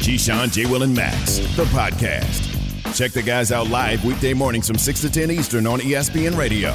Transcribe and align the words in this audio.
Keyshawn, 0.00 0.52
J. 0.52 0.66
Will, 0.66 0.82
and 0.82 0.94
Max, 0.94 1.38
the 1.56 1.64
podcast. 1.64 2.44
Check 2.96 3.12
the 3.12 3.22
guys 3.22 3.50
out 3.50 3.68
live 3.68 4.04
weekday 4.04 4.32
mornings 4.34 4.66
from 4.66 4.78
6 4.78 5.00
to 5.00 5.10
10 5.10 5.30
Eastern 5.30 5.66
on 5.66 5.80
ESPN 5.80 6.36
Radio. 6.36 6.74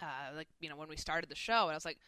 uh, 0.00 0.34
like 0.36 0.48
you 0.60 0.68
know 0.68 0.76
when 0.76 0.88
we 0.88 0.96
started 0.96 1.30
the 1.30 1.34
show, 1.34 1.62
and 1.62 1.72
I 1.72 1.74
was 1.74 1.84
like, 1.84 1.98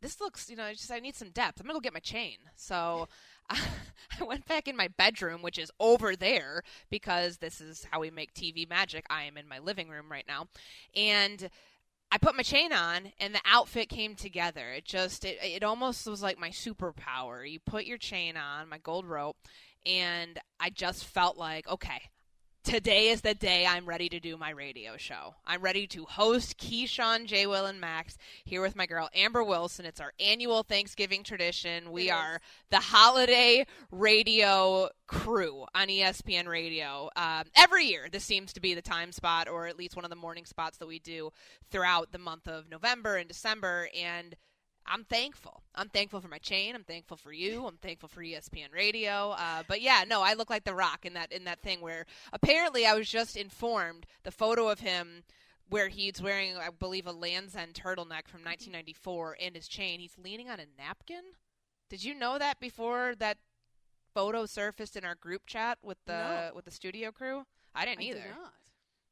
"This 0.00 0.20
looks, 0.20 0.48
you 0.50 0.56
know, 0.56 0.70
just 0.72 0.90
I 0.92 1.00
need 1.00 1.16
some 1.16 1.30
depth. 1.30 1.60
I'm 1.60 1.66
gonna 1.66 1.74
go 1.74 1.80
get 1.80 1.94
my 1.94 2.00
chain." 2.00 2.38
So 2.56 3.08
I 3.50 4.24
went 4.24 4.46
back 4.46 4.68
in 4.68 4.76
my 4.76 4.88
bedroom, 4.88 5.42
which 5.42 5.58
is 5.58 5.70
over 5.80 6.16
there 6.16 6.62
because 6.90 7.38
this 7.38 7.60
is 7.60 7.86
how 7.90 8.00
we 8.00 8.10
make 8.10 8.34
TV 8.34 8.68
magic. 8.68 9.06
I 9.10 9.24
am 9.24 9.36
in 9.36 9.48
my 9.48 9.58
living 9.58 9.88
room 9.88 10.10
right 10.10 10.26
now, 10.26 10.48
and 10.94 11.48
I 12.10 12.18
put 12.18 12.36
my 12.36 12.42
chain 12.42 12.72
on 12.72 13.12
and 13.20 13.34
the 13.34 13.40
outfit 13.44 13.88
came 13.88 14.14
together. 14.14 14.72
It 14.72 14.84
just 14.84 15.24
it 15.24 15.38
it 15.42 15.62
almost 15.62 16.06
was 16.06 16.22
like 16.22 16.38
my 16.38 16.50
superpower. 16.50 17.50
You 17.50 17.60
put 17.60 17.84
your 17.84 17.98
chain 17.98 18.36
on, 18.36 18.68
my 18.68 18.78
gold 18.78 19.06
rope, 19.06 19.36
and 19.84 20.38
I 20.58 20.70
just 20.70 21.04
felt 21.04 21.36
like, 21.36 21.68
okay, 21.68 22.10
today 22.68 23.08
is 23.08 23.22
the 23.22 23.32
day 23.32 23.64
I'm 23.66 23.86
ready 23.86 24.10
to 24.10 24.20
do 24.20 24.36
my 24.36 24.50
radio 24.50 24.98
show. 24.98 25.34
I'm 25.46 25.62
ready 25.62 25.86
to 25.86 26.04
host 26.04 26.58
Keyshawn, 26.58 27.24
J. 27.24 27.46
Will, 27.46 27.64
and 27.64 27.80
Max 27.80 28.18
here 28.44 28.60
with 28.60 28.76
my 28.76 28.84
girl 28.84 29.08
Amber 29.14 29.42
Wilson. 29.42 29.86
It's 29.86 30.02
our 30.02 30.12
annual 30.20 30.62
Thanksgiving 30.64 31.22
tradition. 31.22 31.90
We 31.90 32.10
are 32.10 32.42
the 32.70 32.76
holiday 32.76 33.64
radio 33.90 34.90
crew 35.06 35.64
on 35.74 35.88
ESPN 35.88 36.46
Radio. 36.46 37.08
Um, 37.16 37.44
every 37.56 37.86
year, 37.86 38.08
this 38.12 38.24
seems 38.24 38.52
to 38.52 38.60
be 38.60 38.74
the 38.74 38.82
time 38.82 39.12
spot, 39.12 39.48
or 39.48 39.66
at 39.66 39.78
least 39.78 39.96
one 39.96 40.04
of 40.04 40.10
the 40.10 40.16
morning 40.16 40.44
spots 40.44 40.76
that 40.76 40.86
we 40.86 40.98
do 40.98 41.30
throughout 41.70 42.12
the 42.12 42.18
month 42.18 42.46
of 42.46 42.68
November 42.68 43.16
and 43.16 43.28
December. 43.28 43.88
And 43.98 44.36
I'm 44.90 45.04
thankful. 45.04 45.62
I'm 45.74 45.88
thankful 45.90 46.20
for 46.20 46.28
my 46.28 46.38
chain. 46.38 46.74
I'm 46.74 46.82
thankful 46.84 47.16
for 47.18 47.32
you. 47.32 47.66
I'm 47.66 47.76
thankful 47.76 48.08
for 48.08 48.22
ESPN 48.22 48.72
Radio. 48.72 49.30
Uh, 49.38 49.62
but 49.68 49.80
yeah, 49.82 50.04
no, 50.08 50.22
I 50.22 50.32
look 50.34 50.48
like 50.50 50.64
the 50.64 50.74
Rock 50.74 51.04
in 51.04 51.12
that 51.14 51.30
in 51.30 51.44
that 51.44 51.60
thing 51.60 51.80
where 51.80 52.06
apparently 52.32 52.86
I 52.86 52.94
was 52.94 53.08
just 53.08 53.36
informed 53.36 54.06
the 54.24 54.30
photo 54.30 54.68
of 54.68 54.80
him 54.80 55.24
where 55.68 55.88
he's 55.88 56.22
wearing, 56.22 56.56
I 56.56 56.70
believe, 56.70 57.06
a 57.06 57.12
Lands' 57.12 57.54
End 57.54 57.74
turtleneck 57.74 58.26
from 58.26 58.42
1994 58.42 59.36
and 59.42 59.54
his 59.54 59.68
chain. 59.68 60.00
He's 60.00 60.16
leaning 60.16 60.48
on 60.48 60.58
a 60.60 60.64
napkin. 60.78 61.22
Did 61.90 62.02
you 62.02 62.14
know 62.14 62.38
that 62.38 62.58
before 62.58 63.14
that 63.18 63.36
photo 64.14 64.46
surfaced 64.46 64.96
in 64.96 65.04
our 65.04 65.14
group 65.14 65.42
chat 65.46 65.78
with 65.82 65.98
the 66.06 66.12
No. 66.48 66.50
with 66.54 66.64
the 66.64 66.70
studio 66.70 67.12
crew? 67.12 67.44
I 67.74 67.84
didn't 67.84 68.00
I 68.00 68.04
either. 68.04 68.20
did 68.20 68.34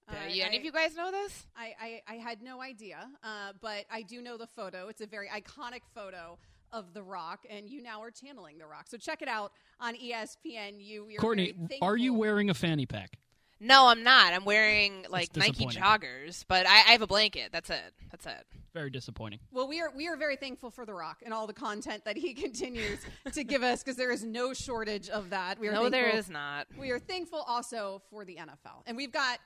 Uh, 0.09 0.15
you- 0.29 0.43
any 0.45 0.57
I- 0.57 0.59
of 0.61 0.65
you 0.65 0.73
guys 0.73 0.95
know 0.95 1.11
this? 1.11 1.47
I, 1.57 1.75
I, 2.09 2.15
I 2.15 2.15
had 2.17 2.43
no 2.43 2.61
idea, 2.63 3.09
uh, 3.25 3.53
but 3.61 3.85
I 3.91 4.03
do 4.03 4.23
know 4.23 4.37
the 4.37 4.47
photo. 4.47 4.89
It's 4.89 5.01
a 5.01 5.07
very 5.07 5.29
iconic 5.29 5.81
photo 5.95 6.39
of 6.73 6.93
The 6.95 7.03
Rock, 7.03 7.41
and 7.49 7.69
you 7.69 7.83
now 7.83 8.03
are 8.03 8.11
channeling 8.11 8.59
The 8.59 8.67
Rock. 8.67 8.87
So 8.89 8.97
check 8.99 9.23
it 9.23 9.29
out 9.29 9.53
on 9.81 9.95
ESPN. 9.97 10.75
You, 10.85 11.05
we 11.07 11.17
are 11.17 11.21
Courtney, 11.21 11.55
are 11.83 11.97
you 11.97 12.15
wearing 12.15 12.51
a 12.51 12.55
fanny 12.55 12.87
pack? 12.87 13.19
No, 13.59 13.87
I'm 13.87 14.03
not. 14.03 14.35
I'm 14.35 14.45
wearing 14.45 15.07
like 15.09 15.35
Nike 15.35 15.65
joggers, 15.67 16.45
but 16.47 16.67
I, 16.67 16.73
I 16.73 16.93
have 16.93 17.01
a 17.01 17.07
blanket. 17.07 17.49
That's 17.53 17.71
it. 17.71 17.95
That's 18.11 18.27
it. 18.27 18.45
Very 18.75 18.91
disappointing. 18.91 19.39
Well, 19.51 19.67
we 19.67 19.81
are 19.81 19.91
we 19.97 20.09
are 20.09 20.17
very 20.17 20.37
thankful 20.37 20.71
for 20.71 20.85
The 20.85 20.93
Rock 20.93 21.23
and 21.25 21.33
all 21.33 21.47
the 21.47 21.55
content 21.55 22.05
that 22.05 22.19
he 22.19 22.35
continues 22.45 23.01
to 23.33 23.45
give 23.45 23.63
us 23.63 23.83
because 23.83 23.97
there 23.97 24.11
is 24.13 24.23
no 24.25 24.53
shortage 24.53 25.09
of 25.09 25.31
that. 25.31 25.59
We 25.59 25.69
are 25.69 25.73
No, 25.73 25.89
there 25.89 26.03
thankful- 26.03 26.19
is 26.19 26.29
not. 26.29 26.67
We 26.79 26.91
are 26.91 26.99
thankful 26.99 27.39
also 27.49 28.03
for 28.11 28.27
the 28.27 28.37
NFL, 28.37 28.83
and 28.87 28.95
we've 28.95 29.11
got 29.13 29.39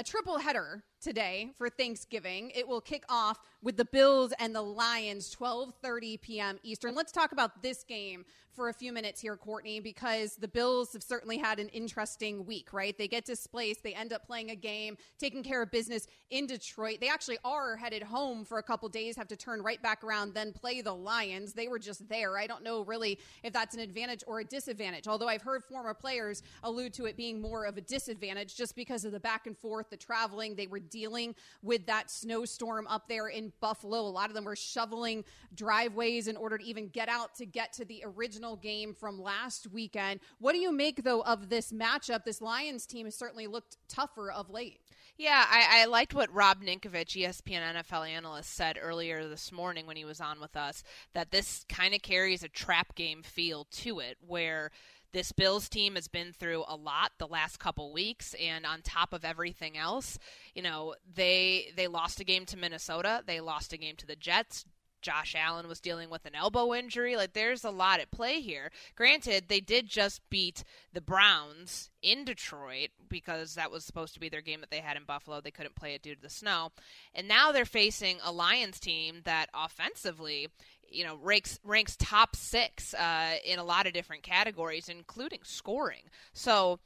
a 0.00 0.02
triple 0.02 0.38
header 0.38 0.82
today 1.00 1.50
for 1.56 1.68
Thanksgiving. 1.68 2.50
It 2.54 2.68
will 2.68 2.80
kick 2.80 3.04
off 3.08 3.40
with 3.62 3.76
the 3.76 3.84
Bills 3.84 4.32
and 4.38 4.54
the 4.54 4.62
Lions, 4.62 5.34
12:30 5.34 6.20
p.m. 6.20 6.58
Eastern. 6.62 6.94
Let's 6.94 7.12
talk 7.12 7.32
about 7.32 7.62
this 7.62 7.84
game 7.84 8.24
for 8.52 8.68
a 8.68 8.74
few 8.74 8.92
minutes 8.92 9.20
here, 9.20 9.36
Courtney, 9.36 9.80
because 9.80 10.36
the 10.36 10.48
Bills 10.48 10.92
have 10.92 11.02
certainly 11.02 11.38
had 11.38 11.58
an 11.58 11.68
interesting 11.68 12.44
week, 12.44 12.72
right? 12.72 12.96
They 12.98 13.08
get 13.08 13.24
displaced, 13.24 13.82
they 13.82 13.94
end 13.94 14.12
up 14.12 14.26
playing 14.26 14.50
a 14.50 14.56
game, 14.56 14.96
taking 15.18 15.42
care 15.42 15.62
of 15.62 15.70
business 15.70 16.06
in 16.30 16.46
Detroit. 16.46 16.98
They 17.00 17.08
actually 17.08 17.38
are 17.44 17.76
headed 17.76 18.02
home 18.02 18.44
for 18.44 18.58
a 18.58 18.62
couple 18.62 18.88
days, 18.88 19.16
have 19.16 19.28
to 19.28 19.36
turn 19.36 19.62
right 19.62 19.80
back 19.80 20.02
around, 20.02 20.34
then 20.34 20.52
play 20.52 20.80
the 20.80 20.92
Lions. 20.92 21.52
They 21.52 21.68
were 21.68 21.78
just 21.78 22.08
there. 22.08 22.36
I 22.36 22.46
don't 22.46 22.62
know 22.62 22.82
really 22.84 23.18
if 23.42 23.52
that's 23.52 23.74
an 23.74 23.80
advantage 23.80 24.24
or 24.26 24.40
a 24.40 24.44
disadvantage, 24.44 25.06
although 25.06 25.28
I've 25.28 25.42
heard 25.42 25.64
former 25.64 25.94
players 25.94 26.42
allude 26.62 26.92
to 26.94 27.06
it 27.06 27.16
being 27.16 27.40
more 27.40 27.64
of 27.64 27.76
a 27.76 27.80
disadvantage 27.80 28.56
just 28.56 28.74
because 28.74 29.04
of 29.04 29.12
the 29.12 29.20
back 29.20 29.46
and 29.46 29.56
forth, 29.56 29.90
the 29.90 29.96
traveling. 29.96 30.54
They 30.56 30.66
were 30.66 30.80
dealing 30.90 31.34
with 31.62 31.86
that 31.86 32.10
snowstorm 32.10 32.86
up 32.86 33.08
there 33.08 33.28
in 33.28 33.52
Buffalo. 33.60 34.00
A 34.00 34.08
lot 34.08 34.28
of 34.28 34.34
them 34.34 34.44
were 34.44 34.56
shoveling 34.56 35.24
driveways 35.54 36.28
in 36.28 36.36
order 36.36 36.58
to 36.58 36.64
even 36.64 36.88
get 36.88 37.08
out 37.08 37.34
to 37.36 37.46
get 37.46 37.72
to 37.74 37.84
the 37.84 38.02
original 38.04 38.56
game 38.56 38.94
from 38.94 39.20
last 39.20 39.70
weekend. 39.72 40.20
What 40.38 40.52
do 40.52 40.58
you 40.58 40.72
make, 40.72 41.04
though, 41.04 41.22
of 41.22 41.48
this 41.48 41.72
matchup? 41.72 42.24
This 42.24 42.40
Lions 42.40 42.86
team 42.86 43.06
has 43.06 43.14
certainly 43.14 43.46
looked 43.46 43.76
tougher 43.88 44.30
of 44.30 44.50
late. 44.50 44.80
Yeah, 45.20 45.44
I, 45.50 45.82
I, 45.82 45.84
liked 45.84 46.14
what 46.14 46.32
Rob 46.32 46.62
Ninkovich, 46.62 47.14
ESPN 47.14 47.74
NFL 47.74 48.08
analyst, 48.08 48.54
said 48.54 48.78
earlier 48.80 49.28
this 49.28 49.52
morning 49.52 49.86
when 49.86 49.96
he 49.96 50.04
was 50.06 50.18
on 50.18 50.40
with 50.40 50.56
us 50.56 50.82
that 51.12 51.30
this 51.30 51.66
kind 51.68 51.94
of 51.94 52.00
carries 52.00 52.42
a 52.42 52.48
trap 52.48 52.94
game 52.94 53.22
feel 53.22 53.66
to 53.72 53.98
it, 53.98 54.16
where 54.26 54.70
this 55.12 55.32
Bills 55.32 55.68
team 55.68 55.94
has 55.94 56.08
been 56.08 56.32
through 56.32 56.64
a 56.68 56.76
lot 56.76 57.12
the 57.18 57.26
last 57.26 57.58
couple 57.58 57.92
weeks, 57.92 58.34
and 58.34 58.64
on 58.64 58.82
top 58.82 59.12
of 59.12 59.24
everything 59.24 59.76
else, 59.76 60.18
you 60.54 60.62
know 60.62 60.94
they 61.14 61.72
they 61.76 61.88
lost 61.88 62.20
a 62.20 62.24
game 62.24 62.46
to 62.46 62.56
Minnesota, 62.56 63.22
they 63.26 63.40
lost 63.40 63.72
a 63.72 63.76
game 63.76 63.96
to 63.96 64.06
the 64.06 64.16
Jets. 64.16 64.64
Josh 65.02 65.34
Allen 65.34 65.68
was 65.68 65.80
dealing 65.80 66.10
with 66.10 66.26
an 66.26 66.34
elbow 66.34 66.74
injury. 66.74 67.16
Like, 67.16 67.32
there's 67.32 67.64
a 67.64 67.70
lot 67.70 68.00
at 68.00 68.10
play 68.10 68.40
here. 68.40 68.70
Granted, 68.96 69.48
they 69.48 69.60
did 69.60 69.88
just 69.88 70.20
beat 70.30 70.64
the 70.92 71.00
Browns 71.00 71.90
in 72.02 72.24
Detroit 72.24 72.90
because 73.08 73.54
that 73.54 73.70
was 73.70 73.84
supposed 73.84 74.14
to 74.14 74.20
be 74.20 74.28
their 74.28 74.42
game 74.42 74.60
that 74.60 74.70
they 74.70 74.80
had 74.80 74.96
in 74.96 75.04
Buffalo. 75.04 75.40
They 75.40 75.50
couldn't 75.50 75.74
play 75.74 75.94
it 75.94 76.02
due 76.02 76.14
to 76.14 76.20
the 76.20 76.28
snow. 76.28 76.72
And 77.14 77.26
now 77.28 77.52
they're 77.52 77.64
facing 77.64 78.18
a 78.22 78.32
Lions 78.32 78.78
team 78.78 79.22
that 79.24 79.48
offensively, 79.54 80.48
you 80.90 81.04
know, 81.04 81.16
ranks, 81.22 81.58
ranks 81.64 81.96
top 81.96 82.36
six 82.36 82.94
uh, 82.94 83.34
in 83.44 83.58
a 83.58 83.64
lot 83.64 83.86
of 83.86 83.92
different 83.92 84.22
categories, 84.22 84.88
including 84.88 85.40
scoring. 85.42 86.02
So, 86.32 86.80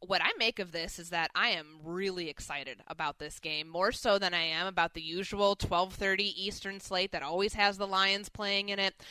what 0.00 0.22
I 0.22 0.30
make 0.38 0.58
of 0.58 0.70
this 0.72 0.98
is 0.98 1.10
that 1.10 1.30
I 1.34 1.48
am 1.50 1.80
really 1.82 2.28
excited 2.28 2.82
about 2.86 3.18
this 3.18 3.40
game, 3.40 3.68
more 3.68 3.90
so 3.92 4.18
than 4.18 4.32
I 4.32 4.42
am 4.42 4.66
about 4.66 4.94
the 4.94 5.02
usual 5.02 5.56
12:30 5.56 6.32
Eastern 6.36 6.80
slate 6.80 7.12
that 7.12 7.22
always 7.22 7.54
has 7.54 7.78
the 7.78 7.86
Lions 7.86 8.28
playing 8.28 8.68
in 8.68 8.78
it. 8.78 8.94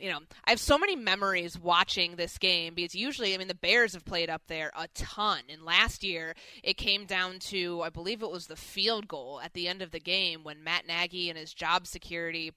You 0.00 0.10
know, 0.10 0.18
I 0.44 0.50
have 0.50 0.58
so 0.58 0.76
many 0.76 0.96
memories 0.96 1.56
watching 1.56 2.16
this 2.16 2.36
game 2.36 2.74
because 2.74 2.96
usually, 2.96 3.32
I 3.32 3.38
mean, 3.38 3.46
the 3.46 3.54
Bears 3.54 3.92
have 3.92 4.04
played 4.04 4.28
up 4.28 4.42
there 4.48 4.72
a 4.76 4.88
ton. 4.94 5.42
And 5.48 5.62
last 5.62 6.02
year, 6.02 6.34
it 6.64 6.76
came 6.76 7.04
down 7.04 7.38
to, 7.50 7.82
I 7.82 7.90
believe 7.90 8.22
it 8.22 8.30
was 8.30 8.48
the 8.48 8.56
field 8.56 9.06
goal 9.06 9.40
at 9.40 9.52
the 9.52 9.68
end 9.68 9.80
of 9.80 9.92
the 9.92 10.00
game 10.00 10.42
when 10.42 10.64
Matt 10.64 10.88
Nagy 10.88 11.28
and 11.28 11.38
his 11.38 11.54
job 11.54 11.86
security 11.86 12.52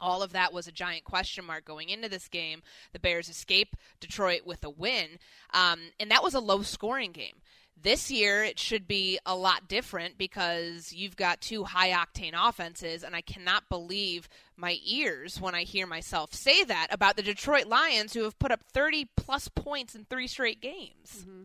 all 0.00 0.22
of 0.22 0.32
that 0.32 0.52
was 0.52 0.66
a 0.66 0.72
giant 0.72 1.04
question 1.04 1.44
mark 1.44 1.64
going 1.64 1.88
into 1.88 2.08
this 2.08 2.28
game. 2.28 2.62
The 2.92 2.98
Bears 2.98 3.28
escape 3.28 3.76
Detroit 4.00 4.42
with 4.44 4.64
a 4.64 4.70
win, 4.70 5.18
um, 5.52 5.80
and 5.98 6.10
that 6.10 6.22
was 6.22 6.34
a 6.34 6.40
low 6.40 6.62
scoring 6.62 7.12
game. 7.12 7.36
This 7.80 8.10
year, 8.10 8.42
it 8.42 8.58
should 8.58 8.88
be 8.88 9.18
a 9.26 9.36
lot 9.36 9.68
different 9.68 10.16
because 10.16 10.94
you've 10.94 11.16
got 11.16 11.42
two 11.42 11.64
high 11.64 11.90
octane 11.90 12.32
offenses, 12.34 13.04
and 13.04 13.14
I 13.14 13.20
cannot 13.20 13.68
believe 13.68 14.30
my 14.56 14.78
ears 14.82 15.38
when 15.38 15.54
I 15.54 15.64
hear 15.64 15.86
myself 15.86 16.32
say 16.32 16.64
that 16.64 16.86
about 16.90 17.16
the 17.16 17.22
Detroit 17.22 17.66
Lions, 17.66 18.14
who 18.14 18.22
have 18.22 18.38
put 18.38 18.50
up 18.50 18.62
30 18.72 19.10
plus 19.14 19.48
points 19.48 19.94
in 19.94 20.06
three 20.06 20.26
straight 20.26 20.62
games. 20.62 21.18
Mm-hmm. 21.18 21.42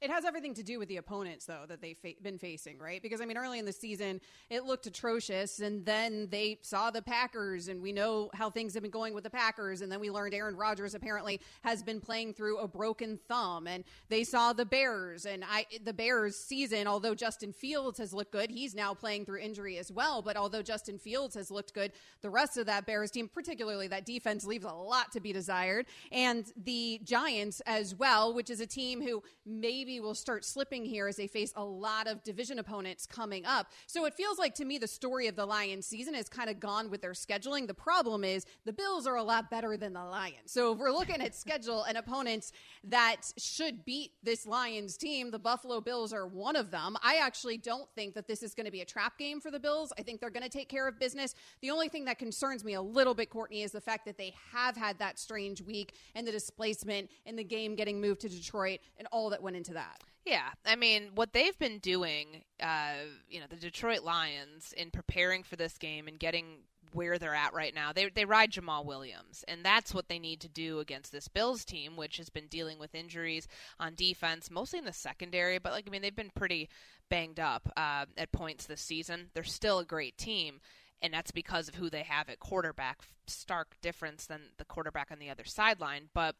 It 0.00 0.10
has 0.10 0.24
everything 0.24 0.54
to 0.54 0.62
do 0.62 0.78
with 0.78 0.88
the 0.88 0.96
opponents, 0.96 1.44
though, 1.44 1.64
that 1.68 1.82
they've 1.82 1.98
fa- 1.98 2.14
been 2.22 2.38
facing, 2.38 2.78
right? 2.78 3.02
Because, 3.02 3.20
I 3.20 3.26
mean, 3.26 3.36
early 3.36 3.58
in 3.58 3.66
the 3.66 3.72
season, 3.72 4.22
it 4.48 4.64
looked 4.64 4.86
atrocious, 4.86 5.60
and 5.60 5.84
then 5.84 6.28
they 6.30 6.58
saw 6.62 6.90
the 6.90 7.02
Packers, 7.02 7.68
and 7.68 7.82
we 7.82 7.92
know 7.92 8.30
how 8.32 8.48
things 8.48 8.72
have 8.72 8.82
been 8.82 8.90
going 8.90 9.12
with 9.12 9.24
the 9.24 9.30
Packers. 9.30 9.82
And 9.82 9.92
then 9.92 10.00
we 10.00 10.10
learned 10.10 10.32
Aaron 10.32 10.56
Rodgers 10.56 10.94
apparently 10.94 11.38
has 11.64 11.82
been 11.82 12.00
playing 12.00 12.32
through 12.32 12.56
a 12.58 12.66
broken 12.66 13.18
thumb, 13.28 13.66
and 13.66 13.84
they 14.08 14.24
saw 14.24 14.54
the 14.54 14.64
Bears. 14.64 15.26
And 15.26 15.44
I, 15.46 15.66
the 15.84 15.92
Bears 15.92 16.34
season, 16.34 16.86
although 16.86 17.14
Justin 17.14 17.52
Fields 17.52 17.98
has 17.98 18.14
looked 18.14 18.32
good, 18.32 18.50
he's 18.50 18.74
now 18.74 18.94
playing 18.94 19.26
through 19.26 19.40
injury 19.40 19.76
as 19.76 19.92
well. 19.92 20.22
But 20.22 20.38
although 20.38 20.62
Justin 20.62 20.98
Fields 20.98 21.34
has 21.34 21.50
looked 21.50 21.74
good, 21.74 21.92
the 22.22 22.30
rest 22.30 22.56
of 22.56 22.64
that 22.66 22.86
Bears 22.86 23.10
team, 23.10 23.28
particularly 23.28 23.88
that 23.88 24.06
defense, 24.06 24.46
leaves 24.46 24.64
a 24.64 24.72
lot 24.72 25.12
to 25.12 25.20
be 25.20 25.34
desired. 25.34 25.84
And 26.10 26.50
the 26.56 27.02
Giants 27.04 27.60
as 27.66 27.94
well, 27.94 28.32
which 28.32 28.48
is 28.48 28.60
a 28.60 28.66
team 28.66 29.02
who 29.02 29.22
maybe 29.44 29.89
maybe 29.90 30.00
will 30.00 30.14
start 30.14 30.44
slipping 30.44 30.84
here 30.84 31.08
as 31.08 31.16
they 31.16 31.26
face 31.26 31.52
a 31.56 31.64
lot 31.64 32.06
of 32.06 32.22
division 32.22 32.60
opponents 32.60 33.06
coming 33.06 33.44
up. 33.44 33.66
So 33.86 34.04
it 34.04 34.14
feels 34.14 34.38
like 34.38 34.54
to 34.56 34.64
me 34.64 34.78
the 34.78 34.86
story 34.86 35.26
of 35.26 35.34
the 35.34 35.44
Lions 35.44 35.84
season 35.84 36.14
has 36.14 36.28
kind 36.28 36.48
of 36.48 36.60
gone 36.60 36.90
with 36.90 37.02
their 37.02 37.12
scheduling. 37.12 37.66
The 37.66 37.74
problem 37.74 38.22
is 38.22 38.46
the 38.64 38.72
Bills 38.72 39.06
are 39.06 39.16
a 39.16 39.22
lot 39.22 39.50
better 39.50 39.76
than 39.76 39.92
the 39.92 40.04
Lions. 40.04 40.52
So 40.52 40.72
if 40.72 40.78
we're 40.78 40.92
looking 40.92 41.20
at 41.20 41.34
schedule 41.34 41.82
and 41.82 41.98
opponents 41.98 42.52
that 42.84 43.32
should 43.36 43.84
beat 43.84 44.12
this 44.22 44.46
Lions 44.46 44.96
team, 44.96 45.32
the 45.32 45.38
Buffalo 45.38 45.80
Bills 45.80 46.12
are 46.12 46.26
one 46.26 46.54
of 46.54 46.70
them. 46.70 46.96
I 47.02 47.16
actually 47.16 47.58
don't 47.58 47.88
think 47.96 48.14
that 48.14 48.28
this 48.28 48.44
is 48.44 48.54
going 48.54 48.66
to 48.66 48.72
be 48.72 48.82
a 48.82 48.86
trap 48.86 49.18
game 49.18 49.40
for 49.40 49.50
the 49.50 49.60
Bills. 49.60 49.92
I 49.98 50.02
think 50.02 50.20
they're 50.20 50.30
going 50.30 50.44
to 50.44 50.48
take 50.48 50.68
care 50.68 50.86
of 50.86 51.00
business. 51.00 51.34
The 51.62 51.70
only 51.70 51.88
thing 51.88 52.04
that 52.04 52.18
concerns 52.18 52.64
me 52.64 52.74
a 52.74 52.82
little 52.82 53.14
bit, 53.14 53.30
Courtney, 53.30 53.62
is 53.62 53.72
the 53.72 53.80
fact 53.80 54.04
that 54.06 54.16
they 54.16 54.34
have 54.52 54.76
had 54.76 54.98
that 55.00 55.18
strange 55.18 55.60
week 55.60 55.94
and 56.14 56.24
the 56.26 56.32
displacement 56.32 57.10
and 57.26 57.36
the 57.36 57.44
game 57.44 57.74
getting 57.74 58.00
moved 58.00 58.20
to 58.20 58.28
Detroit 58.28 58.78
and 58.98 59.08
all 59.10 59.30
that 59.30 59.42
went 59.42 59.56
into 59.56 59.72
that 59.72 59.79
that. 59.80 60.02
Yeah, 60.24 60.50
I 60.66 60.76
mean, 60.76 61.12
what 61.14 61.32
they've 61.32 61.58
been 61.58 61.78
doing, 61.78 62.44
uh, 62.62 62.94
you 63.28 63.40
know, 63.40 63.46
the 63.48 63.56
Detroit 63.56 64.02
Lions 64.02 64.74
in 64.76 64.90
preparing 64.90 65.42
for 65.42 65.56
this 65.56 65.78
game 65.78 66.08
and 66.08 66.18
getting 66.18 66.58
where 66.92 67.18
they're 67.18 67.34
at 67.34 67.54
right 67.54 67.74
now, 67.74 67.92
they 67.92 68.10
they 68.10 68.24
ride 68.24 68.50
Jamaal 68.52 68.84
Williams, 68.84 69.44
and 69.48 69.64
that's 69.64 69.94
what 69.94 70.08
they 70.08 70.18
need 70.18 70.40
to 70.40 70.48
do 70.48 70.80
against 70.80 71.12
this 71.12 71.28
Bills 71.28 71.64
team, 71.64 71.96
which 71.96 72.18
has 72.18 72.28
been 72.28 72.48
dealing 72.48 72.78
with 72.78 72.94
injuries 72.94 73.48
on 73.78 73.94
defense, 73.94 74.50
mostly 74.50 74.78
in 74.78 74.84
the 74.84 74.92
secondary. 74.92 75.58
But 75.58 75.72
like, 75.72 75.86
I 75.86 75.90
mean, 75.90 76.02
they've 76.02 76.14
been 76.14 76.32
pretty 76.34 76.68
banged 77.08 77.40
up 77.40 77.72
uh, 77.76 78.04
at 78.18 78.32
points 78.32 78.66
this 78.66 78.82
season. 78.82 79.30
They're 79.34 79.44
still 79.44 79.78
a 79.78 79.84
great 79.84 80.18
team, 80.18 80.60
and 81.02 81.12
that's 81.12 81.30
because 81.30 81.68
of 81.68 81.76
who 81.76 81.90
they 81.90 82.02
have 82.02 82.28
at 82.28 82.38
quarterback. 82.38 83.00
Stark 83.26 83.76
difference 83.80 84.26
than 84.26 84.40
the 84.58 84.64
quarterback 84.64 85.10
on 85.10 85.18
the 85.18 85.30
other 85.30 85.44
sideline, 85.44 86.08
but 86.14 86.36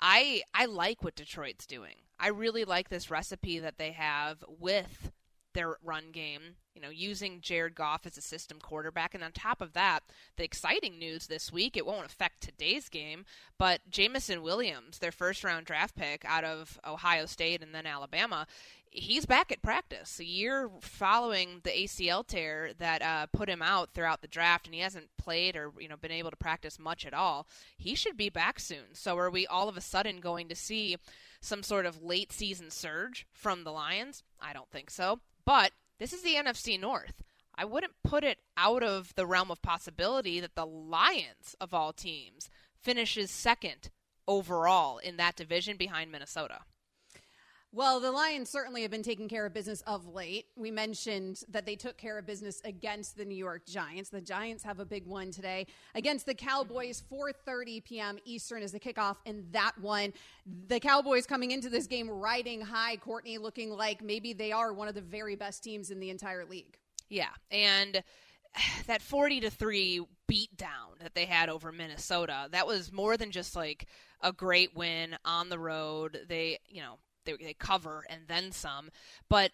I 0.00 0.42
I 0.52 0.66
like 0.66 1.02
what 1.02 1.14
Detroit's 1.16 1.66
doing. 1.66 1.96
I 2.18 2.28
really 2.28 2.64
like 2.64 2.88
this 2.88 3.10
recipe 3.10 3.58
that 3.58 3.78
they 3.78 3.92
have 3.92 4.44
with 4.46 5.10
their 5.54 5.76
run 5.82 6.10
game, 6.12 6.56
you 6.74 6.82
know, 6.82 6.90
using 6.90 7.40
Jared 7.40 7.74
Goff 7.74 8.06
as 8.06 8.18
a 8.18 8.22
system 8.22 8.58
quarterback. 8.60 9.14
And 9.14 9.24
on 9.24 9.32
top 9.32 9.60
of 9.60 9.72
that, 9.72 10.00
the 10.36 10.44
exciting 10.44 10.98
news 10.98 11.26
this 11.26 11.52
week, 11.52 11.76
it 11.76 11.86
won't 11.86 12.06
affect 12.06 12.40
today's 12.40 12.88
game, 12.88 13.24
but 13.58 13.80
Jameson 13.90 14.42
Williams, 14.42 14.98
their 14.98 15.12
first 15.12 15.42
round 15.42 15.66
draft 15.66 15.94
pick 15.96 16.24
out 16.24 16.44
of 16.44 16.78
Ohio 16.86 17.26
State 17.26 17.62
and 17.62 17.74
then 17.74 17.86
Alabama, 17.86 18.46
he's 18.94 19.26
back 19.26 19.50
at 19.50 19.60
practice 19.60 20.20
a 20.20 20.24
year 20.24 20.70
following 20.80 21.60
the 21.64 21.70
ACL 21.70 22.26
tear 22.26 22.70
that 22.78 23.02
uh, 23.02 23.26
put 23.32 23.48
him 23.48 23.60
out 23.60 23.92
throughout 23.92 24.22
the 24.22 24.28
draft, 24.28 24.66
and 24.66 24.74
he 24.74 24.80
hasn't 24.80 25.08
played 25.18 25.56
or 25.56 25.72
you 25.78 25.88
know 25.88 25.96
been 25.96 26.10
able 26.10 26.30
to 26.30 26.36
practice 26.36 26.78
much 26.78 27.04
at 27.04 27.12
all. 27.12 27.46
He 27.76 27.94
should 27.94 28.16
be 28.16 28.30
back 28.30 28.60
soon. 28.60 28.94
So 28.94 29.18
are 29.18 29.30
we 29.30 29.46
all 29.46 29.68
of 29.68 29.76
a 29.76 29.82
sudden 29.82 30.20
going 30.20 30.48
to 30.48 30.54
see 30.54 30.96
some 31.40 31.62
sort 31.62 31.84
of 31.84 32.02
late 32.02 32.32
season 32.32 32.70
surge 32.70 33.26
from 33.32 33.64
the 33.64 33.72
Lions? 33.72 34.22
I 34.40 34.52
don't 34.52 34.70
think 34.70 34.90
so. 34.90 35.20
But 35.46 35.72
this 35.98 36.12
is 36.12 36.22
the 36.22 36.34
NFC 36.34 36.78
North. 36.80 37.22
I 37.56 37.64
wouldn't 37.64 38.02
put 38.02 38.24
it 38.24 38.38
out 38.56 38.82
of 38.82 39.14
the 39.14 39.26
realm 39.26 39.50
of 39.50 39.62
possibility 39.62 40.40
that 40.40 40.54
the 40.54 40.66
Lions 40.66 41.54
of 41.60 41.72
all 41.72 41.92
teams 41.92 42.50
finishes 42.80 43.30
second 43.30 43.90
overall 44.26 44.98
in 44.98 45.16
that 45.18 45.36
division 45.36 45.76
behind 45.76 46.10
Minnesota. 46.10 46.60
Well, 47.74 47.98
the 47.98 48.12
Lions 48.12 48.50
certainly 48.50 48.82
have 48.82 48.92
been 48.92 49.02
taking 49.02 49.28
care 49.28 49.44
of 49.46 49.52
business 49.52 49.82
of 49.84 50.06
late. 50.06 50.46
We 50.54 50.70
mentioned 50.70 51.42
that 51.48 51.66
they 51.66 51.74
took 51.74 51.96
care 51.96 52.16
of 52.18 52.24
business 52.24 52.60
against 52.64 53.16
the 53.16 53.24
New 53.24 53.34
York 53.34 53.66
Giants. 53.66 54.10
The 54.10 54.20
Giants 54.20 54.62
have 54.62 54.78
a 54.78 54.84
big 54.84 55.04
one 55.08 55.32
today 55.32 55.66
against 55.96 56.24
the 56.24 56.36
Cowboys. 56.36 57.02
4:30 57.10 57.82
p.m. 57.82 58.18
Eastern 58.24 58.62
is 58.62 58.70
the 58.70 58.78
kickoff 58.78 59.16
in 59.24 59.46
that 59.50 59.72
one. 59.80 60.12
The 60.68 60.78
Cowboys 60.78 61.26
coming 61.26 61.50
into 61.50 61.68
this 61.68 61.88
game 61.88 62.08
riding 62.08 62.60
high. 62.60 62.94
Courtney 62.94 63.38
looking 63.38 63.70
like 63.70 64.04
maybe 64.04 64.32
they 64.32 64.52
are 64.52 64.72
one 64.72 64.86
of 64.86 64.94
the 64.94 65.00
very 65.00 65.34
best 65.34 65.64
teams 65.64 65.90
in 65.90 65.98
the 65.98 66.10
entire 66.10 66.44
league. 66.44 66.78
Yeah, 67.08 67.30
and 67.50 68.04
that 68.86 69.02
40 69.02 69.40
to 69.40 69.50
3 69.50 70.06
beat 70.28 70.56
down 70.56 70.92
that 71.00 71.16
they 71.16 71.24
had 71.24 71.48
over 71.48 71.72
Minnesota. 71.72 72.46
That 72.52 72.68
was 72.68 72.92
more 72.92 73.16
than 73.16 73.32
just 73.32 73.56
like 73.56 73.88
a 74.20 74.32
great 74.32 74.76
win 74.76 75.16
on 75.24 75.48
the 75.48 75.58
road. 75.58 76.20
They, 76.28 76.60
you 76.68 76.80
know, 76.80 76.98
they, 77.24 77.34
they 77.34 77.54
cover 77.54 78.04
and 78.08 78.22
then 78.28 78.52
some. 78.52 78.90
But 79.28 79.52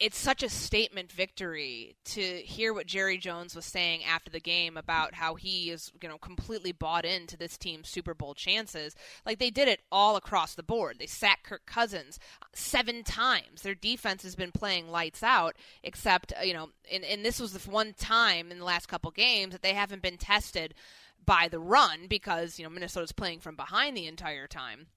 it's 0.00 0.18
such 0.18 0.42
a 0.42 0.48
statement 0.48 1.12
victory 1.12 1.94
to 2.04 2.20
hear 2.20 2.74
what 2.74 2.86
Jerry 2.86 3.16
Jones 3.16 3.54
was 3.54 3.64
saying 3.64 4.02
after 4.02 4.28
the 4.28 4.40
game 4.40 4.76
about 4.76 5.14
how 5.14 5.36
he 5.36 5.70
is, 5.70 5.92
you 6.02 6.08
know, 6.08 6.18
completely 6.18 6.72
bought 6.72 7.04
into 7.04 7.36
this 7.36 7.56
team's 7.56 7.88
Super 7.88 8.12
Bowl 8.12 8.34
chances. 8.34 8.96
Like 9.24 9.38
they 9.38 9.50
did 9.50 9.68
it 9.68 9.80
all 9.92 10.16
across 10.16 10.56
the 10.56 10.64
board. 10.64 10.96
They 10.98 11.06
sacked 11.06 11.44
Kirk 11.44 11.64
Cousins 11.64 12.18
seven 12.52 13.04
times. 13.04 13.62
Their 13.62 13.76
defense 13.76 14.24
has 14.24 14.34
been 14.34 14.50
playing 14.50 14.88
lights 14.88 15.22
out, 15.22 15.54
except 15.84 16.32
uh, 16.38 16.42
you 16.42 16.54
know, 16.54 16.70
and, 16.92 17.04
and 17.04 17.24
this 17.24 17.38
was 17.38 17.52
the 17.52 17.70
one 17.70 17.94
time 17.94 18.50
in 18.50 18.58
the 18.58 18.64
last 18.64 18.88
couple 18.88 19.12
games 19.12 19.52
that 19.52 19.62
they 19.62 19.74
haven't 19.74 20.02
been 20.02 20.18
tested 20.18 20.74
by 21.24 21.48
the 21.48 21.60
run 21.60 22.06
because 22.08 22.58
you 22.58 22.64
know 22.64 22.70
Minnesota's 22.70 23.12
playing 23.12 23.40
from 23.40 23.54
behind 23.54 23.96
the 23.96 24.06
entire 24.06 24.48
time 24.48 24.88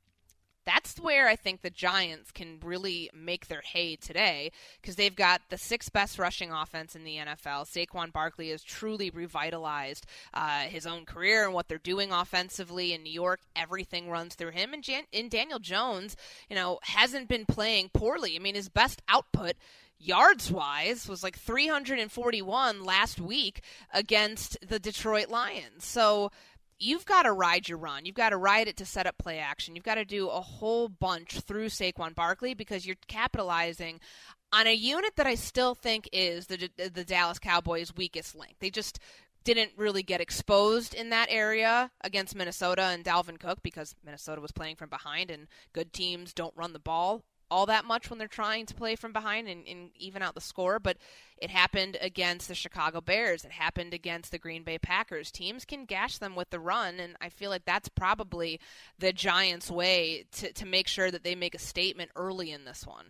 that's 0.67 0.99
where 0.99 1.29
I 1.29 1.37
think 1.37 1.61
the 1.61 1.69
Giants 1.69 2.29
can 2.29 2.59
really 2.61 3.09
make 3.13 3.47
their 3.47 3.61
hay 3.61 3.95
today 3.95 4.51
because 4.81 4.97
they've 4.97 5.15
got 5.15 5.41
the 5.49 5.57
sixth 5.57 5.93
best 5.93 6.19
rushing 6.19 6.51
offense 6.51 6.93
in 6.93 7.05
the 7.05 7.15
NFL. 7.15 7.65
Saquon 7.65 8.11
Barkley 8.11 8.49
has 8.49 8.63
truly 8.63 9.09
revitalized 9.09 10.05
uh, 10.33 10.63
his 10.63 10.85
own 10.85 11.05
career 11.05 11.45
and 11.45 11.53
what 11.53 11.69
they're 11.69 11.77
doing 11.77 12.11
offensively 12.11 12.91
in 12.91 13.01
New 13.01 13.13
York. 13.13 13.39
Everything 13.55 14.09
runs 14.09 14.35
through 14.35 14.51
him. 14.51 14.73
And, 14.73 14.83
Jan- 14.83 15.05
and 15.13 15.31
Daniel 15.31 15.59
Jones, 15.59 16.17
you 16.49 16.55
know, 16.57 16.79
hasn't 16.83 17.29
been 17.29 17.45
playing 17.45 17.91
poorly. 17.93 18.35
I 18.35 18.39
mean, 18.39 18.55
his 18.55 18.67
best 18.67 19.01
output 19.07 19.53
yards 19.99 20.51
wise 20.51 21.07
was 21.07 21.23
like 21.23 21.39
341 21.39 22.83
last 22.83 23.21
week 23.21 23.61
against 23.93 24.57
the 24.67 24.79
Detroit 24.79 25.29
Lions. 25.29 25.85
So 25.85 26.29
you've 26.79 27.05
got 27.05 27.23
to 27.23 27.31
ride 27.31 27.67
your 27.67 27.77
run. 27.77 28.05
You've 28.05 28.15
got 28.15 28.29
to 28.29 28.37
ride 28.37 28.67
it 28.67 28.77
to 28.77 28.85
set 28.85 29.07
up 29.07 29.17
play 29.17 29.39
action. 29.39 29.75
You've 29.75 29.85
got 29.85 29.95
to 29.95 30.05
do 30.05 30.29
a 30.29 30.41
whole 30.41 30.89
bunch 30.89 31.39
through 31.41 31.67
Saquon 31.67 32.15
Barkley 32.15 32.53
because 32.53 32.85
you're 32.85 32.95
capitalizing 33.07 33.99
on 34.53 34.67
a 34.67 34.73
unit 34.73 35.15
that 35.15 35.27
I 35.27 35.35
still 35.35 35.75
think 35.75 36.09
is 36.13 36.47
the 36.47 36.69
the 36.77 37.03
Dallas 37.03 37.39
Cowboys' 37.39 37.95
weakest 37.95 38.35
link. 38.35 38.55
They 38.59 38.69
just 38.69 38.99
didn't 39.43 39.71
really 39.77 40.03
get 40.03 40.19
exposed 40.19 40.93
in 40.93 41.09
that 41.09 41.27
area 41.29 41.89
against 42.01 42.35
Minnesota 42.35 42.83
and 42.83 43.03
Dalvin 43.03 43.39
Cook 43.39 43.59
because 43.63 43.95
Minnesota 44.03 44.41
was 44.41 44.51
playing 44.51 44.75
from 44.75 44.89
behind 44.89 45.31
and 45.31 45.47
good 45.71 45.93
teams 45.93 46.33
don't 46.33 46.55
run 46.55 46.73
the 46.73 46.79
ball 46.79 47.23
all 47.49 47.65
that 47.65 47.85
much 47.85 48.09
when 48.09 48.19
they're 48.19 48.27
trying 48.27 48.65
to 48.65 48.73
play 48.73 48.95
from 48.95 49.13
behind 49.13 49.47
and, 49.47 49.67
and, 49.67 49.89
even 49.95 50.21
out 50.21 50.35
the 50.35 50.41
score, 50.41 50.79
but 50.79 50.97
it 51.37 51.49
happened 51.49 51.97
against 52.01 52.47
the 52.47 52.55
Chicago 52.55 53.01
Bears. 53.01 53.45
It 53.45 53.51
happened 53.51 53.93
against 53.93 54.31
the 54.31 54.37
Green 54.37 54.63
Bay 54.63 54.77
Packers. 54.77 55.31
Teams 55.31 55.65
can 55.65 55.85
gash 55.85 56.17
them 56.17 56.35
with 56.35 56.49
the 56.49 56.59
run, 56.59 56.99
and 56.99 57.15
I 57.21 57.29
feel 57.29 57.49
like 57.49 57.65
that's 57.65 57.89
probably 57.89 58.59
the 58.99 59.13
Giants' 59.13 59.71
way 59.71 60.25
to, 60.33 60.51
to 60.53 60.65
make 60.65 60.87
sure 60.87 61.09
that 61.11 61.23
they 61.23 61.35
make 61.35 61.55
a 61.55 61.59
statement 61.59 62.11
early 62.15 62.51
in 62.51 62.65
this 62.65 62.85
one. 62.85 63.05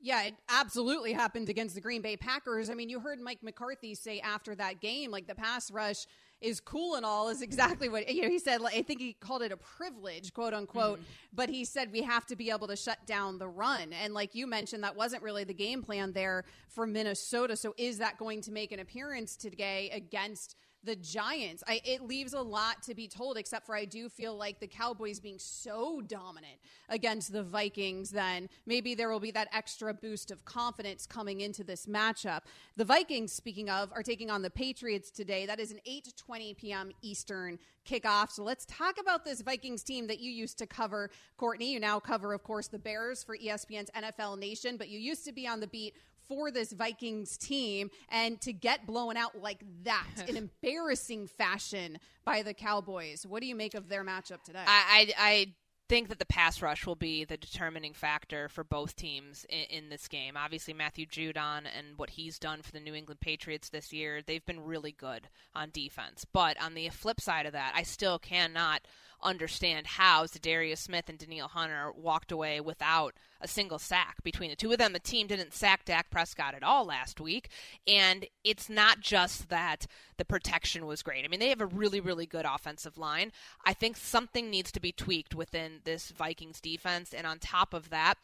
Yeah, 0.00 0.22
it 0.24 0.34
absolutely 0.48 1.12
happened 1.12 1.50
against 1.50 1.74
the 1.74 1.80
Green 1.82 2.00
Bay 2.00 2.16
Packers. 2.16 2.70
I 2.70 2.74
mean, 2.74 2.88
you 2.88 3.00
heard 3.00 3.20
Mike 3.20 3.42
McCarthy 3.42 3.94
say 3.94 4.20
after 4.20 4.54
that 4.54 4.80
game, 4.80 5.10
like 5.10 5.26
the 5.26 5.34
pass 5.34 5.70
rush 5.70 6.06
is 6.40 6.60
cool 6.60 6.94
and 6.94 7.04
all 7.04 7.28
is 7.28 7.42
exactly 7.42 7.88
what 7.88 8.08
you 8.08 8.22
know 8.22 8.28
he 8.28 8.38
said 8.38 8.60
like, 8.60 8.74
i 8.74 8.82
think 8.82 9.00
he 9.00 9.12
called 9.12 9.42
it 9.42 9.52
a 9.52 9.56
privilege 9.56 10.32
quote 10.32 10.54
unquote. 10.54 10.98
Mm-hmm. 10.98 11.10
but 11.34 11.48
he 11.48 11.64
said 11.64 11.92
we 11.92 12.02
have 12.02 12.26
to 12.26 12.36
be 12.36 12.50
able 12.50 12.66
to 12.68 12.76
shut 12.76 12.98
down 13.06 13.38
the 13.38 13.48
run. 13.48 13.92
And 13.92 14.14
like 14.14 14.34
you 14.34 14.46
mentioned 14.46 14.82
that 14.84 14.96
wasn't 14.96 15.22
really 15.22 15.44
the 15.44 15.54
game 15.54 15.82
plan 15.82 16.12
there 16.12 16.44
for 16.68 16.86
minnesota. 16.86 17.56
So 17.56 17.74
is 17.76 17.98
that 17.98 18.18
going 18.18 18.40
to 18.42 18.52
make 18.52 18.72
an 18.72 18.80
appearance 18.80 19.36
today 19.36 19.90
against 19.92 20.56
the 20.84 20.96
Giants. 20.96 21.62
I, 21.66 21.80
it 21.84 22.02
leaves 22.02 22.32
a 22.32 22.40
lot 22.40 22.82
to 22.84 22.94
be 22.94 23.08
told, 23.08 23.36
except 23.36 23.66
for 23.66 23.76
I 23.76 23.84
do 23.84 24.08
feel 24.08 24.36
like 24.36 24.60
the 24.60 24.66
Cowboys 24.66 25.20
being 25.20 25.38
so 25.38 26.00
dominant 26.00 26.58
against 26.88 27.32
the 27.32 27.42
Vikings, 27.42 28.10
then 28.10 28.48
maybe 28.66 28.94
there 28.94 29.10
will 29.10 29.20
be 29.20 29.30
that 29.32 29.48
extra 29.52 29.92
boost 29.92 30.30
of 30.30 30.44
confidence 30.44 31.06
coming 31.06 31.40
into 31.40 31.64
this 31.64 31.86
matchup. 31.86 32.40
The 32.76 32.84
Vikings, 32.84 33.32
speaking 33.32 33.68
of, 33.68 33.90
are 33.92 34.02
taking 34.02 34.30
on 34.30 34.42
the 34.42 34.50
Patriots 34.50 35.10
today. 35.10 35.46
That 35.46 35.60
is 35.60 35.70
an 35.70 35.80
8 35.84 36.04
to 36.04 36.16
20 36.16 36.54
p.m. 36.54 36.90
Eastern 37.02 37.58
kickoff. 37.86 38.30
So 38.30 38.42
let's 38.42 38.66
talk 38.66 38.96
about 39.00 39.24
this 39.24 39.40
Vikings 39.40 39.82
team 39.82 40.06
that 40.06 40.20
you 40.20 40.30
used 40.30 40.58
to 40.58 40.66
cover, 40.66 41.10
Courtney. 41.36 41.72
You 41.72 41.80
now 41.80 42.00
cover, 42.00 42.32
of 42.32 42.42
course, 42.42 42.68
the 42.68 42.78
Bears 42.78 43.22
for 43.22 43.36
ESPN's 43.36 43.90
NFL 43.96 44.38
Nation, 44.38 44.76
but 44.76 44.88
you 44.88 44.98
used 44.98 45.24
to 45.26 45.32
be 45.32 45.46
on 45.46 45.60
the 45.60 45.66
beat 45.66 45.94
for 46.30 46.52
this 46.52 46.72
Vikings 46.72 47.36
team 47.36 47.90
and 48.08 48.40
to 48.40 48.52
get 48.52 48.86
blown 48.86 49.16
out 49.16 49.42
like 49.42 49.64
that 49.82 50.06
in 50.28 50.36
embarrassing 50.62 51.26
fashion 51.26 51.98
by 52.24 52.42
the 52.42 52.54
Cowboys. 52.54 53.26
What 53.26 53.40
do 53.40 53.48
you 53.48 53.56
make 53.56 53.74
of 53.74 53.88
their 53.88 54.04
matchup 54.04 54.44
today? 54.44 54.62
I, 54.64 55.12
I, 55.18 55.28
I 55.30 55.46
think 55.88 56.08
that 56.08 56.20
the 56.20 56.24
pass 56.24 56.62
rush 56.62 56.86
will 56.86 56.94
be 56.94 57.24
the 57.24 57.36
determining 57.36 57.94
factor 57.94 58.48
for 58.48 58.62
both 58.62 58.94
teams 58.94 59.44
in, 59.48 59.78
in, 59.78 59.88
this 59.88 60.06
game. 60.06 60.36
Obviously, 60.36 60.72
Matthew 60.72 61.04
Judon 61.04 61.62
and 61.76 61.96
what 61.96 62.10
he's 62.10 62.38
done 62.38 62.62
for 62.62 62.70
the 62.70 62.78
New 62.78 62.94
England 62.94 63.18
Patriots 63.18 63.70
this 63.70 63.92
year, 63.92 64.22
they've 64.24 64.46
been 64.46 64.62
really 64.62 64.92
good 64.92 65.26
on 65.52 65.70
defense. 65.72 66.24
But 66.32 66.62
on 66.62 66.74
the 66.74 66.90
flip 66.90 67.20
side 67.20 67.44
of 67.44 67.54
that, 67.54 67.72
I 67.74 67.82
still 67.82 68.20
cannot 68.20 68.82
understand 69.22 69.86
how 69.86 70.24
Za'Darius 70.24 70.78
Smith 70.78 71.08
and 71.08 71.18
Danielle 71.18 71.48
Hunter 71.48 71.92
walked 71.92 72.32
away 72.32 72.60
without 72.60 73.14
a 73.40 73.48
single 73.48 73.78
sack 73.78 74.22
between 74.22 74.50
the 74.50 74.56
two 74.56 74.70
of 74.72 74.78
them. 74.78 74.92
The 74.92 74.98
team 74.98 75.26
didn't 75.26 75.54
sack 75.54 75.84
Dak 75.84 76.10
Prescott 76.10 76.54
at 76.54 76.62
all 76.62 76.84
last 76.84 77.20
week, 77.20 77.48
and 77.86 78.26
it's 78.44 78.68
not 78.68 79.00
just 79.00 79.48
that 79.48 79.86
the 80.18 80.24
protection 80.24 80.86
was 80.86 81.02
great. 81.02 81.24
I 81.24 81.28
mean, 81.28 81.40
they 81.40 81.48
have 81.48 81.60
a 81.60 81.66
really, 81.66 82.00
really 82.00 82.26
good 82.26 82.44
offensive 82.44 82.98
line. 82.98 83.32
I 83.64 83.72
think 83.72 83.96
something 83.96 84.50
needs 84.50 84.70
to 84.72 84.80
be 84.80 84.92
tweaked 84.92 85.34
within 85.34 85.80
this 85.84 86.10
Vikings 86.10 86.60
defense, 86.60 87.14
and 87.14 87.26
on 87.26 87.38
top 87.38 87.72
of 87.72 87.90
that, 87.90 88.18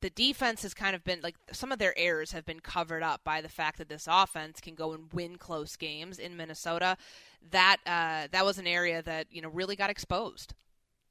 the 0.00 0.10
defense 0.10 0.62
has 0.62 0.74
kind 0.74 0.96
of 0.96 1.04
been 1.04 1.20
like 1.22 1.36
some 1.52 1.72
of 1.72 1.78
their 1.78 1.96
errors 1.98 2.32
have 2.32 2.46
been 2.46 2.60
covered 2.60 3.02
up 3.02 3.22
by 3.24 3.40
the 3.40 3.48
fact 3.48 3.78
that 3.78 3.88
this 3.88 4.08
offense 4.10 4.60
can 4.60 4.74
go 4.74 4.92
and 4.92 5.12
win 5.12 5.36
close 5.36 5.76
games 5.76 6.18
in 6.18 6.36
Minnesota. 6.36 6.96
That 7.50 7.78
uh, 7.86 8.28
that 8.32 8.44
was 8.44 8.58
an 8.58 8.66
area 8.66 9.02
that 9.02 9.26
you 9.30 9.42
know 9.42 9.48
really 9.48 9.76
got 9.76 9.90
exposed 9.90 10.54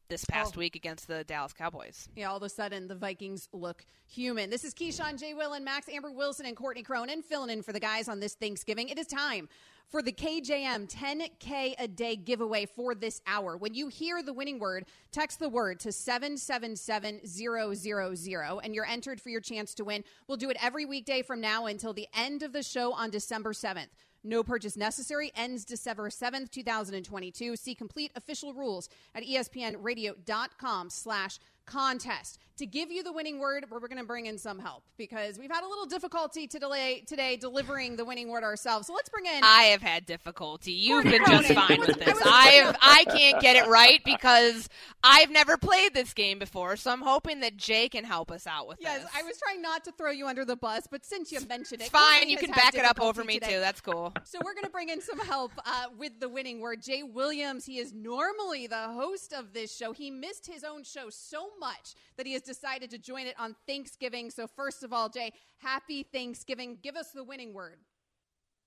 this 0.09 0.25
past 0.25 0.55
oh. 0.57 0.59
week 0.59 0.75
against 0.75 1.07
the 1.07 1.23
Dallas 1.23 1.53
Cowboys. 1.53 2.09
Yeah, 2.15 2.31
all 2.31 2.37
of 2.37 2.43
a 2.43 2.49
sudden 2.49 2.87
the 2.87 2.95
Vikings 2.95 3.47
look 3.53 3.85
human. 4.07 4.49
This 4.49 4.63
is 4.63 4.73
Keyshawn 4.73 5.19
J. 5.19 5.35
Will 5.35 5.53
and 5.53 5.63
Max 5.63 5.87
Amber 5.87 6.11
Wilson 6.11 6.47
and 6.47 6.57
Courtney 6.57 6.81
Cronin 6.81 7.21
filling 7.21 7.51
in 7.51 7.61
for 7.61 7.73
the 7.73 7.79
guys 7.79 8.09
on 8.09 8.19
this 8.19 8.33
Thanksgiving. 8.33 8.89
It 8.89 8.97
is 8.97 9.05
time 9.05 9.47
for 9.89 10.01
the 10.01 10.11
KJM 10.11 10.87
10K 10.87 11.73
a 11.79 11.87
day 11.87 12.15
giveaway 12.15 12.65
for 12.65 12.93
this 12.93 13.21
hour. 13.25 13.57
When 13.57 13.73
you 13.73 13.87
hear 13.87 14.21
the 14.21 14.33
winning 14.33 14.59
word, 14.59 14.85
text 15.11 15.39
the 15.39 15.49
word 15.49 15.79
to 15.81 15.91
777000 15.91 18.59
and 18.63 18.75
you're 18.75 18.85
entered 18.85 19.19
for 19.19 19.29
your 19.29 19.41
chance 19.41 19.73
to 19.73 19.83
win. 19.83 20.03
We'll 20.27 20.37
do 20.37 20.49
it 20.49 20.57
every 20.61 20.85
weekday 20.85 21.23
from 21.23 21.41
now 21.41 21.65
until 21.65 21.93
the 21.93 22.07
end 22.13 22.43
of 22.43 22.53
the 22.53 22.63
show 22.63 22.93
on 22.93 23.09
December 23.09 23.53
7th. 23.53 23.87
No 24.23 24.43
purchase 24.43 24.75
necessary. 24.75 25.31
Ends 25.35 25.63
December 25.63 26.09
7th, 26.09 26.51
2022. 26.51 27.55
See 27.55 27.73
complete 27.73 28.11
official 28.15 28.53
rules 28.53 28.89
at 29.15 29.23
espnradio.com 29.23 30.89
slash 30.89 31.39
contest. 31.69 32.39
To 32.57 32.65
give 32.65 32.91
you 32.91 33.03
the 33.03 33.13
winning 33.13 33.39
word, 33.39 33.67
we're 33.71 33.79
going 33.79 33.99
to 33.99 34.03
bring 34.03 34.25
in 34.25 34.37
some 34.37 34.59
help 34.59 34.83
because 34.97 35.39
we've 35.39 35.49
had 35.49 35.63
a 35.63 35.67
little 35.67 35.85
difficulty 35.85 36.45
to 36.47 36.59
delay 36.59 37.05
today 37.07 37.37
delivering 37.37 37.95
the 37.95 38.03
winning 38.03 38.27
word 38.27 38.43
ourselves. 38.43 38.87
So 38.87 38.93
let's 38.93 39.07
bring 39.07 39.25
in. 39.27 39.41
I 39.45 39.63
have 39.71 39.81
had 39.81 40.05
difficulty. 40.05 40.73
You've 40.73 41.05
been 41.05 41.23
just 41.25 41.53
fine 41.53 41.79
with 41.79 41.97
this. 41.97 42.21
I 42.25 42.47
have. 42.63 42.77
I 42.81 43.05
can't 43.05 43.41
get 43.41 43.55
it 43.55 43.69
right 43.69 44.01
because 44.03 44.67
I've 45.01 45.31
never 45.31 45.55
played 45.55 45.93
this 45.93 46.13
game 46.13 46.37
before. 46.37 46.75
So 46.75 46.91
I'm 46.91 47.01
hoping 47.01 47.39
that 47.39 47.55
Jay 47.55 47.87
can 47.87 48.03
help 48.03 48.29
us 48.29 48.45
out 48.45 48.67
with 48.67 48.79
yes, 48.81 49.03
this. 49.03 49.09
Yes, 49.13 49.23
I 49.23 49.25
was 49.25 49.37
trying 49.37 49.61
not 49.61 49.85
to 49.85 49.93
throw 49.93 50.11
you 50.11 50.27
under 50.27 50.43
the 50.43 50.57
bus, 50.57 50.85
but 50.91 51.05
since 51.05 51.31
you 51.31 51.39
mentioned 51.47 51.79
it, 51.79 51.85
it's 51.85 51.91
fine. 51.91 52.27
You 52.27 52.37
can 52.37 52.51
back 52.51 52.75
it 52.75 52.83
up 52.83 52.99
over 52.99 53.23
me 53.23 53.35
today. 53.35 53.53
too. 53.53 53.59
That's 53.61 53.79
cool. 53.79 54.11
So 54.25 54.37
we're 54.43 54.53
going 54.53 54.65
to 54.65 54.69
bring 54.69 54.89
in 54.89 54.99
some 54.99 55.19
help 55.19 55.53
uh, 55.65 55.85
with 55.97 56.19
the 56.19 56.27
winning 56.27 56.59
word. 56.59 56.81
Jay 56.81 57.03
Williams. 57.03 57.65
He 57.65 57.79
is 57.79 57.93
normally 57.93 58.67
the 58.67 58.75
host 58.75 59.31
of 59.31 59.53
this 59.53 59.73
show. 59.73 59.93
He 59.93 60.11
missed 60.11 60.45
his 60.45 60.65
own 60.65 60.83
show 60.83 61.09
so 61.09 61.51
much 61.59 61.95
that 62.17 62.25
he 62.25 62.33
has 62.33 62.41
decided 62.41 62.89
to 62.91 62.97
join 62.97 63.27
it 63.27 63.35
on 63.39 63.55
Thanksgiving. 63.67 64.29
So, 64.31 64.47
first 64.47 64.83
of 64.83 64.93
all, 64.93 65.09
Jay, 65.09 65.31
happy 65.59 66.03
Thanksgiving. 66.03 66.77
Give 66.81 66.95
us 66.95 67.11
the 67.11 67.23
winning 67.23 67.53
word. 67.53 67.77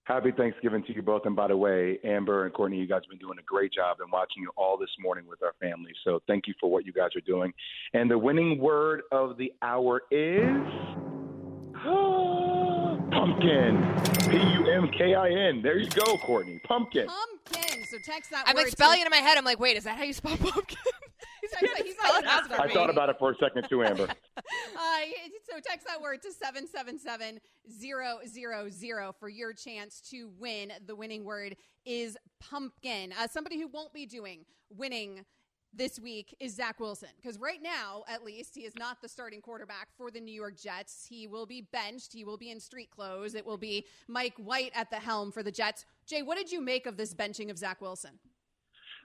Happy 0.04 0.32
Thanksgiving 0.32 0.82
to 0.84 0.92
you 0.94 1.00
both. 1.00 1.26
And 1.26 1.36
by 1.36 1.46
the 1.46 1.56
way, 1.56 1.96
Amber 2.02 2.44
and 2.44 2.52
Courtney, 2.52 2.76
you 2.78 2.88
guys 2.88 3.02
have 3.04 3.10
been 3.10 3.18
doing 3.18 3.38
a 3.38 3.42
great 3.42 3.72
job 3.72 3.98
and 4.00 4.10
watching 4.10 4.42
you 4.42 4.50
all 4.56 4.76
this 4.76 4.90
morning 5.00 5.24
with 5.28 5.40
our 5.44 5.52
family. 5.60 5.92
So 6.02 6.20
thank 6.26 6.48
you 6.48 6.54
for 6.60 6.68
what 6.68 6.84
you 6.84 6.92
guys 6.92 7.10
are 7.14 7.20
doing. 7.20 7.52
And 7.94 8.10
the 8.10 8.18
winning 8.18 8.58
word 8.58 9.02
of 9.12 9.36
the 9.38 9.52
hour 9.62 10.02
is 10.10 10.50
pumpkin. 13.12 13.78
P 14.28 14.36
U 14.38 14.70
M 14.72 14.88
K 14.96 15.14
I 15.14 15.28
N. 15.28 15.62
There 15.62 15.78
you 15.78 15.88
go, 15.90 16.16
Courtney. 16.18 16.60
Pumpkin. 16.64 17.06
Pumpkin. 17.06 17.84
So 17.84 17.98
text 18.04 18.30
that 18.32 18.44
I'm 18.48 18.56
word. 18.56 18.62
like 18.64 18.72
spelling 18.72 18.96
to- 18.96 19.02
it 19.02 19.06
in 19.06 19.10
my 19.10 19.16
head. 19.18 19.38
I'm 19.38 19.44
like, 19.44 19.60
wait, 19.60 19.76
is 19.76 19.84
that 19.84 19.96
how 19.96 20.02
you 20.04 20.12
spell 20.14 20.36
pumpkin? 20.38 20.76
he's 21.42 21.52
like, 21.52 21.66
he's 21.84 21.98
like, 21.98 22.24
I 22.58 22.72
thought 22.72 22.88
about 22.90 23.08
it 23.08 23.16
for 23.18 23.32
a 23.32 23.36
second 23.36 23.68
too, 23.68 23.82
Amber. 23.84 24.08
Uh, 24.74 25.00
so 25.48 25.60
text 25.64 25.86
that 25.86 26.00
word 26.00 26.20
to 26.22 26.28
777-000 26.28 29.14
for 29.18 29.28
your 29.28 29.52
chance 29.52 30.00
to 30.10 30.30
win. 30.38 30.72
The 30.86 30.96
winning 30.96 31.24
word 31.24 31.56
is 31.84 32.16
pumpkin. 32.40 33.12
Uh, 33.18 33.28
somebody 33.28 33.60
who 33.60 33.68
won't 33.68 33.92
be 33.92 34.06
doing 34.06 34.46
winning 34.70 35.26
this 35.72 35.98
week 35.98 36.34
is 36.40 36.54
Zach 36.54 36.78
Wilson. 36.80 37.08
Because 37.20 37.38
right 37.38 37.62
now, 37.62 38.04
at 38.08 38.24
least, 38.24 38.54
he 38.54 38.62
is 38.62 38.74
not 38.78 39.00
the 39.00 39.08
starting 39.08 39.40
quarterback 39.40 39.88
for 39.96 40.10
the 40.10 40.20
New 40.20 40.34
York 40.34 40.58
Jets. 40.58 41.06
He 41.08 41.26
will 41.26 41.46
be 41.46 41.66
benched. 41.72 42.12
He 42.12 42.24
will 42.24 42.36
be 42.36 42.50
in 42.50 42.60
street 42.60 42.90
clothes. 42.90 43.34
It 43.34 43.46
will 43.46 43.58
be 43.58 43.86
Mike 44.08 44.34
White 44.36 44.72
at 44.74 44.90
the 44.90 44.96
helm 44.96 45.32
for 45.32 45.42
the 45.42 45.52
Jets. 45.52 45.84
Jay, 46.06 46.22
what 46.22 46.36
did 46.36 46.52
you 46.52 46.60
make 46.60 46.86
of 46.86 46.96
this 46.96 47.14
benching 47.14 47.50
of 47.50 47.58
Zach 47.58 47.80
Wilson? 47.80 48.18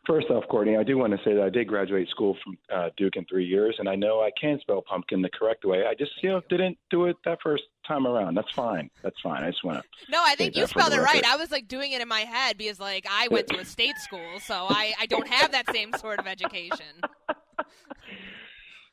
First 0.08 0.30
off, 0.30 0.46
Courtney, 0.50 0.78
I 0.78 0.84
do 0.84 0.98
want 0.98 1.12
to 1.12 1.20
say 1.26 1.34
that 1.34 1.44
I 1.44 1.50
did 1.50 1.68
graduate 1.68 2.08
school 2.10 2.38
from 2.42 2.58
uh, 2.74 2.90
Duke 2.96 3.18
in 3.18 3.26
three 3.26 3.46
years, 3.46 3.76
and 3.78 3.90
I 3.90 3.96
know 3.96 4.22
I 4.22 4.32
can 4.40 4.58
spell 4.62 4.82
pumpkin 4.82 5.22
the 5.22 5.30
correct 5.30 5.66
way. 5.66 5.84
I 5.86 5.96
just, 5.96 6.12
you 6.24 6.30
know, 6.30 6.42
didn't 6.50 6.78
do 6.90 7.08
it 7.08 7.18
that 7.26 7.40
first 7.44 7.64
time 7.86 8.08
around. 8.08 8.36
That's 8.36 8.52
fine. 8.56 8.90
That's 9.04 9.20
fine. 9.22 9.44
I 9.44 9.50
just 9.50 9.66
want 9.66 9.80
to. 9.80 9.84
No, 10.10 10.24
I 10.26 10.36
think 10.36 10.56
you 10.56 10.66
spelled 10.66 10.94
it 10.94 11.02
right. 11.02 11.26
I 11.26 11.36
was 11.36 11.52
like 11.52 11.68
doing 11.68 11.92
it 11.92 12.00
in 12.00 12.08
my 12.08 12.22
head 12.22 12.58
because, 12.58 12.80
like, 12.80 13.06
I 13.12 13.28
went 13.30 13.48
to 13.48 13.60
a 13.60 13.66
state 13.66 13.98
school, 13.98 14.40
so 14.40 14.68
I, 14.70 14.94
I 14.98 15.08
don't 15.08 15.28
have 15.28 15.52
that 15.52 15.70
same 15.74 15.92
sort 16.00 16.20
of 16.20 16.28
education. 16.28 16.86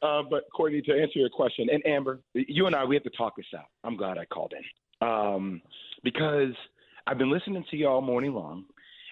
Uh, 0.03 0.23
but 0.29 0.43
Courtney, 0.55 0.83
to 0.83 0.93
answer 0.93 1.21
your 1.21 1.31
question, 1.31 1.69
and 1.73 1.87
Amber, 1.87 2.21
you 2.35 2.67
and 2.67 2.75
I, 2.75 2.85
we 2.85 2.97
have 2.97 3.05
to 3.05 3.11
talk 3.11 3.37
this 3.37 3.47
out. 3.57 3.67
I'm 3.85 3.97
glad 3.97 4.19
I 4.19 4.25
called 4.27 4.53
in 4.53 5.09
um, 5.09 5.63
because 6.03 6.53
I've 7.07 7.19
been 7.19 7.31
listening 7.31 7.65
to 7.71 7.77
you 7.77 7.87
all 7.87 8.03
morning 8.03 8.35
long, 8.35 8.65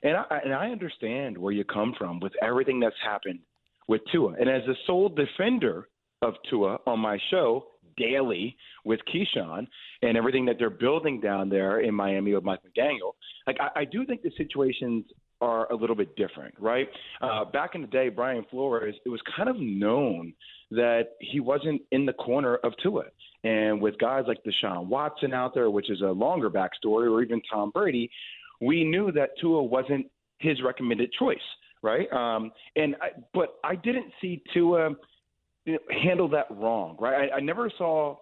and 0.03 0.17
I, 0.17 0.41
and 0.45 0.53
I 0.53 0.71
understand 0.71 1.37
where 1.39 1.53
you 1.53 1.65
come 1.65 1.95
from 1.97 2.21
with 2.21 2.33
everything 2.43 2.81
that's 2.81 2.97
happened 3.05 3.41
with 3.89 4.01
Tua. 4.11 4.35
And 4.39 4.49
as 4.49 4.63
a 4.69 4.75
sole 4.87 5.09
defender 5.09 5.89
of 6.23 6.35
Tua 6.49 6.79
on 6.87 7.01
my 7.01 7.19
show 7.31 7.67
daily 7.97 8.57
with 8.85 9.01
Keyshawn 9.13 9.67
and 10.03 10.17
everything 10.17 10.45
that 10.47 10.57
they're 10.59 10.71
building 10.71 11.21
down 11.21 11.49
there 11.49 11.81
in 11.81 11.95
Miami 11.95 12.35
with 12.35 12.45
Mike 12.45 12.61
McDaniel, 12.61 13.13
like 13.47 13.57
I, 13.61 13.81
I 13.81 13.85
do 13.85 14.07
think 14.07 14.23
the 14.23 14.33
situations 14.37 15.05
are 15.41 15.71
a 15.73 15.75
little 15.75 15.97
bit 15.97 16.15
different, 16.15 16.55
right? 16.59 16.89
Uh, 17.21 17.45
back 17.45 17.75
in 17.75 17.81
the 17.81 17.89
day, 17.89 18.09
Brian 18.09 18.47
Flores, 18.49 18.95
it 19.05 19.09
was 19.09 19.21
kind 19.37 19.49
of 19.49 19.57
known 19.59 20.33
that 20.71 21.11
he 21.21 21.41
wasn't 21.41 21.83
in 21.91 22.07
the 22.07 22.13
corner 22.13 22.57
of 22.57 22.73
Tua. 22.83 23.05
And 23.45 23.83
with 23.83 23.99
guys 23.99 24.25
like 24.29 24.39
Deshaun 24.45 24.87
Watson 24.87 25.35
out 25.35 25.53
there, 25.53 25.69
which 25.69 25.91
is 25.91 26.01
a 26.01 26.07
longer 26.07 26.49
backstory, 26.49 27.11
or 27.11 27.23
even 27.23 27.43
Tom 27.53 27.73
Brady, 27.75 28.09
we 28.63 28.85
knew 28.85 29.11
that 29.13 29.31
Tua 29.41 29.63
wasn't 29.63 30.07
his 30.39 30.63
recommended 30.63 31.13
choice, 31.19 31.37
right? 31.83 32.11
Um, 32.13 32.53
and 32.77 32.95
I, 33.03 33.09
but 33.35 33.57
I 33.65 33.75
didn't 33.75 34.13
see 34.21 34.43
Tua 34.55 34.91
handle 36.03 36.29
that 36.29 36.47
wrong, 36.51 36.97
right? 37.01 37.31
I, 37.31 37.37
I 37.37 37.41
never 37.41 37.71
saw 37.77 38.17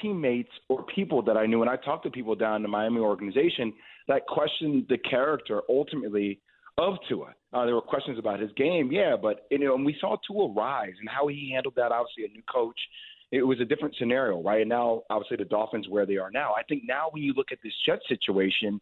teammates 0.00 0.50
or 0.68 0.84
people 0.94 1.22
that 1.22 1.36
I 1.36 1.46
knew, 1.46 1.60
and 1.60 1.70
I 1.70 1.76
talked 1.76 2.04
to 2.04 2.10
people 2.10 2.34
down 2.34 2.56
in 2.56 2.62
the 2.62 2.68
Miami 2.68 3.00
organization 3.00 3.72
that 4.08 4.26
questioned 4.26 4.86
the 4.88 4.98
character 4.98 5.60
ultimately 5.68 6.40
of 6.78 6.94
Tua. 7.08 7.34
Uh, 7.52 7.66
there 7.66 7.74
were 7.74 7.82
questions 7.82 8.18
about 8.18 8.40
his 8.40 8.50
game, 8.56 8.90
yeah, 8.90 9.14
but 9.20 9.46
you 9.50 9.58
know, 9.58 9.74
and 9.74 9.84
we 9.84 9.94
saw 10.00 10.16
Tua 10.26 10.52
rise 10.52 10.94
and 10.98 11.08
how 11.08 11.28
he 11.28 11.50
handled 11.52 11.74
that. 11.76 11.92
Obviously, 11.92 12.24
a 12.24 12.28
new 12.28 12.42
coach. 12.50 12.78
It 13.30 13.42
was 13.42 13.60
a 13.60 13.64
different 13.64 13.94
scenario, 13.98 14.42
right? 14.42 14.60
And 14.60 14.68
now, 14.68 15.02
obviously, 15.08 15.38
the 15.38 15.46
Dolphins 15.46 15.86
where 15.88 16.04
they 16.04 16.16
are 16.16 16.30
now. 16.30 16.52
I 16.52 16.62
think 16.64 16.82
now 16.86 17.08
when 17.10 17.22
you 17.22 17.32
look 17.34 17.48
at 17.50 17.58
this 17.64 17.72
Jet 17.86 18.00
situation, 18.06 18.78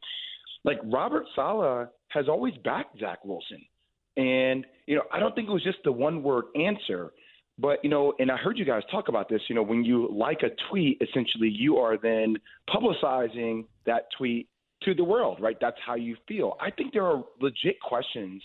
like 0.64 0.78
Robert 0.84 1.24
Saleh 1.34 1.88
has 2.08 2.28
always 2.28 2.54
backed 2.64 2.98
Zach 2.98 3.24
Wilson, 3.24 3.62
and 4.16 4.66
you 4.86 4.96
know, 4.96 5.02
I 5.12 5.18
don't 5.20 5.34
think 5.34 5.48
it 5.48 5.52
was 5.52 5.64
just 5.64 5.78
the 5.84 5.92
one 5.92 6.22
word 6.22 6.44
answer. 6.56 7.12
But 7.58 7.84
you 7.84 7.90
know, 7.90 8.14
and 8.18 8.30
I 8.30 8.36
heard 8.36 8.58
you 8.58 8.64
guys 8.64 8.82
talk 8.90 9.08
about 9.08 9.28
this. 9.28 9.42
You 9.48 9.54
know, 9.54 9.62
when 9.62 9.84
you 9.84 10.08
like 10.10 10.42
a 10.42 10.50
tweet, 10.70 11.00
essentially 11.02 11.48
you 11.48 11.76
are 11.76 11.98
then 11.98 12.36
publicizing 12.68 13.66
that 13.84 14.06
tweet 14.16 14.48
to 14.82 14.94
the 14.94 15.04
world, 15.04 15.38
right? 15.40 15.56
That's 15.60 15.76
how 15.86 15.94
you 15.94 16.16
feel. 16.26 16.56
I 16.60 16.70
think 16.70 16.92
there 16.92 17.04
are 17.04 17.22
legit 17.40 17.78
questions 17.80 18.42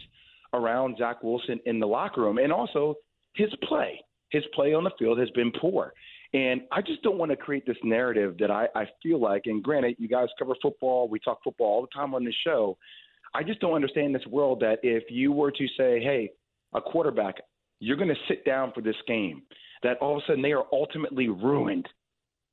around 0.54 0.98
Zach 0.98 1.24
Wilson 1.24 1.60
in 1.66 1.80
the 1.80 1.86
locker 1.86 2.22
room 2.22 2.38
and 2.38 2.52
also 2.52 2.96
his 3.36 3.50
play. 3.68 4.02
His 4.32 4.44
play 4.54 4.74
on 4.74 4.84
the 4.84 4.92
field 5.00 5.18
has 5.20 5.30
been 5.32 5.52
poor. 5.62 5.94
And 6.36 6.64
I 6.70 6.82
just 6.82 7.02
don't 7.02 7.18
want 7.18 7.32
to 7.32 7.38
create 7.38 7.66
this 7.66 7.78
narrative 7.82 8.36
that 8.40 8.52
I, 8.52 8.68
I 8.76 8.90
feel 9.02 9.22
like, 9.22 9.44
and 9.46 9.64
granted, 9.64 9.96
you 10.00 10.10
guys 10.10 10.28
cover 10.38 10.54
football, 10.62 11.08
we 11.08 11.18
talk 11.18 11.40
football 11.42 11.68
all 11.68 11.82
the 11.82 11.88
time 11.96 12.14
on 12.14 12.26
this 12.26 12.36
show. 12.44 12.78
I 13.34 13.42
just 13.42 13.62
don't 13.62 13.74
understand 13.74 14.14
this 14.14 14.26
world 14.28 14.60
that 14.60 14.80
if 14.84 15.04
you 15.10 15.32
were 15.32 15.52
to 15.52 15.68
say, 15.78 16.02
hey, 16.02 16.32
a 16.74 16.82
quarterback, 16.82 17.36
you're 17.80 17.96
going 17.96 18.10
to 18.10 18.16
sit 18.28 18.44
down 18.44 18.74
for 18.74 18.82
this 18.82 18.98
game, 19.08 19.44
that 19.82 19.98
all 20.00 20.18
of 20.18 20.24
a 20.24 20.28
sudden 20.28 20.42
they 20.42 20.52
are 20.52 20.66
ultimately 20.74 21.30
ruined 21.30 21.88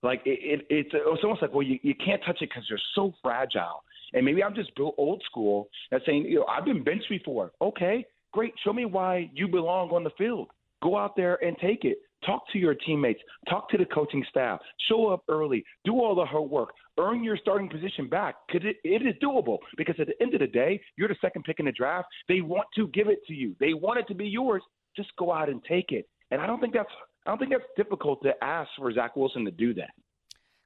like 0.02 0.20
it, 0.24 0.38
it 0.42 0.66
it's 0.68 0.90
it's 0.92 1.22
almost 1.22 1.42
like 1.42 1.52
well 1.52 1.62
you, 1.62 1.78
you 1.82 1.94
can't 1.94 2.20
touch 2.24 2.38
it 2.40 2.48
because 2.48 2.64
you're 2.68 2.78
so 2.94 3.12
fragile. 3.22 3.84
And 4.14 4.24
maybe 4.24 4.42
I'm 4.42 4.54
just 4.54 4.74
built 4.74 4.94
old 4.98 5.22
school 5.30 5.68
that's 5.90 6.04
saying 6.04 6.24
you 6.24 6.40
know 6.40 6.46
I've 6.46 6.64
been 6.64 6.82
benched 6.82 7.08
before. 7.08 7.52
Okay, 7.60 8.04
great. 8.32 8.52
Show 8.64 8.72
me 8.72 8.84
why 8.84 9.30
you 9.32 9.46
belong 9.48 9.90
on 9.90 10.04
the 10.04 10.10
field. 10.18 10.48
Go 10.82 10.96
out 10.96 11.14
there 11.16 11.42
and 11.44 11.56
take 11.58 11.84
it. 11.84 11.98
Talk 12.24 12.42
to 12.52 12.58
your 12.58 12.74
teammates. 12.74 13.20
Talk 13.48 13.68
to 13.70 13.78
the 13.78 13.84
coaching 13.84 14.24
staff. 14.30 14.60
Show 14.88 15.08
up 15.08 15.24
early. 15.28 15.64
Do 15.84 15.94
all 15.94 16.14
the 16.14 16.24
hard 16.24 16.48
work. 16.48 16.70
Earn 16.98 17.24
your 17.24 17.36
starting 17.36 17.68
position 17.68 18.08
back 18.08 18.36
because 18.46 18.66
it, 18.66 18.76
it 18.84 19.02
is 19.02 19.14
doable. 19.22 19.58
Because 19.76 19.96
at 19.98 20.06
the 20.06 20.22
end 20.22 20.34
of 20.34 20.40
the 20.40 20.46
day, 20.46 20.80
you're 20.96 21.08
the 21.08 21.16
second 21.20 21.44
pick 21.44 21.58
in 21.58 21.66
the 21.66 21.72
draft. 21.72 22.08
They 22.28 22.40
want 22.40 22.66
to 22.76 22.88
give 22.88 23.08
it 23.08 23.24
to 23.26 23.34
you. 23.34 23.56
They 23.60 23.74
want 23.74 23.98
it 23.98 24.06
to 24.08 24.14
be 24.14 24.26
yours. 24.26 24.62
Just 24.96 25.10
go 25.18 25.32
out 25.32 25.48
and 25.48 25.62
take 25.64 25.90
it. 25.90 26.08
And 26.30 26.40
I 26.40 26.46
don't 26.46 26.60
think 26.60 26.74
that's 26.74 26.90
I 27.26 27.30
don't 27.30 27.38
think 27.38 27.52
that's 27.52 27.64
difficult 27.76 28.22
to 28.24 28.32
ask 28.42 28.68
for 28.76 28.92
Zach 28.92 29.16
Wilson 29.16 29.44
to 29.44 29.50
do 29.50 29.74
that. 29.74 29.90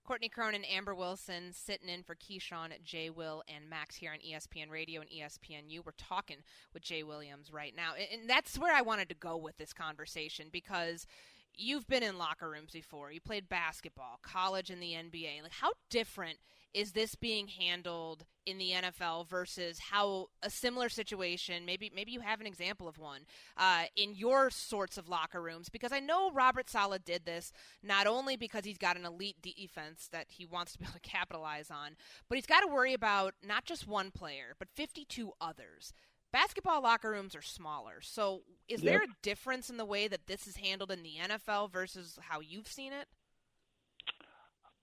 Courtney 0.06 0.28
Cronin, 0.28 0.64
Amber 0.64 0.94
Wilson 0.94 1.52
sitting 1.52 1.88
in 1.88 2.04
for 2.04 2.14
Keyshawn, 2.14 2.70
Jay 2.84 3.10
Will, 3.10 3.42
and 3.48 3.68
Max 3.68 3.96
here 3.96 4.12
on 4.12 4.18
ESPN 4.18 4.70
Radio 4.70 5.00
and 5.00 5.10
ESPNU. 5.10 5.84
We're 5.84 5.92
talking 5.98 6.36
with 6.72 6.84
Jay 6.84 7.02
Williams 7.02 7.52
right 7.52 7.74
now. 7.76 7.94
And 7.94 8.30
that's 8.30 8.56
where 8.56 8.72
I 8.72 8.82
wanted 8.82 9.08
to 9.08 9.16
go 9.16 9.36
with 9.36 9.56
this 9.56 9.72
conversation 9.72 10.46
because 10.52 11.08
you've 11.56 11.86
been 11.86 12.02
in 12.02 12.18
locker 12.18 12.48
rooms 12.48 12.72
before. 12.72 13.10
You 13.10 13.20
played 13.20 13.48
basketball, 13.48 14.18
college, 14.22 14.70
and 14.70 14.82
the 14.82 14.92
NBA. 14.92 15.42
Like, 15.42 15.52
how 15.52 15.72
different 15.90 16.38
is 16.74 16.92
this 16.92 17.14
being 17.14 17.48
handled 17.48 18.24
in 18.44 18.58
the 18.58 18.72
NFL 18.72 19.26
versus 19.28 19.78
how 19.78 20.26
a 20.42 20.50
similar 20.50 20.88
situation, 20.88 21.64
maybe 21.64 21.90
maybe 21.94 22.12
you 22.12 22.20
have 22.20 22.40
an 22.40 22.46
example 22.46 22.86
of 22.86 22.98
one 22.98 23.22
uh, 23.56 23.84
in 23.96 24.14
your 24.14 24.50
sorts 24.50 24.98
of 24.98 25.08
locker 25.08 25.40
rooms? 25.40 25.68
Because 25.68 25.92
I 25.92 26.00
know 26.00 26.30
Robert 26.30 26.68
Saleh 26.68 27.02
did 27.04 27.24
this 27.24 27.52
not 27.82 28.06
only 28.06 28.36
because 28.36 28.64
he's 28.64 28.78
got 28.78 28.96
an 28.96 29.06
elite 29.06 29.36
defense 29.40 30.08
that 30.12 30.26
he 30.28 30.44
wants 30.44 30.72
to 30.72 30.78
be 30.78 30.84
able 30.86 30.94
to 30.94 31.00
capitalize 31.00 31.70
on, 31.70 31.96
but 32.28 32.36
he's 32.36 32.46
got 32.46 32.60
to 32.60 32.66
worry 32.66 32.92
about 32.92 33.34
not 33.42 33.64
just 33.64 33.86
one 33.86 34.10
player 34.10 34.54
but 34.58 34.68
52 34.74 35.32
others 35.40 35.92
basketball 36.36 36.82
locker 36.82 37.10
rooms 37.10 37.34
are 37.34 37.42
smaller. 37.42 37.94
So, 38.02 38.42
is 38.68 38.82
yep. 38.82 38.92
there 38.92 39.02
a 39.04 39.06
difference 39.22 39.70
in 39.70 39.78
the 39.78 39.86
way 39.86 40.06
that 40.06 40.26
this 40.26 40.46
is 40.46 40.56
handled 40.56 40.90
in 40.90 41.02
the 41.02 41.14
NFL 41.22 41.72
versus 41.72 42.18
how 42.20 42.40
you've 42.40 42.68
seen 42.68 42.92
it? 42.92 43.06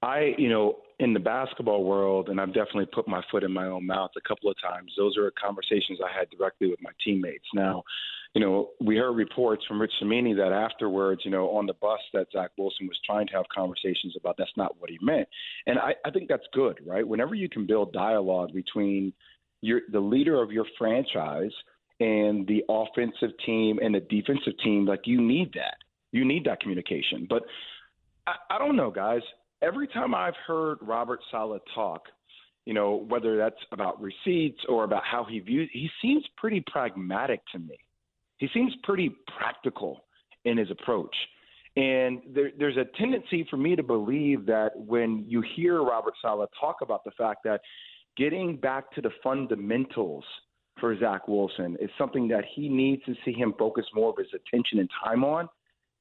I, 0.01 0.33
you 0.37 0.49
know, 0.49 0.79
in 0.99 1.13
the 1.13 1.19
basketball 1.19 1.83
world, 1.83 2.29
and 2.29 2.41
I've 2.41 2.53
definitely 2.53 2.87
put 2.87 3.07
my 3.07 3.21
foot 3.29 3.43
in 3.43 3.53
my 3.53 3.67
own 3.67 3.85
mouth 3.85 4.09
a 4.17 4.27
couple 4.27 4.49
of 4.49 4.55
times. 4.61 4.91
Those 4.97 5.15
are 5.15 5.31
conversations 5.41 5.99
I 6.03 6.17
had 6.17 6.27
directly 6.31 6.69
with 6.69 6.81
my 6.81 6.89
teammates. 7.05 7.45
Now, 7.53 7.83
you 8.33 8.41
know, 8.41 8.71
we 8.81 8.97
heard 8.97 9.11
reports 9.11 9.63
from 9.67 9.79
Rich 9.79 9.93
Cimini 9.99 10.33
that 10.33 10.51
afterwards, 10.51 11.21
you 11.23 11.29
know, 11.29 11.49
on 11.51 11.67
the 11.67 11.75
bus 11.75 11.99
that 12.13 12.27
Zach 12.33 12.49
Wilson 12.57 12.87
was 12.87 12.99
trying 13.05 13.27
to 13.27 13.33
have 13.33 13.45
conversations 13.55 14.15
about. 14.19 14.35
That's 14.39 14.57
not 14.57 14.75
what 14.79 14.89
he 14.89 14.97
meant, 15.01 15.27
and 15.67 15.77
I, 15.77 15.93
I 16.03 16.09
think 16.09 16.29
that's 16.29 16.47
good, 16.51 16.79
right? 16.85 17.07
Whenever 17.07 17.35
you 17.35 17.47
can 17.47 17.67
build 17.67 17.93
dialogue 17.93 18.51
between 18.53 19.13
your 19.63 19.81
the 19.91 19.99
leader 19.99 20.43
of 20.43 20.51
your 20.51 20.65
franchise 20.77 21.51
and 21.99 22.45
the 22.47 22.63
offensive 22.69 23.31
team 23.45 23.79
and 23.81 23.95
the 23.95 24.01
defensive 24.01 24.53
team, 24.63 24.85
like 24.85 25.01
you 25.05 25.21
need 25.21 25.53
that. 25.53 25.77
You 26.11 26.25
need 26.25 26.43
that 26.45 26.59
communication. 26.59 27.25
But 27.29 27.43
I, 28.27 28.33
I 28.51 28.57
don't 28.59 28.75
know, 28.75 28.91
guys. 28.91 29.21
Every 29.61 29.87
time 29.87 30.13
I've 30.13 30.35
heard 30.45 30.79
Robert 30.81 31.21
Saleh 31.31 31.61
talk, 31.73 32.01
you 32.65 32.73
know, 32.73 33.05
whether 33.07 33.37
that's 33.37 33.55
about 33.71 34.01
receipts 34.01 34.59
or 34.67 34.83
about 34.83 35.03
how 35.09 35.23
he 35.23 35.39
views, 35.39 35.69
he 35.71 35.89
seems 36.01 36.23
pretty 36.37 36.61
pragmatic 36.67 37.39
to 37.53 37.59
me. 37.59 37.77
He 38.37 38.49
seems 38.53 38.73
pretty 38.83 39.15
practical 39.37 40.03
in 40.43 40.57
his 40.57 40.69
approach. 40.69 41.15
And 41.77 42.21
there, 42.35 42.51
there's 42.59 42.77
a 42.77 42.85
tendency 42.99 43.47
for 43.49 43.57
me 43.57 43.77
to 43.77 43.83
believe 43.83 44.45
that 44.47 44.71
when 44.75 45.23
you 45.27 45.41
hear 45.55 45.81
Robert 45.81 46.13
Saleh 46.21 46.49
talk 46.59 46.77
about 46.81 47.03
the 47.05 47.11
fact 47.11 47.39
that 47.45 47.61
getting 48.17 48.57
back 48.57 48.91
to 48.93 49.01
the 49.01 49.11
fundamentals 49.23 50.23
for 50.79 50.97
Zach 50.99 51.27
Wilson 51.27 51.77
is 51.79 51.89
something 51.97 52.27
that 52.29 52.43
he 52.55 52.69
needs 52.69 53.03
to 53.05 53.13
see 53.23 53.33
him 53.33 53.53
focus 53.57 53.85
more 53.93 54.09
of 54.09 54.17
his 54.17 54.27
attention 54.33 54.79
and 54.79 54.89
time 55.03 55.23
on. 55.23 55.47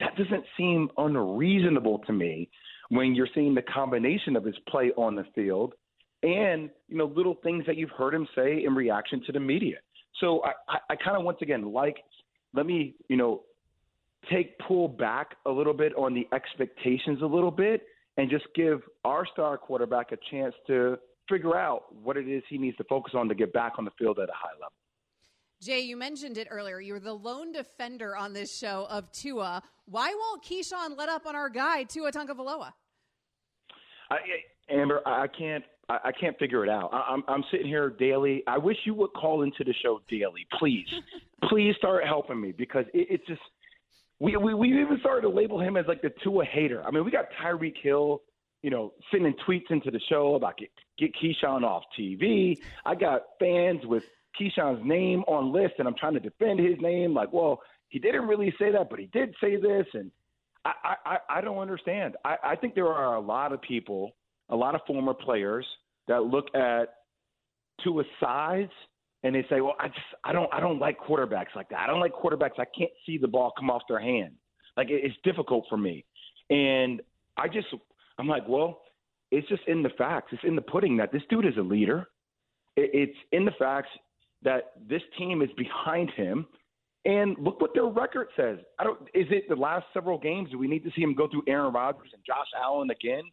That 0.01 0.17
doesn't 0.17 0.45
seem 0.57 0.89
unreasonable 0.97 1.99
to 2.07 2.13
me 2.13 2.49
when 2.89 3.15
you're 3.15 3.29
seeing 3.35 3.55
the 3.55 3.63
combination 3.63 4.37
of 4.37 4.45
his 4.45 4.57
play 4.69 4.91
on 4.97 5.15
the 5.15 5.25
field 5.35 5.75
and 6.23 6.71
you 6.89 6.97
know 6.97 7.07
little 7.07 7.37
things 7.43 7.65
that 7.67 7.77
you've 7.77 7.91
heard 7.91 8.15
him 8.15 8.27
say 8.35 8.65
in 8.65 8.75
reaction 8.75 9.23
to 9.27 9.33
the 9.33 9.41
media. 9.41 9.77
So 10.21 10.43
I, 10.45 10.53
I, 10.69 10.79
I 10.91 10.97
kind 10.97 11.17
of 11.17 11.25
once 11.25 11.39
again 11.43 11.73
like 11.73 11.97
let 12.55 12.67
me 12.67 12.95
you 13.09 13.17
know 13.17 13.43
take 14.31 14.59
pull 14.59 14.89
back 14.89 15.37
a 15.47 15.51
little 15.51 15.75
bit 15.75 15.93
on 15.97 16.15
the 16.15 16.29
expectations 16.35 17.21
a 17.23 17.27
little 17.27 17.51
bit 17.51 17.83
and 18.17 18.31
just 18.31 18.45
give 18.55 18.83
our 19.05 19.27
star 19.27 19.59
quarterback 19.59 20.13
a 20.13 20.17
chance 20.31 20.55
to 20.67 20.99
figure 21.33 21.57
out 21.57 21.85
what 22.03 22.17
it 22.17 22.29
is 22.29 22.43
he 22.49 22.59
needs 22.59 22.77
to 22.77 22.85
focus 22.85 23.15
on 23.17 23.29
to 23.29 23.35
get 23.35 23.53
back 23.53 23.75
on 23.79 23.85
the 23.85 23.91
field 23.99 24.19
at 24.19 24.29
a 24.29 24.33
high 24.35 24.53
level. 24.55 24.73
Jay, 25.63 25.81
you 25.81 25.97
mentioned 25.97 26.37
it 26.39 26.49
earlier. 26.51 26.81
You 26.81 26.95
were 26.95 27.01
the 27.01 27.13
lone 27.13 27.53
defender 27.53 28.17
on 28.17 28.33
this 28.33 28.57
show 28.57 28.87
of 28.91 29.11
Tua. 29.13 29.63
Why 29.87 30.13
won't 30.13 30.45
Keyshawn 30.45 30.99
let 30.99 31.09
up 31.09 31.25
on 31.25 31.37
our 31.37 31.49
guy, 31.49 31.85
Tua 31.85 32.11
Tagovailoa? 32.13 32.73
I, 34.11 34.17
Amber, 34.69 35.01
I 35.07 35.27
can't. 35.29 35.65
I 35.89 36.13
can't 36.19 36.39
figure 36.39 36.65
it 36.65 36.71
out. 36.71 36.91
I'm, 36.93 37.23
I'm 37.29 37.45
sitting 37.51 37.67
here 37.67 37.91
daily. 37.91 38.43
I 38.47 38.57
wish 38.57 38.77
you 38.87 38.95
would 38.95 39.13
call 39.13 39.43
into 39.43 39.63
the 39.63 39.75
show 39.83 40.01
daily, 40.09 40.47
please. 40.59 40.87
please 41.51 41.75
start 41.77 42.07
helping 42.07 42.41
me 42.41 42.53
because 42.57 42.87
it, 42.95 43.09
it's 43.11 43.27
just 43.27 43.41
we, 44.21 44.37
we 44.37 44.55
we 44.55 44.69
even 44.81 44.97
started 45.01 45.23
to 45.23 45.29
label 45.29 45.61
him 45.61 45.77
as 45.77 45.85
like 45.87 46.01
the 46.01 46.13
Tua 46.23 46.45
hater. 46.45 46.83
I 46.87 46.91
mean, 46.93 47.05
we 47.05 47.11
got 47.11 47.27
Tyreek 47.43 47.75
Hill 47.83 48.23
you 48.63 48.71
know, 48.71 48.93
sending 49.11 49.35
tweets 49.47 49.71
into 49.71 49.91
the 49.91 50.01
show 50.09 50.35
about 50.35 50.57
get 50.57 50.71
get 50.99 51.13
Keyshawn 51.15 51.63
off 51.63 51.83
TV. 51.99 52.57
I 52.85 52.95
got 52.95 53.23
fans 53.39 53.81
with 53.85 54.05
Keyshawn's 54.41 54.85
name 54.85 55.21
on 55.27 55.53
list, 55.53 55.75
and 55.79 55.89
I'm 55.89 55.97
trying 55.99 56.15
to 56.15 56.21
defend 56.21 56.61
his 56.61 56.81
name. 56.81 57.13
Like, 57.13 57.33
well, 57.33 57.61
he 57.89 57.99
didn't 57.99 58.27
really 58.27 58.55
say 58.59 58.73
that, 58.73 58.89
but 58.89 58.99
he 58.99 59.07
did 59.07 59.35
say 59.41 59.57
this, 59.57 59.87
and 59.95 60.11
I, 60.65 60.95
I, 61.05 61.17
I 61.29 61.41
don't 61.41 61.59
understand. 61.59 62.17
I, 62.25 62.37
I 62.43 62.57
think 62.57 62.75
there 62.75 62.87
are 62.87 63.17
a 63.17 63.21
lot 63.21 63.53
of 63.53 63.61
people, 63.61 64.13
a 64.49 64.57
lot 64.57 64.75
of 64.75 64.81
former 64.87 65.13
players 65.13 65.67
that 66.09 66.23
look 66.23 66.47
at 66.55 66.95
Tua's 67.83 68.07
size 68.21 68.69
and 69.25 69.35
they 69.35 69.45
say, 69.49 69.61
"Well, 69.61 69.75
I 69.79 69.89
just 69.89 70.01
I 70.25 70.33
don't 70.33 70.53
I 70.53 70.61
don't 70.61 70.79
like 70.79 70.99
quarterbacks 71.01 71.55
like 71.55 71.69
that. 71.71 71.81
I 71.81 71.87
don't 71.87 72.01
like 72.01 72.13
quarterbacks. 72.13 72.59
I 72.59 72.67
can't 72.77 72.91
see 73.07 73.19
the 73.19 73.29
ball 73.29 73.53
come 73.57 73.71
off 73.71 73.83
their 73.89 74.01
hand. 74.01 74.35
Like 74.77 74.89
it, 74.91 75.03
it's 75.05 75.17
difficult 75.25 75.67
for 75.69 75.77
me." 75.77 76.05
And 76.51 77.01
I 77.37 77.49
just 77.49 77.69
I'm 78.23 78.29
like, 78.29 78.47
well, 78.49 78.83
it's 79.33 79.49
just 79.49 79.63
in 79.67 79.83
the 79.83 79.91
facts. 79.99 80.29
It's 80.31 80.45
in 80.45 80.55
the 80.55 80.63
pudding 80.63 80.97
that 80.99 81.11
this 81.11 81.23
dude 81.29 81.45
is 81.45 81.57
a 81.59 81.63
leader. 81.63 82.07
It's 82.77 83.17
in 83.33 83.45
the 83.45 83.51
facts 83.59 83.89
that 84.43 84.75
this 84.89 85.03
team 85.19 85.43
is 85.43 85.51
behind 85.59 86.11
him. 86.13 86.47
And 87.05 87.37
look 87.41 87.61
what 87.61 87.75
their 87.75 87.87
record 87.87 88.29
says. 88.37 88.59
I 88.79 88.85
don't. 88.85 89.01
Is 89.13 89.27
it 89.31 89.49
the 89.49 89.57
last 89.57 89.87
several 89.93 90.19
games? 90.19 90.51
Do 90.53 90.59
we 90.59 90.69
need 90.69 90.85
to 90.85 90.91
see 90.95 91.03
him 91.03 91.17
go 91.17 91.27
through 91.27 91.43
Aaron 91.49 91.73
Rodgers 91.73 92.11
and 92.13 92.23
Josh 92.25 92.47
Allen 92.57 92.91
again, 92.91 93.25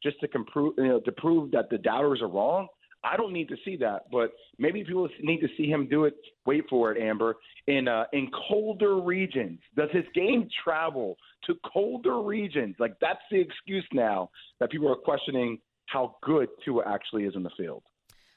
just 0.00 0.20
to, 0.20 0.28
comprove, 0.28 0.74
you 0.78 0.86
know, 0.86 1.00
to 1.00 1.10
prove 1.10 1.50
that 1.50 1.68
the 1.68 1.78
doubters 1.78 2.22
are 2.22 2.28
wrong? 2.28 2.68
I 3.04 3.16
don't 3.16 3.32
need 3.32 3.48
to 3.48 3.56
see 3.64 3.76
that, 3.76 4.10
but 4.10 4.32
maybe 4.58 4.82
people 4.84 5.08
need 5.22 5.40
to 5.40 5.48
see 5.56 5.68
him 5.68 5.88
do 5.88 6.04
it. 6.04 6.14
Wait 6.44 6.64
for 6.68 6.92
it, 6.92 7.00
Amber. 7.00 7.36
In 7.66 7.88
uh, 7.88 8.04
in 8.12 8.30
colder 8.48 8.96
regions, 9.00 9.60
does 9.76 9.90
his 9.92 10.04
game 10.14 10.48
travel 10.64 11.16
to 11.44 11.54
colder 11.72 12.20
regions? 12.20 12.74
Like 12.78 12.94
that's 13.00 13.20
the 13.30 13.40
excuse 13.40 13.86
now 13.92 14.30
that 14.60 14.70
people 14.70 14.90
are 14.90 14.96
questioning 14.96 15.58
how 15.86 16.16
good 16.22 16.48
Tua 16.64 16.82
actually 16.86 17.24
is 17.24 17.36
in 17.36 17.42
the 17.42 17.50
field. 17.56 17.82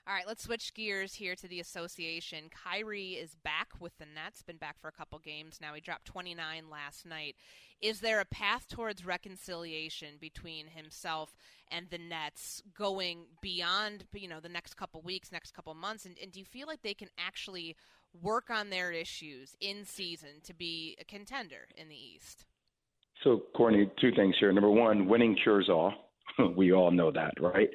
All 0.09 0.15
right, 0.15 0.25
let's 0.25 0.45
switch 0.45 0.73
gears 0.73 1.13
here 1.13 1.35
to 1.35 1.47
the 1.47 1.59
association. 1.59 2.45
Kyrie 2.49 3.11
is 3.11 3.35
back 3.43 3.67
with 3.79 3.95
the 3.99 4.07
Nets, 4.07 4.41
been 4.41 4.57
back 4.57 4.79
for 4.81 4.87
a 4.87 4.91
couple 4.91 5.19
games 5.19 5.59
now. 5.61 5.75
He 5.75 5.81
dropped 5.81 6.05
29 6.05 6.63
last 6.67 7.05
night. 7.05 7.35
Is 7.79 7.99
there 7.99 8.19
a 8.19 8.25
path 8.25 8.67
towards 8.67 9.05
reconciliation 9.05 10.15
between 10.19 10.65
himself 10.65 11.37
and 11.69 11.91
the 11.91 11.99
Nets 11.99 12.63
going 12.75 13.25
beyond, 13.39 14.05
you 14.11 14.27
know, 14.27 14.39
the 14.39 14.49
next 14.49 14.73
couple 14.77 14.99
weeks, 15.03 15.31
next 15.31 15.53
couple 15.53 15.75
months? 15.75 16.05
And, 16.05 16.17
and 16.19 16.31
do 16.31 16.39
you 16.39 16.45
feel 16.45 16.65
like 16.65 16.81
they 16.81 16.95
can 16.95 17.09
actually 17.19 17.75
work 18.19 18.49
on 18.49 18.71
their 18.71 18.91
issues 18.91 19.55
in 19.61 19.85
season 19.85 20.41
to 20.45 20.55
be 20.55 20.97
a 20.99 21.05
contender 21.05 21.67
in 21.77 21.87
the 21.87 21.95
East? 21.95 22.45
So, 23.23 23.43
Courtney, 23.55 23.91
two 24.01 24.11
things 24.15 24.33
here. 24.39 24.51
Number 24.51 24.71
one, 24.71 25.07
winning 25.07 25.37
cures 25.43 25.69
all. 25.69 25.93
we 26.57 26.73
all 26.73 26.89
know 26.89 27.11
that, 27.11 27.33
right? 27.39 27.69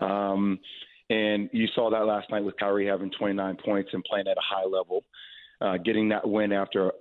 Um, 0.00 0.58
and 1.10 1.48
you 1.52 1.66
saw 1.74 1.90
that 1.90 2.04
last 2.06 2.30
night 2.30 2.44
with 2.44 2.56
Kyrie 2.58 2.86
having 2.86 3.10
29 3.10 3.58
points 3.64 3.90
and 3.92 4.04
playing 4.04 4.26
at 4.28 4.36
a 4.36 4.40
high 4.40 4.64
level, 4.64 5.04
uh, 5.60 5.76
getting 5.78 6.08
that 6.10 6.28
win 6.28 6.52
after 6.52 6.92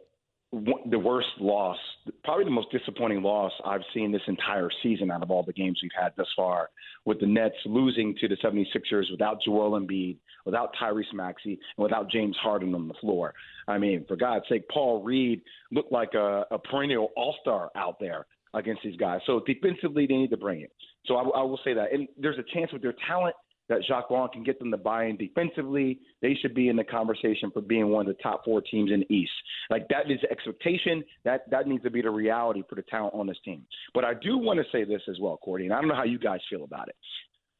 the 0.51 0.99
worst 0.99 1.27
loss, 1.39 1.77
probably 2.23 2.45
the 2.45 2.51
most 2.51 2.71
disappointing 2.71 3.21
loss 3.21 3.51
I've 3.65 3.81
seen 3.93 4.11
this 4.11 4.21
entire 4.27 4.69
season 4.83 5.11
out 5.11 5.21
of 5.21 5.31
all 5.31 5.43
the 5.43 5.51
games 5.51 5.79
we've 5.81 5.91
had 5.99 6.13
thus 6.15 6.27
far, 6.35 6.69
with 7.03 7.19
the 7.19 7.25
Nets 7.25 7.55
losing 7.65 8.15
to 8.21 8.27
the 8.27 8.37
76ers 8.37 9.11
without 9.11 9.39
Joel 9.43 9.79
Embiid, 9.79 10.17
without 10.45 10.69
Tyrese 10.81 11.13
Maxey, 11.13 11.59
and 11.77 11.83
without 11.83 12.09
James 12.09 12.37
Harden 12.41 12.73
on 12.73 12.87
the 12.87 12.93
floor. 13.01 13.33
I 13.67 13.77
mean, 13.77 14.05
for 14.07 14.15
God's 14.15 14.45
sake, 14.47 14.67
Paul 14.69 15.03
Reed 15.03 15.41
looked 15.71 15.91
like 15.91 16.13
a, 16.13 16.45
a 16.51 16.59
perennial 16.59 17.09
all 17.17 17.35
star 17.41 17.69
out 17.75 17.99
there 17.99 18.25
against 18.53 18.81
these 18.83 18.95
guys. 18.95 19.19
So 19.25 19.41
defensively, 19.45 20.05
they 20.07 20.15
need 20.15 20.29
to 20.29 20.37
bring 20.37 20.61
it. 20.61 20.71
So 21.05 21.17
I, 21.17 21.23
I 21.39 21.43
will 21.43 21.59
say 21.63 21.73
that. 21.73 21.91
And 21.91 22.07
there's 22.17 22.37
a 22.39 22.53
chance 22.53 22.71
with 22.71 22.81
their 22.81 22.95
talent 23.07 23.35
that 23.69 23.79
Jacque 23.87 24.09
Vaughn 24.09 24.29
can 24.29 24.43
get 24.43 24.59
them 24.59 24.71
to 24.71 24.77
buy 24.77 25.05
in 25.05 25.17
defensively. 25.17 25.99
They 26.21 26.35
should 26.41 26.53
be 26.53 26.69
in 26.69 26.75
the 26.75 26.83
conversation 26.83 27.51
for 27.51 27.61
being 27.61 27.89
one 27.89 28.07
of 28.07 28.15
the 28.15 28.21
top 28.21 28.45
four 28.45 28.61
teams 28.61 28.91
in 28.91 29.01
the 29.01 29.13
East. 29.13 29.31
Like 29.69 29.87
that 29.89 30.11
is 30.11 30.19
the 30.21 30.31
expectation. 30.31 31.03
That 31.23 31.49
that 31.49 31.67
needs 31.67 31.83
to 31.83 31.89
be 31.89 32.01
the 32.01 32.11
reality 32.11 32.63
for 32.69 32.75
the 32.75 32.83
talent 32.83 33.13
on 33.15 33.27
this 33.27 33.37
team. 33.43 33.65
But 33.93 34.05
I 34.05 34.13
do 34.13 34.37
want 34.37 34.59
to 34.59 34.65
say 34.71 34.83
this 34.83 35.01
as 35.09 35.19
well, 35.19 35.37
Cordy, 35.37 35.65
and 35.65 35.73
I 35.73 35.79
don't 35.79 35.89
know 35.89 35.95
how 35.95 36.03
you 36.03 36.19
guys 36.19 36.39
feel 36.49 36.63
about 36.63 36.89
it, 36.89 36.95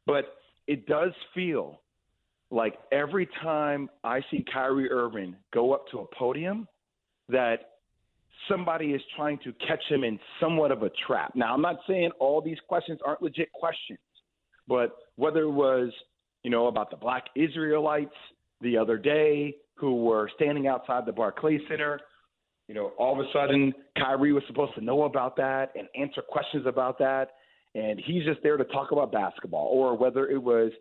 but 0.05 0.35
it 0.67 0.85
does 0.87 1.11
feel 1.33 1.81
like 2.51 2.75
every 2.91 3.27
time 3.41 3.89
I 4.03 4.21
see 4.31 4.45
Kyrie 4.51 4.89
Irving 4.89 5.35
go 5.53 5.73
up 5.73 5.87
to 5.91 5.99
a 5.99 6.05
podium, 6.15 6.67
that 7.29 7.71
somebody 8.47 8.87
is 8.87 9.01
trying 9.15 9.39
to 9.39 9.53
catch 9.67 9.83
him 9.89 10.03
in 10.03 10.19
somewhat 10.39 10.71
of 10.71 10.83
a 10.83 10.91
trap. 11.07 11.33
Now, 11.35 11.53
I'm 11.53 11.61
not 11.61 11.77
saying 11.87 12.11
all 12.19 12.41
these 12.41 12.57
questions 12.67 12.99
aren't 13.05 13.21
legit 13.21 13.51
questions, 13.51 13.99
but 14.67 14.95
whether 15.15 15.41
it 15.41 15.51
was, 15.51 15.91
you 16.43 16.51
know, 16.51 16.67
about 16.67 16.89
the 16.89 16.97
black 16.97 17.25
Israelites 17.35 18.15
the 18.61 18.77
other 18.77 18.97
day 18.97 19.55
who 19.75 20.03
were 20.03 20.29
standing 20.35 20.67
outside 20.67 21.05
the 21.05 21.11
Barclays 21.11 21.61
Center, 21.69 21.99
you 22.67 22.75
know, 22.75 22.93
all 22.97 23.19
of 23.19 23.25
a 23.25 23.29
sudden 23.31 23.73
Kyrie 23.97 24.33
was 24.33 24.43
supposed 24.47 24.73
to 24.75 24.81
know 24.81 25.03
about 25.03 25.35
that 25.37 25.71
and 25.75 25.87
answer 25.95 26.21
questions 26.27 26.65
about 26.65 26.97
that. 26.99 27.31
And 27.75 27.99
he's 28.03 28.23
just 28.23 28.41
there 28.41 28.57
to 28.57 28.63
talk 28.65 28.91
about 28.91 29.11
basketball, 29.11 29.67
or 29.67 29.97
whether 29.97 30.29
it 30.29 30.41
was 30.41 30.71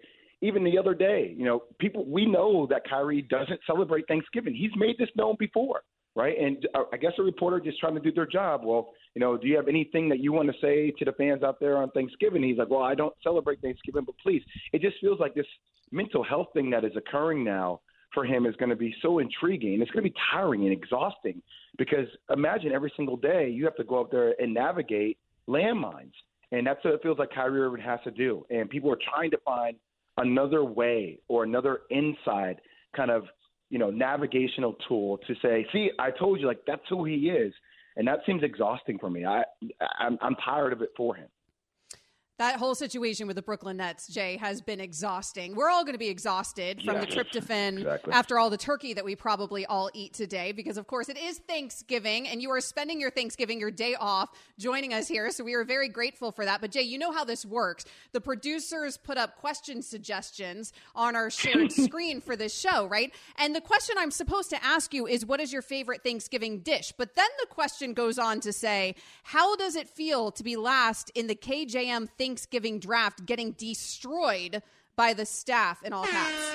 even 0.41 0.63
the 0.63 0.79
other 0.79 0.95
day, 0.95 1.35
you 1.37 1.45
know, 1.45 1.65
people 1.79 2.05
we 2.07 2.25
know 2.27 2.67
that 2.71 2.83
Kyrie 2.89 3.23
doesn't 3.23 3.61
celebrate 3.67 4.07
Thanksgiving. 4.07 4.55
He's 4.55 4.71
made 4.77 4.97
this 4.99 5.09
known 5.17 5.37
before 5.39 5.83
right? 6.17 6.39
And 6.39 6.67
uh, 6.75 6.85
I 6.93 6.97
guess 6.97 7.13
a 7.19 7.23
reporter 7.23 7.61
just 7.61 7.79
trying 7.81 7.95
to 7.95 8.01
do 8.01 8.13
their 8.13 8.27
job. 8.27 8.63
Well, 8.65 8.93
you 9.15 9.21
know, 9.21 9.37
do 9.37 9.47
you 9.47 9.57
have 9.57 9.69
anything 9.69 10.09
that 10.11 10.21
you 10.21 10.33
want 10.33 10.49
to 10.49 10.55
say 10.61 10.93
to 10.99 11.05
the 11.05 11.13
fans 11.13 11.43
out 11.43 11.61
there 11.61 11.77
on 11.77 11.91
Thanksgiving? 11.91 12.43
He's 12.43 12.59
like, 12.59 12.71
well, 12.71 12.83
I 12.83 12.95
don't 12.95 13.15
celebrate 13.23 13.61
Thanksgiving, 13.61 14.05
but 14.05 14.15
please. 14.23 14.43
It 14.73 14.81
just 14.81 14.97
feels 15.01 15.21
like 15.21 15.35
this 15.35 15.47
mental 15.91 16.23
health 16.23 16.49
thing 16.53 16.71
that 16.71 16.85
is 16.85 16.93
occurring 16.97 17.45
now 17.45 17.81
for 18.13 18.25
him 18.25 18.47
is 18.47 18.55
going 18.57 18.71
to 18.71 18.77
be 18.77 18.95
so 19.03 19.19
intriguing. 19.19 19.83
It's 19.83 19.91
going 19.91 20.05
to 20.05 20.11
be 20.11 20.17
tiring 20.33 20.63
and 20.63 20.73
exhausting 20.73 21.43
because 21.77 22.07
imagine 22.31 22.73
every 22.73 22.93
single 22.97 23.17
day 23.17 23.51
you 23.51 23.65
have 23.65 23.77
to 23.77 23.85
go 23.85 24.01
up 24.01 24.11
there 24.11 24.35
and 24.39 24.55
navigate 24.55 25.19
landmines. 25.49 26.13
And 26.53 26.65
that's 26.65 26.83
what 26.85 26.95
it 26.95 27.03
feels 27.03 27.19
like 27.19 27.31
Kyrie 27.35 27.61
Irving 27.61 27.83
has 27.83 27.99
to 28.05 28.13
do. 28.13 28.47
And 28.51 28.71
people 28.71 28.93
are 28.93 28.99
trying 29.13 29.33
to 29.33 29.39
find 29.45 29.77
another 30.19 30.65
way 30.65 31.19
or 31.27 31.43
another 31.43 31.81
inside 31.91 32.61
kind 32.95 33.11
of 33.11 33.25
you 33.75 33.81
know, 33.81 33.91
navigational 33.91 34.77
tool 34.87 35.19
to 35.27 35.35
say, 35.43 35.67
see, 35.73 35.91
I 35.99 36.13
told 36.13 36.39
you, 36.39 36.47
like 36.47 36.61
that's 36.65 36.85
who 36.89 37.05
he 37.05 37.29
is, 37.29 37.53
and 37.97 38.07
that 38.07 38.21
seems 38.25 38.45
exhausting 38.45 39.01
for 39.01 39.11
me. 39.11 39.25
I, 39.25 39.43
I'm, 39.99 40.17
I'm 40.23 40.37
tired 40.45 40.73
of 40.73 40.81
it 40.81 40.91
for 40.97 41.17
him 41.17 41.27
that 42.39 42.57
whole 42.57 42.75
situation 42.75 43.29
with 43.29 43.37
the 43.37 43.43
Brooklyn 43.43 43.77
Nets, 43.77 44.09
Jay, 44.09 44.37
has 44.39 44.61
been 44.61 44.81
exhausting. 44.81 45.55
We're 45.55 45.71
all 45.71 45.85
going 45.85 45.95
to 45.95 46.01
be 46.01 46.09
exhausted 46.09 46.83
from 46.83 46.99
the 46.99 47.07
tryptophan 47.07 47.79
exactly. 47.79 48.13
after 48.13 48.41
all 48.41 48.51
the 48.51 48.57
turkey 48.57 48.93
that 48.95 49.05
we 49.05 49.15
probably 49.15 49.65
all 49.67 49.89
eat 49.95 50.15
today, 50.15 50.51
because 50.51 50.77
of 50.77 50.89
course 50.89 51.09
it 51.09 51.17
is 51.17 51.39
Thanksgiving, 51.39 52.27
and 52.27 52.43
you 52.43 52.51
are 52.51 52.61
spending 52.61 53.01
your 53.01 53.13
Thanksgiving, 53.13 53.61
your 53.61 53.71
day 53.71 53.95
off, 53.95 54.31
joining 54.59 54.93
us 54.93 55.07
here. 55.07 55.31
So 55.31 55.45
we 55.45 55.55
are 55.55 55.63
very 55.63 55.89
grateful 55.89 56.33
for 56.33 56.45
that. 56.45 56.61
But 56.61 56.73
Jay, 56.73 56.83
you 56.83 56.99
know 56.99 57.13
how 57.13 57.25
this 57.25 57.47
works. 57.47 57.85
The 58.11 58.21
producers 58.21 58.97
put 58.97 59.17
up 59.17 59.37
question 59.37 59.81
suggestions 59.81 60.73
on 60.97 61.15
our 61.15 61.31
shared 61.31 61.71
screen 61.85 62.21
for 62.21 62.35
this 62.35 62.53
show, 62.53 62.87
right? 62.87 63.15
And 63.39 63.55
the 63.55 63.61
question 63.61 63.95
I'm 63.97 64.11
supposed 64.11 64.51
to 64.51 64.65
ask 64.65 64.93
you 64.93 65.07
is, 65.07 65.25
what 65.25 65.39
is 65.39 65.53
your 65.53 65.63
favorite 65.63 66.03
Thanksgiving 66.03 66.61
dish? 66.61 66.93
But 66.99 67.15
then 67.15 67.29
the 67.39 67.47
question 67.47 67.95
goes 67.95 68.19
on 68.19 68.41
to 68.41 68.53
say, 68.53 68.97
how 69.23 69.55
does 69.55 69.77
it 69.77 69.89
feel 69.89 70.33
to 70.33 70.43
be 70.43 70.57
last 70.57 71.13
in 71.15 71.29
the 71.29 71.37
KJM 71.37 72.09
Thanksgiving 72.09 72.24
draft 72.79 73.27
getting 73.27 73.53
destroyed 73.53 74.63
by 74.97 75.13
the 75.13 75.27
staff 75.27 75.83
in 75.83 75.93
all 75.93 76.07
caps. 76.07 76.53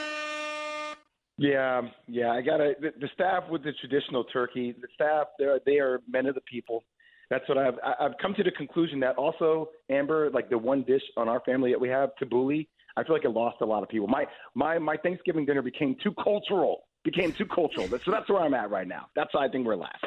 Yeah, 1.37 1.81
yeah, 2.07 2.31
I 2.31 2.41
gotta. 2.41 2.73
The, 2.81 2.89
the 2.99 3.09
staff 3.13 3.43
with 3.49 3.63
the 3.63 3.71
traditional 3.79 4.25
turkey, 4.25 4.75
the 4.79 4.87
staff, 4.93 5.27
they're 5.37 5.59
they 5.65 5.79
are 5.79 6.01
men 6.09 6.25
of 6.25 6.35
the 6.35 6.41
people. 6.41 6.83
That's 7.29 7.47
what 7.47 7.57
I've 7.57 7.75
I've 7.99 8.17
come 8.21 8.33
to 8.35 8.43
the 8.43 8.51
conclusion 8.51 8.99
that 9.01 9.15
also 9.15 9.69
Amber, 9.89 10.29
like 10.31 10.49
the 10.49 10.57
one 10.57 10.83
dish 10.83 11.01
on 11.15 11.29
our 11.29 11.39
family 11.41 11.71
that 11.71 11.79
we 11.79 11.87
have, 11.89 12.09
tabbouleh. 12.21 12.67
I 12.97 13.03
feel 13.03 13.15
like 13.15 13.23
it 13.23 13.29
lost 13.29 13.57
a 13.61 13.65
lot 13.65 13.83
of 13.83 13.89
people. 13.89 14.07
My 14.07 14.25
my 14.53 14.79
my 14.79 14.97
Thanksgiving 14.97 15.45
dinner 15.45 15.61
became 15.61 15.95
too 16.03 16.13
cultural. 16.21 16.81
Became 17.05 17.31
too 17.31 17.45
cultural. 17.45 17.87
So 17.87 18.11
that's 18.11 18.29
where 18.29 18.41
I'm 18.41 18.53
at 18.53 18.69
right 18.69 18.87
now. 18.87 19.07
That's 19.15 19.33
why 19.33 19.45
I 19.45 19.49
think 19.49 19.65
we're 19.65 19.77
last. 19.77 20.03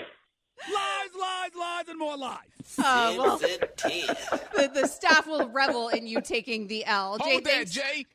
Lies, 0.73 1.21
lies, 1.21 1.51
lies, 1.59 1.89
and 1.89 1.99
more 1.99 2.17
lies. 2.17 2.39
Uh, 2.79 3.15
well, 3.19 3.39
the, 3.39 4.71
the, 4.73 4.87
staff 4.87 5.27
will 5.27 5.49
revel 5.49 5.89
in 5.89 6.07
you 6.07 6.21
taking 6.21 6.67
the 6.69 6.85
L. 6.85 7.19
Jay, 7.19 7.33
Hold 7.33 7.45
thanks, 7.45 7.75
that, 7.75 7.83
Jay. 7.83 8.07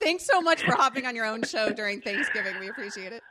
Thanks 0.00 0.24
so 0.24 0.40
much 0.40 0.62
for 0.62 0.72
hopping 0.72 1.06
on 1.06 1.16
your 1.16 1.26
own 1.26 1.42
show 1.42 1.70
during 1.70 2.00
Thanksgiving. 2.00 2.58
We 2.60 2.68
appreciate 2.68 3.12
it. 3.12 3.22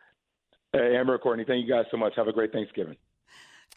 Hey, 0.73 0.97
Amber 0.97 1.17
Courtney, 1.17 1.45
thank 1.47 1.65
you 1.65 1.73
guys 1.73 1.86
so 1.91 1.97
much. 1.97 2.13
Have 2.17 2.27
a 2.27 2.34
great 2.34 2.51
Thanksgiving. 2.51 2.97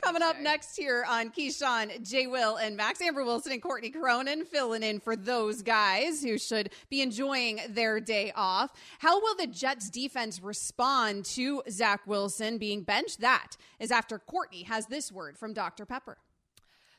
Coming 0.03 0.23
up 0.23 0.41
next 0.41 0.77
here 0.77 1.05
on 1.07 1.31
Keyshawn, 1.31 2.09
J. 2.09 2.27
Will, 2.27 2.57
and 2.57 2.77
Max 2.77 3.03
Amber 3.03 3.23
Wilson 3.23 3.53
and 3.53 3.63
Courtney 3.63 3.91
Cronin 3.91 4.47
filling 4.47 4.83
in 4.83 4.99
for 4.99 5.15
those 5.15 5.63
guys 5.63 6.23
who 6.23 6.39
should 6.39 6.73
be 6.89 7.03
enjoying 7.03 7.61
their 7.69 8.01
day 8.01 8.33
off. 8.35 8.73
How 8.99 9.21
will 9.21 9.37
the 9.37 9.47
Jets 9.47 9.91
defense 9.91 10.43
respond 10.43 11.27
to 11.27 11.63
Zach 11.69 12.01
Wilson 12.07 12.57
being 12.57 12.83
benched? 12.83 13.21
That 13.21 13.57
is 13.79 13.91
after 13.91 14.19
Courtney 14.19 14.63
has 14.63 14.87
this 14.87 15.13
word 15.13 15.37
from 15.37 15.53
Dr. 15.53 15.85
Pepper. 15.85 16.17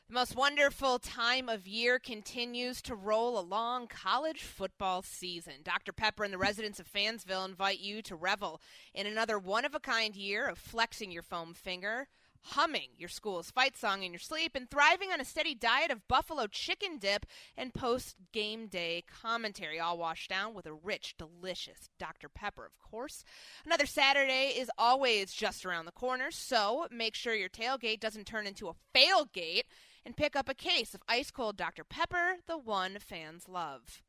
The 0.08 0.14
most 0.14 0.36
wonderful 0.36 0.98
time 0.98 1.48
of 1.48 1.66
year 1.66 1.98
continues 1.98 2.82
to 2.82 2.94
roll 2.94 3.38
along 3.38 3.86
college 3.88 4.42
football 4.42 5.02
season. 5.02 5.54
Dr. 5.64 5.92
Pepper 5.92 6.22
and 6.22 6.34
the 6.34 6.38
residents 6.38 6.78
of 6.78 6.86
Fansville 6.86 7.46
invite 7.46 7.80
you 7.80 8.02
to 8.02 8.14
revel 8.14 8.60
in 8.94 9.06
another 9.06 9.38
one 9.38 9.64
of 9.64 9.74
a 9.74 9.80
kind 9.80 10.14
year 10.14 10.46
of 10.46 10.58
flexing 10.58 11.10
your 11.10 11.22
foam 11.22 11.54
finger 11.54 12.08
humming 12.42 12.88
your 12.96 13.08
school's 13.08 13.50
fight 13.50 13.76
song 13.76 14.02
in 14.02 14.12
your 14.12 14.18
sleep, 14.18 14.52
and 14.54 14.70
thriving 14.70 15.10
on 15.10 15.20
a 15.20 15.24
steady 15.24 15.54
diet 15.54 15.90
of 15.90 16.06
buffalo 16.08 16.46
chicken 16.46 16.98
dip 16.98 17.26
and 17.56 17.74
post 17.74 18.16
game 18.32 18.66
day 18.66 19.04
commentary, 19.22 19.78
all 19.78 19.98
washed 19.98 20.30
down 20.30 20.54
with 20.54 20.66
a 20.66 20.72
rich, 20.72 21.14
delicious 21.16 21.88
Dr. 21.98 22.28
Pepper, 22.28 22.66
of 22.66 22.78
course. 22.78 23.24
Another 23.64 23.86
Saturday 23.86 24.54
is 24.56 24.70
always 24.76 25.32
just 25.32 25.64
around 25.64 25.84
the 25.84 25.92
corner, 25.92 26.30
so 26.30 26.86
make 26.90 27.14
sure 27.14 27.34
your 27.34 27.48
tailgate 27.48 28.00
doesn't 28.00 28.26
turn 28.26 28.46
into 28.46 28.68
a 28.68 28.74
failgate 28.94 29.64
and 30.04 30.16
pick 30.16 30.34
up 30.34 30.48
a 30.48 30.54
case 30.54 30.94
of 30.94 31.02
ice 31.08 31.30
cold 31.30 31.56
Dr. 31.56 31.84
Pepper, 31.84 32.36
the 32.46 32.58
one 32.58 32.98
fans 32.98 33.48
love. 33.48 34.02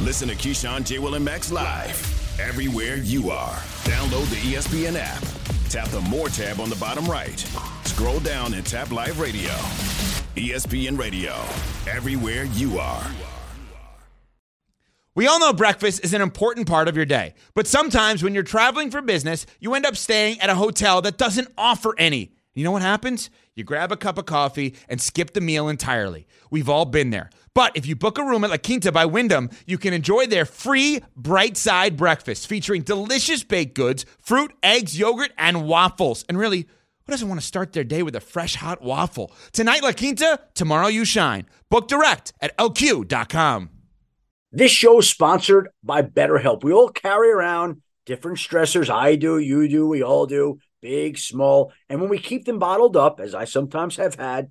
Listen 0.00 0.28
to 0.28 0.34
Keyshawn, 0.34 0.84
J. 0.84 0.98
Will, 0.98 1.14
and 1.14 1.24
Max 1.24 1.52
live 1.52 2.40
everywhere 2.40 2.96
you 2.96 3.30
are. 3.30 3.54
Download 3.84 4.28
the 4.30 4.36
ESPN 4.36 4.96
app. 4.98 5.53
Tap 5.68 5.88
the 5.88 6.00
More 6.02 6.28
tab 6.28 6.60
on 6.60 6.70
the 6.70 6.76
bottom 6.76 7.04
right. 7.06 7.38
Scroll 7.84 8.20
down 8.20 8.54
and 8.54 8.64
tap 8.64 8.92
Live 8.92 9.18
Radio. 9.18 9.50
ESPN 10.36 10.98
Radio, 10.98 11.32
everywhere 11.88 12.44
you 12.44 12.78
are. 12.78 13.04
We 15.14 15.28
all 15.28 15.38
know 15.38 15.52
breakfast 15.52 16.04
is 16.04 16.12
an 16.12 16.22
important 16.22 16.66
part 16.66 16.88
of 16.88 16.96
your 16.96 17.06
day, 17.06 17.34
but 17.54 17.68
sometimes 17.68 18.22
when 18.22 18.34
you're 18.34 18.42
traveling 18.42 18.90
for 18.90 19.00
business, 19.00 19.46
you 19.60 19.74
end 19.74 19.86
up 19.86 19.96
staying 19.96 20.40
at 20.40 20.50
a 20.50 20.56
hotel 20.56 21.02
that 21.02 21.18
doesn't 21.18 21.48
offer 21.56 21.94
any. 21.98 22.32
You 22.52 22.64
know 22.64 22.72
what 22.72 22.82
happens? 22.82 23.30
You 23.54 23.62
grab 23.62 23.92
a 23.92 23.96
cup 23.96 24.18
of 24.18 24.26
coffee 24.26 24.74
and 24.88 25.00
skip 25.00 25.32
the 25.32 25.40
meal 25.40 25.68
entirely. 25.68 26.26
We've 26.50 26.68
all 26.68 26.84
been 26.84 27.10
there. 27.10 27.30
But 27.54 27.76
if 27.76 27.86
you 27.86 27.94
book 27.94 28.18
a 28.18 28.24
room 28.24 28.42
at 28.42 28.50
La 28.50 28.56
Quinta 28.56 28.90
by 28.90 29.06
Wyndham, 29.06 29.48
you 29.64 29.78
can 29.78 29.94
enjoy 29.94 30.26
their 30.26 30.44
free 30.44 31.00
bright 31.16 31.56
side 31.56 31.96
breakfast 31.96 32.48
featuring 32.48 32.82
delicious 32.82 33.44
baked 33.44 33.74
goods, 33.74 34.04
fruit, 34.18 34.52
eggs, 34.60 34.98
yogurt, 34.98 35.30
and 35.38 35.64
waffles. 35.64 36.24
And 36.28 36.36
really, 36.36 36.66
who 37.06 37.12
doesn't 37.12 37.28
want 37.28 37.40
to 37.40 37.46
start 37.46 37.72
their 37.72 37.84
day 37.84 38.02
with 38.02 38.16
a 38.16 38.20
fresh 38.20 38.56
hot 38.56 38.82
waffle? 38.82 39.30
Tonight, 39.52 39.84
La 39.84 39.92
Quinta, 39.92 40.40
tomorrow, 40.54 40.88
you 40.88 41.04
shine. 41.04 41.46
Book 41.70 41.86
direct 41.86 42.32
at 42.40 42.56
lq.com. 42.58 43.70
This 44.50 44.72
show 44.72 44.98
is 44.98 45.08
sponsored 45.08 45.68
by 45.82 46.02
BetterHelp. 46.02 46.64
We 46.64 46.72
all 46.72 46.88
carry 46.88 47.30
around 47.30 47.82
different 48.04 48.38
stressors. 48.38 48.90
I 48.90 49.14
do, 49.14 49.38
you 49.38 49.68
do, 49.68 49.86
we 49.86 50.02
all 50.02 50.26
do, 50.26 50.58
big, 50.82 51.18
small. 51.18 51.72
And 51.88 52.00
when 52.00 52.10
we 52.10 52.18
keep 52.18 52.46
them 52.46 52.58
bottled 52.58 52.96
up, 52.96 53.20
as 53.20 53.34
I 53.34 53.44
sometimes 53.44 53.96
have 53.96 54.16
had 54.16 54.50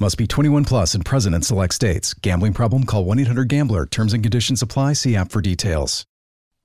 Must 0.00 0.16
be 0.16 0.28
21 0.28 0.64
plus 0.64 0.94
and 0.94 1.04
present 1.04 1.34
in 1.34 1.42
select 1.42 1.74
states. 1.74 2.14
Gambling 2.14 2.52
problem? 2.52 2.84
Call 2.84 3.04
1 3.04 3.18
800 3.18 3.48
Gambler. 3.48 3.84
Terms 3.84 4.12
and 4.12 4.22
conditions 4.22 4.62
apply. 4.62 4.92
See 4.92 5.16
app 5.16 5.32
for 5.32 5.40
details. 5.40 6.06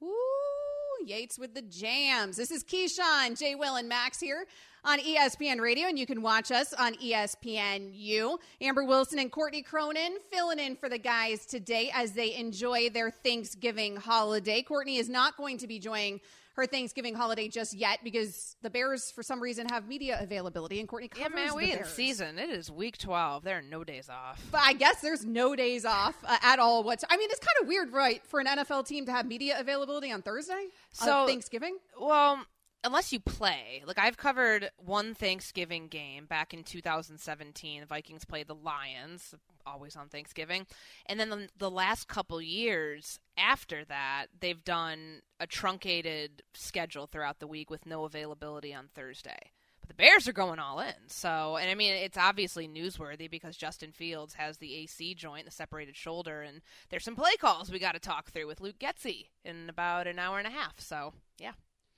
Ooh, 0.03 1.03
Yates 1.03 1.39
with 1.39 1.55
the 1.55 1.63
jams. 1.63 2.37
This 2.37 2.51
is 2.51 2.63
Keyshawn, 2.63 3.35
Jay 3.39 3.55
Will, 3.55 3.77
and 3.77 3.89
Max 3.89 4.19
here 4.19 4.45
on 4.85 4.99
ESPN 4.99 5.59
Radio, 5.61 5.87
and 5.87 5.97
you 5.97 6.05
can 6.05 6.21
watch 6.21 6.51
us 6.51 6.73
on 6.73 6.93
E 7.01 7.13
ESPNU. 7.13 8.37
Amber 8.61 8.83
Wilson 8.83 9.17
and 9.17 9.31
Courtney 9.31 9.63
Cronin 9.63 10.17
filling 10.31 10.59
in 10.59 10.75
for 10.75 10.87
the 10.87 10.99
guys 10.99 11.47
today 11.47 11.89
as 11.91 12.11
they 12.11 12.35
enjoy 12.35 12.91
their 12.91 13.09
Thanksgiving 13.09 13.95
holiday. 13.95 14.61
Courtney 14.61 14.97
is 14.97 15.09
not 15.09 15.37
going 15.37 15.57
to 15.57 15.65
be 15.65 15.79
joining 15.79 16.21
her 16.53 16.65
Thanksgiving 16.67 17.15
holiday 17.15 17.47
just 17.47 17.73
yet 17.73 17.99
because 18.03 18.55
the 18.61 18.69
Bears, 18.69 19.11
for 19.11 19.23
some 19.23 19.41
reason, 19.41 19.67
have 19.69 19.87
media 19.87 20.17
availability, 20.21 20.79
and 20.79 20.87
Courtney 20.87 21.07
covers 21.07 21.29
Yeah, 21.29 21.45
man, 21.47 21.55
we 21.55 21.71
in 21.71 21.83
season. 21.85 22.37
It 22.37 22.49
is 22.49 22.69
week 22.71 22.97
12. 22.97 23.43
There 23.43 23.57
are 23.57 23.61
no 23.61 23.83
days 23.83 24.09
off. 24.09 24.41
But 24.51 24.61
I 24.63 24.73
guess 24.73 25.01
there's 25.01 25.25
no 25.25 25.55
days 25.55 25.83
off 25.85 26.15
uh, 26.25 26.37
at 26.41 26.59
all. 26.59 26.83
What's 26.83 27.03
I 27.09 27.17
mean, 27.17 27.29
it's 27.31 27.39
kind 27.39 27.55
of 27.61 27.67
weird, 27.67 27.91
right, 27.91 28.25
for 28.27 28.39
an 28.39 28.45
NFL 28.47 28.85
team 28.87 29.05
to 29.07 29.11
have 29.11 29.25
media 29.25 29.57
availability 29.59 30.11
on 30.11 30.21
Thursday, 30.21 30.67
So- 30.91 31.21
on 31.21 31.27
Thanksgiving. 31.27 31.77
Well, 31.99 32.45
unless 32.83 33.13
you 33.13 33.19
play. 33.19 33.83
Like 33.85 33.97
I've 33.97 34.17
covered 34.17 34.69
one 34.77 35.13
Thanksgiving 35.13 35.87
game 35.87 36.25
back 36.25 36.53
in 36.53 36.63
2017. 36.63 37.81
The 37.81 37.87
Vikings 37.87 38.25
played 38.25 38.47
the 38.47 38.55
Lions, 38.55 39.33
always 39.65 39.95
on 39.95 40.09
Thanksgiving. 40.09 40.65
And 41.05 41.19
then 41.19 41.29
the, 41.29 41.49
the 41.57 41.71
last 41.71 42.07
couple 42.07 42.41
years 42.41 43.19
after 43.37 43.85
that, 43.85 44.27
they've 44.39 44.63
done 44.63 45.21
a 45.39 45.47
truncated 45.47 46.43
schedule 46.53 47.07
throughout 47.07 47.39
the 47.39 47.47
week 47.47 47.69
with 47.69 47.85
no 47.85 48.05
availability 48.05 48.73
on 48.73 48.89
Thursday. 48.93 49.51
But 49.79 49.89
the 49.89 49.95
Bears 49.95 50.29
are 50.29 50.33
going 50.33 50.59
all 50.59 50.79
in. 50.79 50.93
So, 51.07 51.57
and 51.57 51.69
I 51.69 51.75
mean, 51.75 51.93
it's 51.93 52.17
obviously 52.17 52.69
newsworthy 52.69 53.29
because 53.29 53.57
Justin 53.57 53.91
Fields 53.91 54.35
has 54.35 54.57
the 54.57 54.75
AC 54.75 55.13
joint, 55.15 55.43
the 55.43 55.51
separated 55.51 55.97
shoulder, 55.97 56.41
and 56.41 56.61
there's 56.89 57.03
some 57.03 57.17
play 57.17 57.35
calls 57.37 57.69
we 57.69 57.79
got 57.79 57.91
to 57.91 57.99
talk 57.99 58.31
through 58.31 58.47
with 58.47 58.61
Luke 58.61 58.79
Getsy 58.79 59.27
in 59.43 59.69
about 59.69 60.07
an 60.07 60.19
hour 60.19 60.37
and 60.37 60.47
a 60.47 60.51
half. 60.51 60.79
So, 60.79 61.13
yeah. 61.37 61.51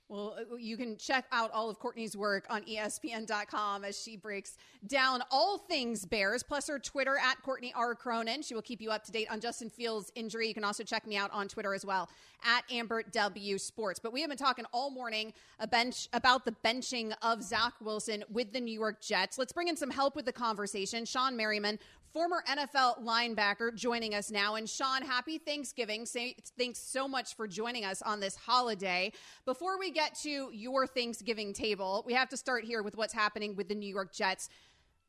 Well, 0.08 0.36
uh, 0.38 0.56
you 0.56 0.76
can 0.76 0.96
check 0.96 1.24
out 1.32 1.50
all 1.50 1.68
of 1.68 1.80
Courtney's 1.80 2.16
work 2.16 2.46
on 2.48 2.62
ESPN.com 2.62 3.84
as 3.84 4.00
she 4.00 4.16
breaks 4.16 4.56
down 4.86 5.22
all 5.32 5.58
things 5.58 6.04
Bears, 6.04 6.44
plus 6.44 6.68
her 6.68 6.78
Twitter 6.78 7.16
at 7.18 7.42
Courtney 7.42 7.72
R. 7.74 7.96
Cronin. 7.96 8.42
She 8.42 8.54
will 8.54 8.62
keep 8.62 8.80
you 8.80 8.92
up 8.92 9.02
to 9.06 9.12
date 9.12 9.26
on 9.32 9.40
Justin 9.40 9.68
Fields' 9.68 10.12
injury. 10.14 10.46
You 10.46 10.54
can 10.54 10.62
also 10.62 10.84
check 10.84 11.08
me 11.08 11.16
out 11.16 11.32
on 11.32 11.48
Twitter 11.48 11.74
as 11.74 11.84
well 11.84 12.08
at 12.44 12.62
Amber 12.70 13.02
W 13.02 13.58
Sports. 13.58 13.98
But 13.98 14.12
we 14.12 14.20
have 14.20 14.30
been 14.30 14.38
talking 14.38 14.64
all 14.72 14.90
morning 14.90 15.32
bench, 15.70 16.08
about 16.12 16.44
the 16.44 16.54
benching 16.64 17.12
of 17.22 17.42
Zach 17.42 17.72
Wilson 17.80 18.22
with 18.30 18.52
the 18.52 18.60
New 18.60 18.74
York 18.74 19.00
Jets. 19.00 19.38
Let's 19.38 19.52
bring 19.52 19.66
in 19.66 19.76
some 19.76 19.90
help 19.90 20.14
with 20.14 20.24
the 20.24 20.32
conversation. 20.32 21.04
Shawne 21.04 21.34
Merriman, 21.34 21.80
former 22.16 22.42
NFL 22.48 23.04
linebacker, 23.04 23.74
joining 23.74 24.14
us 24.14 24.30
now. 24.30 24.54
And 24.54 24.66
Shawne, 24.66 25.02
happy 25.02 25.36
Thanksgiving. 25.36 26.06
Thanks 26.06 26.78
so 26.78 27.06
much 27.06 27.36
for 27.36 27.46
joining 27.46 27.84
us 27.84 28.00
on 28.00 28.20
this 28.20 28.34
holiday. 28.34 29.12
Before 29.44 29.78
we 29.78 29.90
get 29.90 30.14
to 30.22 30.48
your 30.50 30.86
Thanksgiving 30.86 31.52
table, 31.52 32.02
we 32.06 32.14
have 32.14 32.30
to 32.30 32.38
start 32.38 32.64
here 32.64 32.82
with 32.82 32.96
what's 32.96 33.12
happening 33.12 33.54
with 33.54 33.68
the 33.68 33.74
New 33.74 33.92
York 33.92 34.14
Jets. 34.14 34.48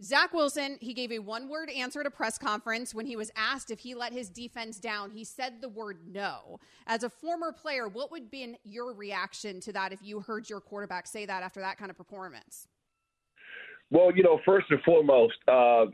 Zach 0.04 0.34
Wilson, 0.34 0.78
he 0.82 0.94
gave 0.94 1.14
a 1.14 1.20
one 1.20 1.48
word 1.48 1.70
answer 1.70 2.02
at 2.02 2.08
a 2.08 2.12
press 2.12 2.38
conference 2.38 2.94
when 2.94 3.06
he 3.06 3.16
was 3.16 3.32
asked 3.38 3.72
if 3.72 3.80
he 3.80 3.96
let 3.96 4.12
his 4.12 4.28
defense 4.28 4.78
down. 4.78 5.10
He 5.10 5.24
said 5.24 5.62
the 5.62 5.70
word 5.70 6.00
no. 6.12 6.60
As 6.88 7.04
a 7.04 7.10
former 7.10 7.54
player, 7.54 7.88
what 7.88 8.12
would 8.12 8.30
be 8.30 8.58
your 8.66 8.94
reaction 8.94 9.62
to 9.62 9.72
that 9.72 9.94
if 9.94 10.04
you 10.04 10.20
heard 10.20 10.50
your 10.50 10.60
quarterback 10.60 11.08
say 11.08 11.26
that 11.26 11.42
after 11.42 11.62
that 11.62 11.78
kind 11.78 11.90
of 11.90 11.96
performance? 11.96 12.68
Well, 13.90 14.12
you 14.16 14.24
know, 14.24 14.40
first 14.46 14.68
and 14.70 14.82
foremost, 14.82 15.36
uh, 15.48 15.86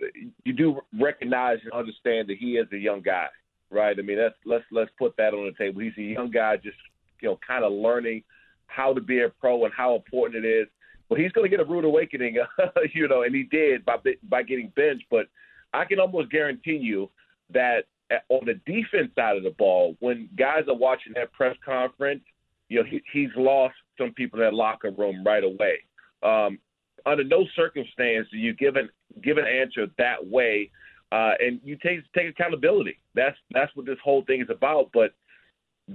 you 0.43 0.53
do 0.53 0.79
recognize 0.99 1.59
and 1.63 1.71
understand 1.73 2.27
that 2.29 2.37
he 2.39 2.53
is 2.53 2.67
a 2.71 2.77
young 2.77 3.01
guy, 3.01 3.27
right? 3.69 3.95
I 3.97 4.01
mean, 4.01 4.17
let's 4.17 4.35
let's 4.45 4.65
let's 4.71 4.91
put 4.97 5.15
that 5.17 5.33
on 5.33 5.45
the 5.45 5.63
table. 5.63 5.81
He's 5.81 5.97
a 5.97 6.01
young 6.01 6.31
guy, 6.31 6.57
just 6.57 6.77
you 7.21 7.29
know, 7.29 7.39
kind 7.45 7.63
of 7.63 7.71
learning 7.71 8.23
how 8.65 8.93
to 8.93 9.01
be 9.01 9.21
a 9.21 9.29
pro 9.29 9.65
and 9.65 9.73
how 9.75 9.95
important 9.95 10.43
it 10.43 10.47
is. 10.47 10.67
But 11.07 11.19
he's 11.19 11.31
going 11.33 11.49
to 11.49 11.55
get 11.55 11.63
a 11.63 11.69
rude 11.69 11.85
awakening, 11.85 12.37
you 12.93 13.07
know, 13.07 13.21
and 13.23 13.35
he 13.35 13.43
did 13.43 13.85
by 13.85 13.97
by 14.27 14.41
getting 14.41 14.71
benched. 14.75 15.05
But 15.11 15.27
I 15.73 15.85
can 15.85 15.99
almost 15.99 16.31
guarantee 16.31 16.77
you 16.77 17.11
that 17.51 17.83
on 18.29 18.45
the 18.45 18.55
defense 18.65 19.11
side 19.15 19.37
of 19.37 19.43
the 19.43 19.51
ball, 19.51 19.95
when 19.99 20.29
guys 20.37 20.63
are 20.67 20.75
watching 20.75 21.13
that 21.15 21.31
press 21.31 21.55
conference, 21.63 22.21
you 22.69 22.79
know, 22.79 22.85
he, 22.89 23.01
he's 23.11 23.29
lost 23.35 23.75
some 23.97 24.13
people 24.13 24.39
in 24.39 24.45
that 24.45 24.53
locker 24.53 24.91
room 24.91 25.23
right 25.23 25.43
away. 25.43 25.79
Um, 26.23 26.59
under 27.05 27.23
no 27.23 27.45
circumstance 27.55 28.27
do 28.31 28.37
you 28.37 28.53
give 28.53 28.75
an 28.75 28.89
give 29.21 29.37
an 29.37 29.45
answer 29.45 29.87
that 29.97 30.25
way, 30.25 30.69
uh, 31.11 31.31
and 31.39 31.59
you 31.63 31.77
take 31.83 31.99
take 32.15 32.29
accountability. 32.29 32.99
That's 33.15 33.37
that's 33.51 33.75
what 33.75 33.85
this 33.85 33.97
whole 34.03 34.23
thing 34.25 34.41
is 34.41 34.49
about. 34.49 34.91
But 34.93 35.13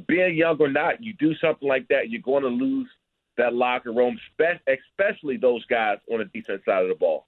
being 0.07 0.37
young 0.37 0.57
or 0.61 0.71
not, 0.71 1.03
you 1.03 1.15
do 1.15 1.35
something 1.37 1.69
like 1.69 1.89
that, 1.89 2.11
you're 2.11 2.23
going 2.23 2.43
to 2.43 2.49
lose 2.49 2.89
that 3.37 3.55
locker 3.55 3.93
room, 3.93 4.19
especially 4.39 5.37
those 5.37 5.65
guys 5.67 5.99
on 6.13 6.19
the 6.19 6.25
defense 6.27 6.63
side 6.67 6.83
of 6.83 6.89
the 6.89 6.95
ball. 6.95 7.27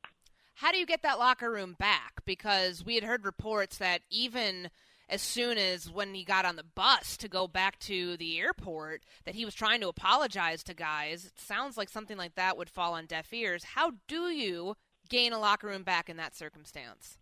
How 0.54 0.72
do 0.72 0.78
you 0.78 0.84
get 0.84 1.02
that 1.02 1.18
locker 1.18 1.50
room 1.50 1.74
back? 1.78 2.22
Because 2.26 2.84
we 2.84 2.94
had 2.96 3.04
heard 3.04 3.24
reports 3.24 3.78
that 3.78 4.02
even 4.10 4.68
as 5.10 5.20
soon 5.20 5.58
as 5.58 5.90
when 5.90 6.14
he 6.14 6.24
got 6.24 6.44
on 6.44 6.56
the 6.56 6.62
bus 6.62 7.16
to 7.18 7.28
go 7.28 7.48
back 7.48 7.78
to 7.80 8.16
the 8.16 8.38
airport 8.38 9.02
that 9.24 9.34
he 9.34 9.44
was 9.44 9.54
trying 9.54 9.80
to 9.80 9.88
apologize 9.88 10.62
to 10.64 10.74
guys. 10.74 11.26
It 11.26 11.38
sounds 11.38 11.76
like 11.76 11.88
something 11.88 12.16
like 12.16 12.36
that 12.36 12.56
would 12.56 12.70
fall 12.70 12.94
on 12.94 13.06
deaf 13.06 13.32
ears. 13.32 13.64
How 13.64 13.92
do 14.06 14.28
you 14.28 14.76
gain 15.08 15.32
a 15.32 15.38
locker 15.38 15.66
room 15.66 15.82
back 15.82 16.08
in 16.08 16.16
that 16.16 16.36
circumstance? 16.36 17.18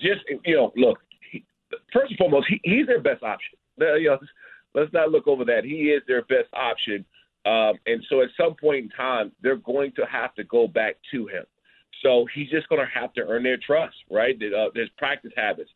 Just 0.00 0.22
you 0.44 0.56
know, 0.56 0.72
look. 0.76 0.98
First 1.92 2.10
and 2.10 2.18
foremost, 2.18 2.48
he, 2.48 2.60
he's 2.64 2.86
their 2.86 3.00
best 3.00 3.22
option. 3.22 3.58
You 3.78 4.04
know, 4.04 4.18
let's 4.74 4.92
not 4.92 5.10
look 5.10 5.26
over 5.26 5.44
that. 5.46 5.64
He 5.64 5.90
is 5.90 6.02
their 6.06 6.22
best 6.22 6.48
option, 6.52 7.04
um, 7.44 7.74
and 7.86 8.02
so 8.08 8.22
at 8.22 8.28
some 8.36 8.54
point 8.60 8.84
in 8.84 8.88
time, 8.90 9.32
they're 9.42 9.56
going 9.56 9.92
to 9.96 10.04
have 10.06 10.34
to 10.34 10.44
go 10.44 10.66
back 10.66 10.96
to 11.12 11.26
him. 11.26 11.44
So 12.02 12.26
he's 12.34 12.50
just 12.50 12.68
going 12.68 12.80
to 12.80 13.00
have 13.00 13.12
to 13.14 13.22
earn 13.22 13.42
their 13.42 13.58
trust, 13.58 13.96
right? 14.10 14.34
Uh, 14.34 14.70
his 14.74 14.88
practice 14.98 15.32
habits, 15.36 15.70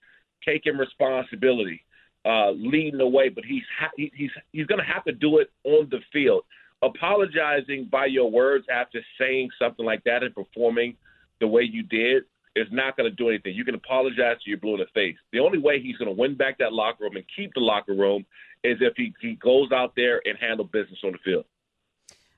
taking 0.45 0.77
responsibility, 0.77 1.83
uh, 2.25 2.51
leading 2.51 2.99
the 2.99 3.07
way, 3.07 3.29
but 3.29 3.45
he's 3.45 3.63
ha- 3.79 3.91
he's 3.97 4.31
he's 4.53 4.67
going 4.67 4.81
to 4.81 4.85
have 4.85 5.05
to 5.05 5.13
do 5.13 5.39
it 5.39 5.51
on 5.65 5.89
the 5.91 5.99
field. 6.13 6.43
Apologizing 6.83 7.89
by 7.91 8.07
your 8.07 8.31
words 8.31 8.67
after 8.71 9.01
saying 9.19 9.49
something 9.59 9.85
like 9.85 10.05
that 10.05 10.23
and 10.23 10.35
performing 10.35 10.97
the 11.41 11.47
way 11.47 11.63
you 11.63 11.83
did 11.83 12.25
is 12.55 12.67
not 12.71 12.97
going 12.97 13.09
to 13.09 13.15
do 13.15 13.29
anything. 13.29 13.55
You 13.55 13.65
can 13.65 13.75
apologize 13.75 14.37
to 14.43 14.51
your 14.51 14.59
blue 14.59 14.75
in 14.75 14.81
the 14.81 14.87
face. 14.95 15.17
The 15.33 15.41
only 15.41 15.59
way 15.59 15.81
he's 15.81 15.97
going 15.97 16.15
to 16.15 16.21
win 16.21 16.35
back 16.35 16.59
that 16.59 16.73
locker 16.73 17.05
room 17.05 17.17
and 17.17 17.25
keep 17.35 17.53
the 17.55 17.61
locker 17.61 17.95
room 17.95 18.25
is 18.65 18.79
if 18.81 18.95
he, 18.97 19.13
he 19.21 19.35
goes 19.35 19.71
out 19.73 19.93
there 19.95 20.23
and 20.25 20.39
handle 20.39 20.65
business 20.65 20.99
on 21.05 21.13
the 21.13 21.19
field. 21.25 21.45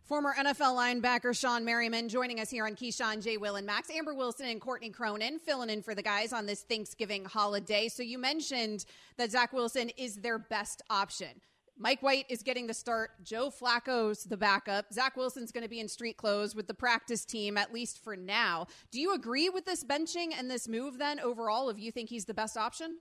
Former 0.09 0.35
NFL 0.39 0.75
linebacker 0.75 1.35
Shawne 1.35 1.65
Merriman 1.65 2.09
joining 2.09 2.41
us 2.41 2.49
here 2.49 2.65
on 2.65 2.75
Keyshawn, 2.75 3.23
J. 3.23 3.37
Will, 3.37 3.57
and 3.57 3.67
Max. 3.67 3.91
Amber 3.91 4.15
Wilson 4.15 4.47
and 4.47 4.59
Courtney 4.59 4.89
Cronin 4.89 5.39
filling 5.39 5.69
in 5.69 5.83
for 5.83 5.95
the 5.95 6.01
guys 6.01 6.33
on 6.33 6.47
this 6.47 6.63
Thanksgiving 6.63 7.27
holiday. 7.27 7.89
So 7.89 8.03
you 8.03 8.17
mentioned 8.17 8.87
that 9.19 9.31
Zach 9.31 9.53
Wilson 9.53 9.91
is 9.99 10.17
their 10.17 10.39
best 10.39 10.81
option. 10.89 11.29
Mike 11.77 12.03
White 12.03 12.25
is 12.31 12.43
getting 12.43 12.67
the 12.67 12.73
start. 12.73 13.23
Joe 13.23 13.51
Flacco's 13.51 14.25
the 14.25 14.39
backup. 14.39 14.87
Zach 14.95 15.15
Wilson's 15.15 15.53
going 15.53 15.65
to 15.65 15.69
be 15.69 15.79
in 15.79 15.89
street 15.89 16.17
clothes 16.17 16.55
with 16.55 16.69
the 16.69 16.75
practice 16.75 17.27
team, 17.27 17.59
at 17.59 17.75
least 17.75 18.03
for 18.03 18.17
now. 18.17 18.67
Do 18.91 18.99
you 18.99 19.13
agree 19.13 19.51
with 19.51 19.67
this 19.67 19.85
benching 19.85 20.29
and 20.35 20.51
this 20.51 20.67
move 20.69 20.97
then 20.97 21.21
overall, 21.21 21.69
if 21.69 21.79
you 21.79 21.93
think 21.93 22.09
he's 22.09 22.25
the 22.25 22.33
best 22.33 22.57
option? 22.57 22.97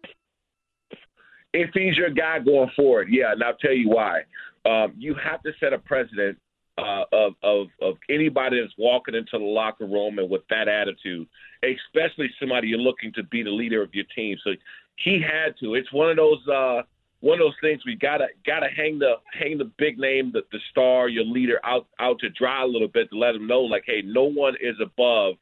If 1.54 1.70
he's 1.74 1.96
your 1.96 2.10
guy 2.10 2.40
going 2.40 2.70
forward, 2.76 3.08
yeah, 3.10 3.32
and 3.32 3.42
I'll 3.42 3.56
tell 3.56 3.72
you 3.72 3.88
why. 3.88 4.24
Um, 4.66 4.94
you 4.98 5.16
have 5.24 5.42
to 5.44 5.54
set 5.62 5.72
a 5.72 5.80
precedent 5.80 6.38
uh, 6.78 7.04
of, 7.12 7.34
of 7.44 7.68
of 7.82 7.96
anybody 8.10 8.62
that's 8.62 8.74
walking 8.78 9.16
into 9.16 9.38
the 9.38 9.44
locker 9.44 9.86
room 9.86 10.20
and 10.20 10.30
with 10.30 10.44
that 10.50 10.68
attitude, 10.68 11.28
especially 11.64 12.30
somebody 12.40 12.68
you're 12.68 12.80
looking 12.80 13.12
to 13.14 13.24
be 13.24 13.44
the 13.44 13.50
leader 13.50 13.82
of 13.82 13.94
your 13.94 14.06
team. 14.16 14.38
So 14.44 14.52
he 14.98 15.22
had 15.22 15.56
to. 15.60 15.76
It's 15.76 15.92
one 15.92 16.10
of 16.10 16.18
those 16.18 16.48
uh, 16.48 16.82
one 17.20 17.40
of 17.40 17.46
those 17.46 17.56
things 17.62 17.82
we 17.86 17.96
gotta 17.96 18.28
gotta 18.46 18.68
hang 18.76 19.00
the 19.00 19.16
hang 19.34 19.58
the 19.58 19.72
big 19.78 19.98
name, 19.98 20.32
the, 20.32 20.42
the 20.52 20.60
star, 20.72 21.10
your 21.10 21.26
leader 21.26 21.60
out 21.64 21.88
out 22.00 22.20
to 22.20 22.30
dry 22.30 22.64
a 22.64 22.68
little 22.68 22.88
bit 22.88 23.10
to 23.10 23.18
let 23.18 23.36
him 23.36 23.48
know 23.48 23.62
like, 23.62 23.84
hey, 23.86 24.02
no 24.06 24.24
one 24.24 24.56
is 24.62 24.76
above 24.82 25.36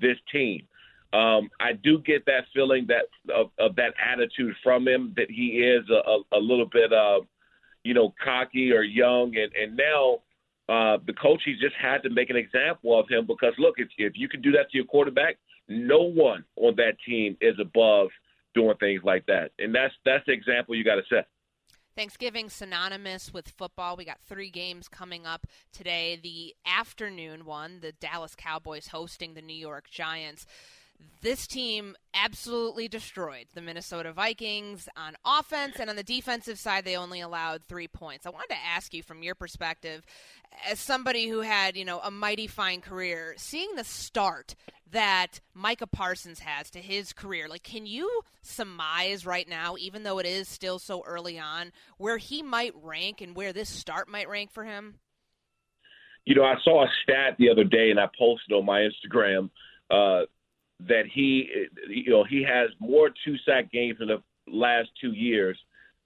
this 0.00 0.18
team. 0.30 0.66
Um, 1.14 1.48
I 1.60 1.74
do 1.74 2.00
get 2.00 2.26
that 2.26 2.46
feeling 2.52 2.88
that 2.88 3.06
of, 3.32 3.50
of 3.58 3.76
that 3.76 3.94
attitude 4.04 4.54
from 4.62 4.86
him 4.86 5.14
that 5.16 5.30
he 5.30 5.62
is 5.62 5.84
a, 5.88 6.10
a, 6.10 6.38
a 6.38 6.40
little 6.40 6.66
bit, 6.66 6.92
uh, 6.92 7.20
you 7.84 7.94
know, 7.94 8.12
cocky 8.22 8.72
or 8.72 8.82
young, 8.82 9.34
and 9.36 9.52
and 9.54 9.76
now 9.76 10.18
uh, 10.68 10.98
the 11.06 11.12
coaches 11.12 11.58
just 11.60 11.74
had 11.80 12.02
to 12.02 12.10
make 12.10 12.30
an 12.30 12.36
example 12.36 12.98
of 12.98 13.08
him 13.08 13.26
because 13.26 13.52
look, 13.58 13.74
if, 13.78 13.88
if 13.98 14.14
you 14.16 14.28
can 14.28 14.40
do 14.40 14.52
that 14.52 14.70
to 14.70 14.78
your 14.78 14.86
quarterback, 14.86 15.36
no 15.68 16.02
one 16.02 16.44
on 16.56 16.74
that 16.76 16.94
team 17.06 17.36
is 17.40 17.54
above 17.60 18.08
doing 18.54 18.76
things 18.78 19.02
like 19.04 19.26
that, 19.26 19.50
and 19.58 19.74
that's 19.74 19.94
that's 20.04 20.24
the 20.26 20.32
example 20.32 20.74
you 20.74 20.84
got 20.84 20.96
to 20.96 21.02
set. 21.08 21.26
Thanksgiving 21.96 22.50
synonymous 22.50 23.32
with 23.32 23.48
football. 23.48 23.96
We 23.96 24.04
got 24.04 24.20
three 24.20 24.50
games 24.50 24.88
coming 24.88 25.26
up 25.26 25.46
today. 25.72 26.18
The 26.20 26.54
afternoon 26.66 27.44
one, 27.44 27.78
the 27.80 27.92
Dallas 27.92 28.34
Cowboys 28.34 28.88
hosting 28.88 29.34
the 29.34 29.42
New 29.42 29.56
York 29.56 29.88
Giants 29.90 30.44
this 31.22 31.46
team 31.46 31.96
absolutely 32.12 32.86
destroyed 32.86 33.46
the 33.54 33.62
Minnesota 33.62 34.12
Vikings 34.12 34.88
on 34.94 35.16
offense, 35.24 35.76
and 35.80 35.88
on 35.88 35.96
the 35.96 36.02
defensive 36.02 36.58
side, 36.58 36.84
they 36.84 36.96
only 36.96 37.20
allowed 37.20 37.64
three 37.64 37.88
points. 37.88 38.26
I 38.26 38.30
wanted 38.30 38.50
to 38.50 38.64
ask 38.64 38.92
you, 38.92 39.02
from 39.02 39.22
your 39.22 39.34
perspective, 39.34 40.04
as 40.68 40.78
somebody 40.78 41.28
who 41.28 41.40
had, 41.40 41.76
you 41.76 41.84
know, 41.84 42.00
a 42.00 42.10
mighty 42.10 42.46
fine 42.46 42.82
career, 42.82 43.34
seeing 43.38 43.74
the 43.74 43.84
start 43.84 44.54
that 44.90 45.40
Micah 45.54 45.86
Parsons 45.86 46.40
has 46.40 46.70
to 46.70 46.78
his 46.78 47.14
career, 47.14 47.48
like, 47.48 47.62
can 47.62 47.86
you 47.86 48.20
surmise 48.42 49.24
right 49.24 49.48
now, 49.48 49.76
even 49.78 50.02
though 50.02 50.18
it 50.18 50.26
is 50.26 50.46
still 50.46 50.78
so 50.78 51.02
early 51.06 51.38
on, 51.38 51.72
where 51.96 52.18
he 52.18 52.42
might 52.42 52.74
rank 52.82 53.22
and 53.22 53.34
where 53.34 53.54
this 53.54 53.70
start 53.70 54.08
might 54.08 54.28
rank 54.28 54.52
for 54.52 54.64
him? 54.64 54.96
You 56.26 56.34
know, 56.34 56.44
I 56.44 56.56
saw 56.62 56.84
a 56.84 56.88
stat 57.02 57.36
the 57.38 57.48
other 57.48 57.64
day, 57.64 57.90
and 57.90 57.98
I 57.98 58.08
posted 58.18 58.52
on 58.52 58.66
my 58.66 58.80
Instagram. 58.80 59.48
Uh, 59.90 60.26
that 60.80 61.04
he, 61.12 61.66
you 61.88 62.10
know, 62.10 62.24
he 62.24 62.42
has 62.42 62.70
more 62.78 63.10
two 63.24 63.36
sack 63.38 63.70
games 63.70 63.98
in 64.00 64.08
the 64.08 64.22
last 64.46 64.90
two 65.00 65.12
years 65.12 65.56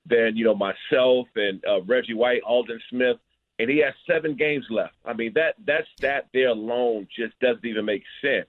than 0.07 0.37
you 0.37 0.45
know 0.45 0.55
myself 0.55 1.27
and 1.37 1.63
uh, 1.67 1.83
Reggie 1.83 2.15
White, 2.15 2.43
Aldon 2.43 2.81
Smith, 2.91 3.17
and 3.59 3.69
he 3.69 3.79
has 3.79 3.95
seven 4.07 4.35
games 4.37 4.65
left. 4.71 4.95
I 5.05 5.13
mean 5.13 5.33
that 5.35 5.55
that 5.67 5.85
stat 5.97 6.29
there 6.33 6.49
alone 6.49 7.09
just 7.15 7.39
doesn't 7.41 7.65
even 7.65 7.85
make 7.85 8.05
sense. 8.23 8.49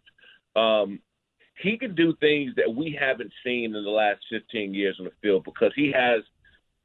Um, 0.56 1.00
he 1.62 1.78
can 1.78 1.94
do 1.94 2.16
things 2.22 2.54
that 2.56 2.74
we 2.74 2.98
haven't 3.00 3.32
seen 3.44 3.76
in 3.76 3.84
the 3.84 3.90
last 3.90 4.22
15 4.30 4.74
years 4.74 4.96
on 5.00 5.06
the 5.06 5.12
field 5.22 5.44
because 5.44 5.74
he 5.76 5.92
has 5.92 6.24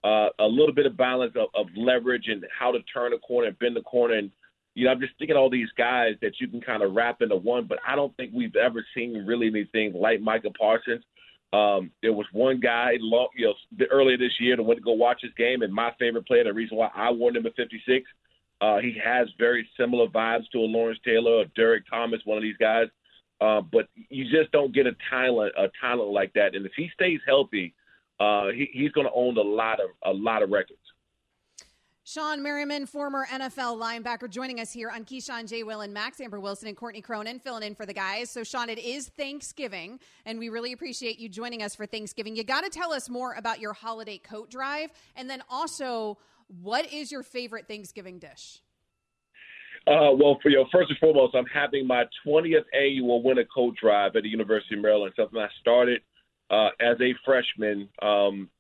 uh, 0.03 0.29
a 0.39 0.47
little 0.47 0.75
bit 0.75 0.87
of 0.87 0.97
balance 0.97 1.35
of, 1.37 1.49
of 1.55 1.69
leverage 1.77 2.27
and 2.29 2.45
how 2.57 2.73
to 2.73 2.81
turn 2.83 3.13
a 3.13 3.19
corner 3.19 3.49
and 3.49 3.59
bend 3.59 3.77
the 3.77 3.83
corner 3.83 4.15
and 4.15 4.31
you 4.75 4.85
know, 4.85 4.91
I'm 4.91 5.01
just 5.01 5.13
thinking 5.19 5.37
all 5.37 5.51
these 5.51 5.71
guys 5.79 6.15
that 6.21 6.41
you 6.41 6.49
can 6.49 6.61
kind 6.61 6.83
of 6.83 6.95
wrap 6.95 7.23
into 7.23 7.37
one, 7.37 7.67
but 7.67 7.79
I 7.87 7.95
don't 7.95 8.17
think 8.17 8.33
we've 8.35 8.57
ever 8.57 8.85
seen 8.95 9.25
really 9.27 9.49
anything 9.49 9.93
like 9.95 10.21
Micah 10.21 10.51
Parsons. 10.51 11.05
Um, 11.53 11.93
there 12.03 12.13
was 12.13 12.27
one 12.33 12.59
guy, 12.59 12.93
you 12.99 13.31
know, 13.39 13.55
earlier 13.93 14.19
this 14.19 14.33
year 14.41 14.57
that 14.57 14.63
went 14.63 14.79
to 14.79 14.85
go 14.85 14.93
watch 14.93 15.21
his 15.23 15.33
game, 15.35 15.63
and 15.63 15.73
my 15.73 15.93
favorite 16.01 16.27
player, 16.27 16.43
the 16.43 16.53
reason 16.53 16.77
why 16.77 16.91
I 16.95 17.13
wore 17.13 17.31
at 17.31 17.55
56, 17.57 18.11
uh, 18.61 18.79
he 18.79 18.97
has 19.05 19.29
very 19.39 19.69
similar 19.79 20.09
vibes 20.09 20.51
to 20.53 20.59
a 20.59 20.67
Lawrence 20.67 20.99
Taylor 21.05 21.33
or 21.33 21.45
Derrick 21.55 21.85
Thomas, 21.89 22.21
one 22.25 22.39
of 22.39 22.43
these 22.43 22.57
guys. 22.57 22.87
Uh, 23.41 23.61
but 23.61 23.89
you 24.09 24.25
just 24.25 24.51
don't 24.53 24.75
get 24.75 24.87
a 24.87 24.97
talent, 25.11 25.53
a 25.57 25.69
talent 25.81 26.11
like 26.11 26.33
that. 26.35 26.55
And 26.55 26.67
if 26.67 26.73
he 26.77 26.89
stays 26.95 27.21
healthy, 27.27 27.75
uh, 28.19 28.49
he, 28.49 28.69
he's 28.73 28.93
going 28.93 29.07
to 29.07 29.13
own 29.13 29.37
a 29.37 29.43
lot 29.43 29.81
of 29.81 29.91
a 30.05 30.13
lot 30.13 30.43
of 30.43 30.51
records. 30.51 30.79
Shawne 32.07 32.41
Merriman, 32.43 32.85
former 32.85 33.25
NFL 33.33 33.81
linebacker, 33.81 34.29
joining 34.29 34.61
us 34.61 34.71
here 34.71 34.91
on 34.91 35.07
Keyshawn 35.07 35.49
J. 35.49 35.63
Will 35.63 35.81
and 35.81 35.95
Max, 35.95 36.21
Amber 36.21 36.39
Wilson 36.39 36.69
and 36.69 36.77
Courtney 36.77 37.01
Cronin 37.01 37.39
filling 37.39 37.63
in 37.63 37.75
for 37.75 37.87
the 37.87 37.95
guys. 37.95 38.29
So, 38.29 38.43
Shawne, 38.43 38.69
it 38.69 38.79
is 38.79 39.09
Thanksgiving, 39.09 39.99
and 40.27 40.39
we 40.39 40.51
really 40.51 40.75
appreciate 40.75 41.19
you 41.19 41.31
joining 41.31 41.63
us 41.63 41.75
for 41.75 41.87
Thanksgiving. 41.87 42.37
You 42.37 42.45
got 42.45 42.63
to 42.63 42.69
tell 42.69 42.93
us 42.93 43.09
more 43.09 43.33
about 43.33 43.59
your 43.59 43.73
holiday 43.73 44.19
coat 44.19 44.51
drive, 44.51 44.91
and 45.17 45.31
then 45.31 45.43
also, 45.49 46.19
what 46.61 46.93
is 46.93 47.11
your 47.11 47.23
favorite 47.23 47.69
Thanksgiving 47.69 48.19
dish? 48.19 48.61
Uh, 49.87 50.13
well, 50.13 50.39
for 50.43 50.51
you 50.51 50.63
first 50.71 50.91
and 50.91 50.99
foremost, 50.99 51.35
I'm 51.35 51.47
having 51.47 51.87
my 51.87 52.05
20th 52.27 52.65
annual 52.79 53.23
winter 53.23 53.47
coat 53.55 53.77
drive 53.81 54.15
at 54.15 54.25
the 54.25 54.29
University 54.29 54.75
of 54.75 54.83
Maryland. 54.83 55.15
Something 55.17 55.39
I 55.39 55.49
started 55.59 56.03
uh, 56.51 56.69
as 56.81 57.01
a 57.01 57.15
freshman 57.25 57.89
um, 58.03 58.51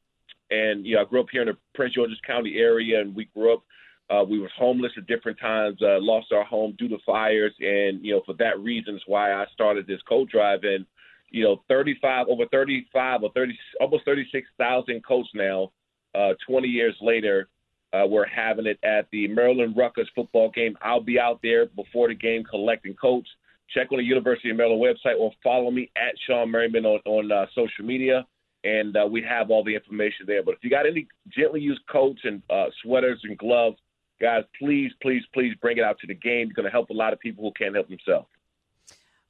and 0.50 0.86
you 0.86 0.96
know, 0.96 1.02
I 1.02 1.04
grew 1.04 1.20
up 1.20 1.26
here 1.30 1.42
in 1.42 1.48
the 1.48 1.56
Prince 1.74 1.94
George's 1.94 2.20
County 2.26 2.56
area, 2.56 3.00
and 3.00 3.14
we 3.14 3.26
grew 3.26 3.54
up. 3.54 3.62
Uh, 4.10 4.22
we 4.22 4.38
were 4.38 4.50
homeless 4.54 4.92
at 4.98 5.06
different 5.06 5.38
times, 5.40 5.78
uh, 5.80 5.98
lost 5.98 6.30
our 6.30 6.44
home 6.44 6.74
due 6.78 6.88
to 6.88 6.98
fires, 7.06 7.54
and 7.60 8.04
you 8.04 8.12
know, 8.12 8.22
for 8.26 8.34
that 8.34 8.60
reason 8.60 8.94
is 8.94 9.02
why 9.06 9.32
I 9.32 9.46
started 9.52 9.86
this 9.86 10.02
coat 10.06 10.28
drive. 10.30 10.60
And 10.62 10.84
you 11.30 11.42
know, 11.42 11.62
35 11.68 12.28
over 12.28 12.44
35 12.52 13.22
or 13.22 13.30
30, 13.32 13.58
almost 13.80 14.04
36,000 14.04 15.04
coats 15.06 15.28
now. 15.34 15.72
Uh, 16.14 16.34
20 16.46 16.68
years 16.68 16.94
later, 17.00 17.48
uh, 17.92 18.06
we're 18.06 18.26
having 18.26 18.66
it 18.66 18.78
at 18.84 19.08
the 19.10 19.26
Maryland 19.26 19.74
Rutgers 19.76 20.08
football 20.14 20.50
game. 20.50 20.76
I'll 20.82 21.00
be 21.00 21.18
out 21.18 21.40
there 21.42 21.66
before 21.66 22.08
the 22.08 22.14
game 22.14 22.44
collecting 22.44 22.94
coats. 22.94 23.28
Check 23.70 23.90
on 23.90 23.98
the 23.98 24.04
University 24.04 24.50
of 24.50 24.56
Maryland 24.56 24.82
website 24.82 25.18
or 25.18 25.32
follow 25.42 25.70
me 25.70 25.90
at 25.96 26.14
Shawne 26.28 26.50
Merriman 26.50 26.84
on, 26.84 27.00
on 27.06 27.32
uh, 27.32 27.46
social 27.54 27.84
media 27.84 28.26
and 28.64 28.96
uh, 28.96 29.06
we 29.06 29.22
have 29.22 29.50
all 29.50 29.62
the 29.62 29.74
information 29.74 30.26
there. 30.26 30.42
But 30.42 30.54
if 30.54 30.64
you 30.64 30.70
got 30.70 30.86
any 30.86 31.06
gently 31.28 31.60
used 31.60 31.82
coats 31.90 32.20
and 32.24 32.42
uh, 32.50 32.66
sweaters 32.82 33.20
and 33.22 33.36
gloves, 33.38 33.76
guys, 34.20 34.44
please, 34.58 34.90
please, 35.02 35.22
please 35.34 35.54
bring 35.60 35.76
it 35.76 35.84
out 35.84 35.98
to 36.00 36.06
the 36.06 36.14
game. 36.14 36.48
You're 36.48 36.54
going 36.54 36.64
to 36.64 36.72
help 36.72 36.90
a 36.90 36.94
lot 36.94 37.12
of 37.12 37.20
people 37.20 37.44
who 37.44 37.52
can't 37.52 37.74
help 37.74 37.88
themselves. 37.88 38.26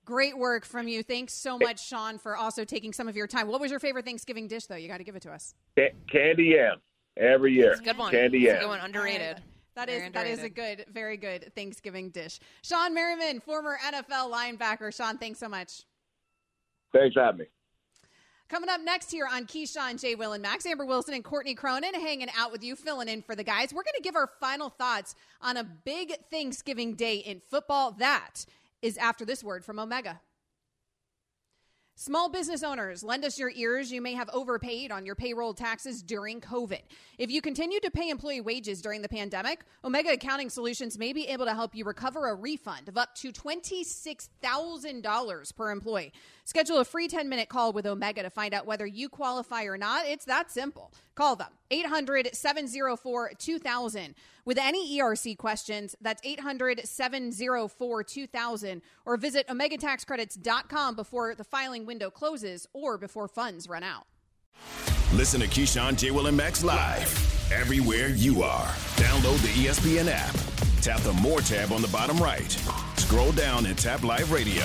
Great 0.05 0.39
work 0.39 0.65
from 0.65 0.87
you. 0.87 1.03
Thanks 1.03 1.33
so 1.33 1.59
much, 1.59 1.91
Shawne, 1.91 2.21
for 2.21 2.37
also 2.37 2.65
taking 2.65 2.93
some 2.93 3.09
of 3.09 3.17
your 3.17 3.27
time. 3.27 3.49
What 3.49 3.61
was 3.61 3.71
your 3.71 3.81
favorite 3.81 4.05
Thanksgiving 4.05 4.47
dish, 4.47 4.67
though? 4.67 4.77
You 4.77 4.87
got 4.87 4.99
to 4.99 5.05
give 5.05 5.17
it 5.17 5.23
to 5.23 5.33
us. 5.33 5.55
Candy 6.11 6.45
yam 6.57 6.81
every 7.17 7.55
year. 7.55 7.73
It's 7.73 7.81
a 7.81 7.85
good 7.85 7.99
one. 7.99 8.13
Candy 8.13 8.39
It's 8.39 8.47
yam. 8.47 8.57
a 8.57 8.61
good 8.61 8.69
one. 8.69 8.81
Underrated. 8.81 9.43
That 9.75 9.89
Very 9.89 10.07
is 10.07 10.13
that 10.13 10.27
is 10.29 10.43
a 10.45 10.49
good, 10.49 10.85
very 10.93 11.17
good 11.17 11.53
Thanksgiving 11.57 12.11
dish. 12.11 12.39
Shawne 12.63 12.93
Merriman, 12.93 13.41
former 13.41 13.77
NFL 13.85 14.31
linebacker. 14.31 14.95
Shawne, 14.95 15.19
thanks 15.19 15.41
so 15.41 15.49
much. 15.49 15.83
Thanks 16.93 17.15
for 17.15 17.25
having 17.25 17.41
me. 17.41 17.47
Coming 18.55 18.71
up 18.71 18.83
next 18.85 19.11
here 19.11 19.27
on 19.29 19.47
Keyshawn, 19.47 20.01
J. 20.01 20.15
Will, 20.15 20.33
and 20.33 20.41
Max, 20.41 20.65
Amber 20.65 20.85
Wilson 20.85 21.13
and 21.13 21.25
Courtney 21.25 21.57
Cronin 21.57 21.93
hanging 21.93 22.29
out 22.39 22.53
with 22.53 22.63
you, 22.63 22.77
filling 22.77 23.09
in 23.09 23.21
for 23.21 23.35
the 23.35 23.43
guys. 23.43 23.75
We're 23.75 23.83
going 23.83 23.97
to 23.97 24.01
give 24.01 24.15
our 24.15 24.31
final 24.39 24.69
thoughts 24.69 25.17
on 25.43 25.57
a 25.57 25.65
big 25.65 26.15
Thanksgiving 26.31 26.95
day 26.95 27.17
in 27.17 27.41
football. 27.41 27.97
That 27.99 28.47
is 28.81 28.97
after 28.97 29.25
this 29.25 29.43
word 29.43 29.65
from 29.65 29.81
Omega. 29.81 30.21
Small 31.97 32.29
business 32.29 32.65
owners, 32.65 33.05
lend 33.05 33.25
us 33.25 33.39
your 33.39 33.53
ears. 33.55 33.93
You 33.93 34.01
may 34.01 34.15
have 34.15 34.29
overpaid 34.33 34.91
on 34.91 35.07
your 35.07 35.15
payroll 35.15 35.55
taxes 35.55 36.03
during 36.03 36.41
COVID. 36.41 36.81
If 37.19 37.31
you 37.31 37.41
continue 37.41 37.79
to 37.79 37.91
pay 37.91 38.11
employee 38.11 38.41
wages 38.41 38.83
during 38.83 39.01
the 39.01 39.09
pandemic, 39.09 39.61
Omega 39.85 40.13
Accounting 40.13 40.51
Solutions 40.51 40.99
may 40.99 41.13
be 41.13 41.29
able 41.29 41.45
to 41.45 41.55
help 41.55 41.73
you 41.73 41.85
recover 41.85 42.29
a 42.29 42.35
refund 42.35 42.89
of 42.89 42.99
up 42.99 43.15
to 43.17 43.31
$26,000 43.31 45.57
per 45.57 45.71
employee. 45.71 46.13
Schedule 46.45 46.79
a 46.79 46.85
free 46.85 47.09
10 47.09 47.29
minute 47.29 47.49
call 47.49 47.73
with 47.73 47.87
Omega 47.87 48.23
to 48.23 48.31
find 48.31 48.53
out 48.53 48.67
whether 48.67 48.87
you 48.87 49.09
qualify 49.09 49.65
or 49.65 49.79
not. 49.79 50.07
It's 50.07 50.27
that 50.27 50.51
simple. 50.51 50.93
Call 51.15 51.37
them 51.37 51.49
800 51.71 52.35
704 52.35 53.33
2000 53.39 54.15
with 54.45 54.59
any 54.59 54.99
ERC 54.99 55.39
questions. 55.39 55.97
That's 56.01 56.21
800 56.25 56.87
704 56.87 58.05
2000 58.05 58.83
or 59.07 59.17
visit 59.17 59.47
OmegaTaxCredits.com 59.49 60.97
before 60.97 61.35
the 61.35 61.45
filing 61.45 61.87
window 61.87 62.11
closes 62.11 62.67
or 62.73 62.99
before 62.99 63.27
funds 63.27 63.69
run 63.69 63.83
out. 63.83 64.05
Listen 65.15 65.41
to 65.41 65.47
Keyshawn, 65.47 65.97
J. 65.97 66.11
Will, 66.11 66.27
and 66.27 66.37
Max 66.37 66.63
live 66.65 67.53
everywhere 67.53 68.09
you 68.09 68.43
are. 68.43 68.67
Download 68.97 69.41
the 69.43 69.67
ESPN 69.67 70.09
app. 70.11 70.35
Tap 70.83 71.01
the 71.01 71.13
More 71.15 71.41
tab 71.41 71.73
on 71.73 71.81
the 71.81 71.89
bottom 71.89 72.19
right. 72.19 72.51
Scroll 72.97 73.33
down 73.33 73.65
and 73.67 73.79
tap 73.79 74.03
Live 74.03 74.33
Radio. 74.33 74.65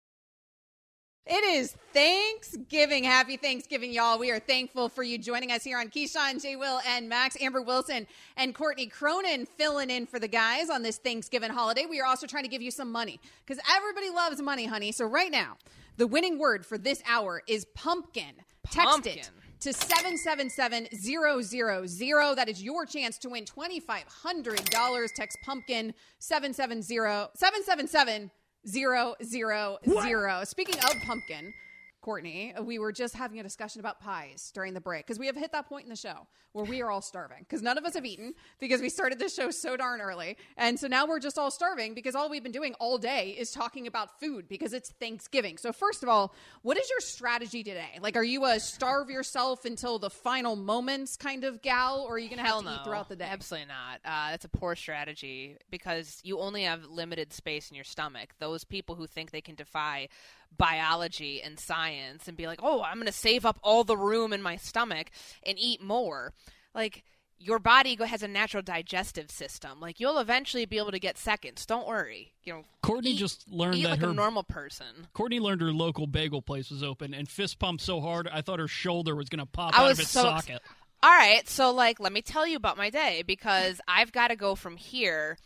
It 1.27 1.43
is 1.43 1.75
Thanksgiving. 1.93 3.03
Happy 3.03 3.37
Thanksgiving, 3.37 3.93
y'all. 3.93 4.17
We 4.17 4.31
are 4.31 4.39
thankful 4.39 4.89
for 4.89 5.03
you 5.03 5.19
joining 5.19 5.51
us 5.51 5.63
here 5.63 5.77
on 5.77 5.89
Keyshawn, 5.89 6.41
J. 6.41 6.55
Will, 6.55 6.79
and 6.87 7.07
Max, 7.07 7.37
Amber 7.39 7.61
Wilson, 7.61 8.07
and 8.37 8.55
Courtney 8.55 8.87
Cronin 8.87 9.45
filling 9.45 9.91
in 9.91 10.07
for 10.07 10.17
the 10.17 10.27
guys 10.27 10.71
on 10.71 10.81
this 10.81 10.97
Thanksgiving 10.97 11.51
holiday. 11.51 11.85
We 11.85 12.01
are 12.01 12.07
also 12.07 12.25
trying 12.25 12.45
to 12.45 12.49
give 12.49 12.63
you 12.63 12.71
some 12.71 12.91
money 12.91 13.19
because 13.45 13.61
everybody 13.71 14.09
loves 14.09 14.41
money, 14.41 14.65
honey. 14.65 14.91
So, 14.91 15.05
right 15.05 15.31
now, 15.31 15.57
the 15.97 16.07
winning 16.07 16.39
word 16.39 16.65
for 16.65 16.79
this 16.79 17.03
hour 17.07 17.43
is 17.47 17.65
pumpkin. 17.75 18.33
Text 18.71 19.05
it 19.05 19.29
to 19.59 19.69
777-000. 19.69 22.35
That 22.35 22.49
is 22.49 22.63
your 22.63 22.87
chance 22.87 23.19
to 23.19 23.29
win 23.29 23.45
$2,500. 23.45 25.07
Text 25.15 25.37
pumpkin 25.43 25.93
770 26.17 27.29
777 27.35 28.31
zero 28.67 29.15
zero 29.23 29.77
zero. 30.01 30.43
Speaking 30.43 30.77
of 30.79 30.95
pumpkin, 31.05 31.53
Courtney, 32.01 32.53
we 32.63 32.79
were 32.79 32.91
just 32.91 33.15
having 33.15 33.39
a 33.39 33.43
discussion 33.43 33.79
about 33.79 33.99
pies 33.99 34.51
during 34.53 34.73
the 34.73 34.81
break 34.81 35.05
because 35.05 35.19
we 35.19 35.27
have 35.27 35.35
hit 35.35 35.51
that 35.51 35.69
point 35.69 35.83
in 35.83 35.89
the 35.89 35.95
show 35.95 36.27
where 36.53 36.65
we 36.65 36.81
are 36.81 36.89
all 36.91 37.01
starving 37.01 37.37
because 37.39 37.61
none 37.61 37.77
of 37.77 37.85
us 37.85 37.93
have 37.93 38.05
eaten 38.05 38.33
because 38.59 38.81
we 38.81 38.89
started 38.89 39.19
this 39.19 39.33
show 39.33 39.51
so 39.51 39.77
darn 39.77 40.01
early. 40.01 40.35
And 40.57 40.79
so 40.79 40.87
now 40.87 41.05
we're 41.05 41.19
just 41.19 41.37
all 41.37 41.51
starving 41.51 41.93
because 41.93 42.15
all 42.15 42.29
we've 42.29 42.43
been 42.43 42.51
doing 42.51 42.73
all 42.79 42.97
day 42.97 43.35
is 43.37 43.51
talking 43.51 43.87
about 43.87 44.19
food 44.19 44.47
because 44.49 44.73
it's 44.73 44.89
Thanksgiving. 44.89 45.57
So, 45.57 45.71
first 45.71 46.03
of 46.03 46.09
all, 46.09 46.33
what 46.63 46.77
is 46.77 46.89
your 46.89 46.99
strategy 46.99 47.63
today? 47.63 47.99
Like, 48.01 48.15
are 48.15 48.23
you 48.23 48.45
a 48.45 48.59
starve 48.59 49.09
yourself 49.09 49.65
until 49.65 49.99
the 49.99 50.09
final 50.09 50.55
moments 50.55 51.15
kind 51.15 51.43
of 51.43 51.61
gal, 51.61 52.05
or 52.07 52.15
are 52.15 52.19
you 52.19 52.29
going 52.29 52.37
to 52.37 52.43
have 52.43 52.51
Hell 52.51 52.63
to 52.63 52.69
no. 52.69 52.75
eat 52.75 52.83
throughout 52.83 53.09
the 53.09 53.15
day? 53.15 53.27
Absolutely 53.29 53.67
not. 53.67 53.99
Uh, 54.03 54.31
that's 54.31 54.45
a 54.45 54.49
poor 54.49 54.75
strategy 54.75 55.57
because 55.69 56.19
you 56.23 56.39
only 56.39 56.63
have 56.63 56.85
limited 56.85 57.31
space 57.31 57.69
in 57.69 57.75
your 57.75 57.83
stomach. 57.83 58.33
Those 58.39 58.63
people 58.63 58.95
who 58.95 59.07
think 59.07 59.31
they 59.31 59.41
can 59.41 59.55
defy 59.55 60.09
biology 60.57 61.41
and 61.41 61.59
science 61.59 62.27
and 62.27 62.37
be 62.37 62.47
like, 62.47 62.59
oh, 62.61 62.83
I'm 62.83 62.95
going 62.95 63.07
to 63.07 63.11
save 63.11 63.45
up 63.45 63.59
all 63.63 63.83
the 63.83 63.97
room 63.97 64.33
in 64.33 64.41
my 64.41 64.57
stomach 64.57 65.11
and 65.43 65.57
eat 65.59 65.81
more. 65.81 66.33
Like, 66.73 67.03
your 67.37 67.57
body 67.57 67.97
has 67.99 68.21
a 68.21 68.27
natural 68.27 68.61
digestive 68.61 69.31
system. 69.31 69.79
Like, 69.79 69.99
you'll 69.99 70.19
eventually 70.19 70.65
be 70.65 70.77
able 70.77 70.91
to 70.91 70.99
get 70.99 71.17
seconds. 71.17 71.65
Don't 71.65 71.87
worry. 71.87 72.33
You 72.43 72.53
know, 72.53 72.65
Courtney 72.83 73.11
eat- 73.11 73.17
just 73.17 73.49
learned 73.49 73.83
that 73.83 73.89
like 73.89 73.99
her 74.01 74.09
a 74.09 74.13
normal 74.13 74.43
person. 74.43 75.07
Courtney 75.13 75.39
learned 75.39 75.61
her 75.61 75.71
local 75.71 76.05
bagel 76.05 76.41
place 76.41 76.69
was 76.69 76.83
open 76.83 77.13
and 77.13 77.27
fist 77.27 77.57
pumped 77.57 77.81
so 77.83 77.99
hard 77.99 78.27
I 78.27 78.41
thought 78.41 78.59
her 78.59 78.67
shoulder 78.67 79.15
was 79.15 79.29
going 79.29 79.39
to 79.39 79.45
pop 79.45 79.77
I 79.77 79.83
out 79.83 79.91
of 79.91 79.99
its 79.99 80.09
so 80.09 80.21
socket. 80.21 80.61
All 81.03 81.09
right, 81.09 81.47
so 81.49 81.71
like 81.71 81.99
let 81.99 82.13
me 82.13 82.21
tell 82.21 82.45
you 82.45 82.57
about 82.57 82.77
my 82.77 82.91
day 82.91 83.23
because 83.25 83.81
I've 83.87 84.11
got 84.11 84.27
to 84.27 84.35
go 84.35 84.53
from 84.53 84.77
here 84.77 85.39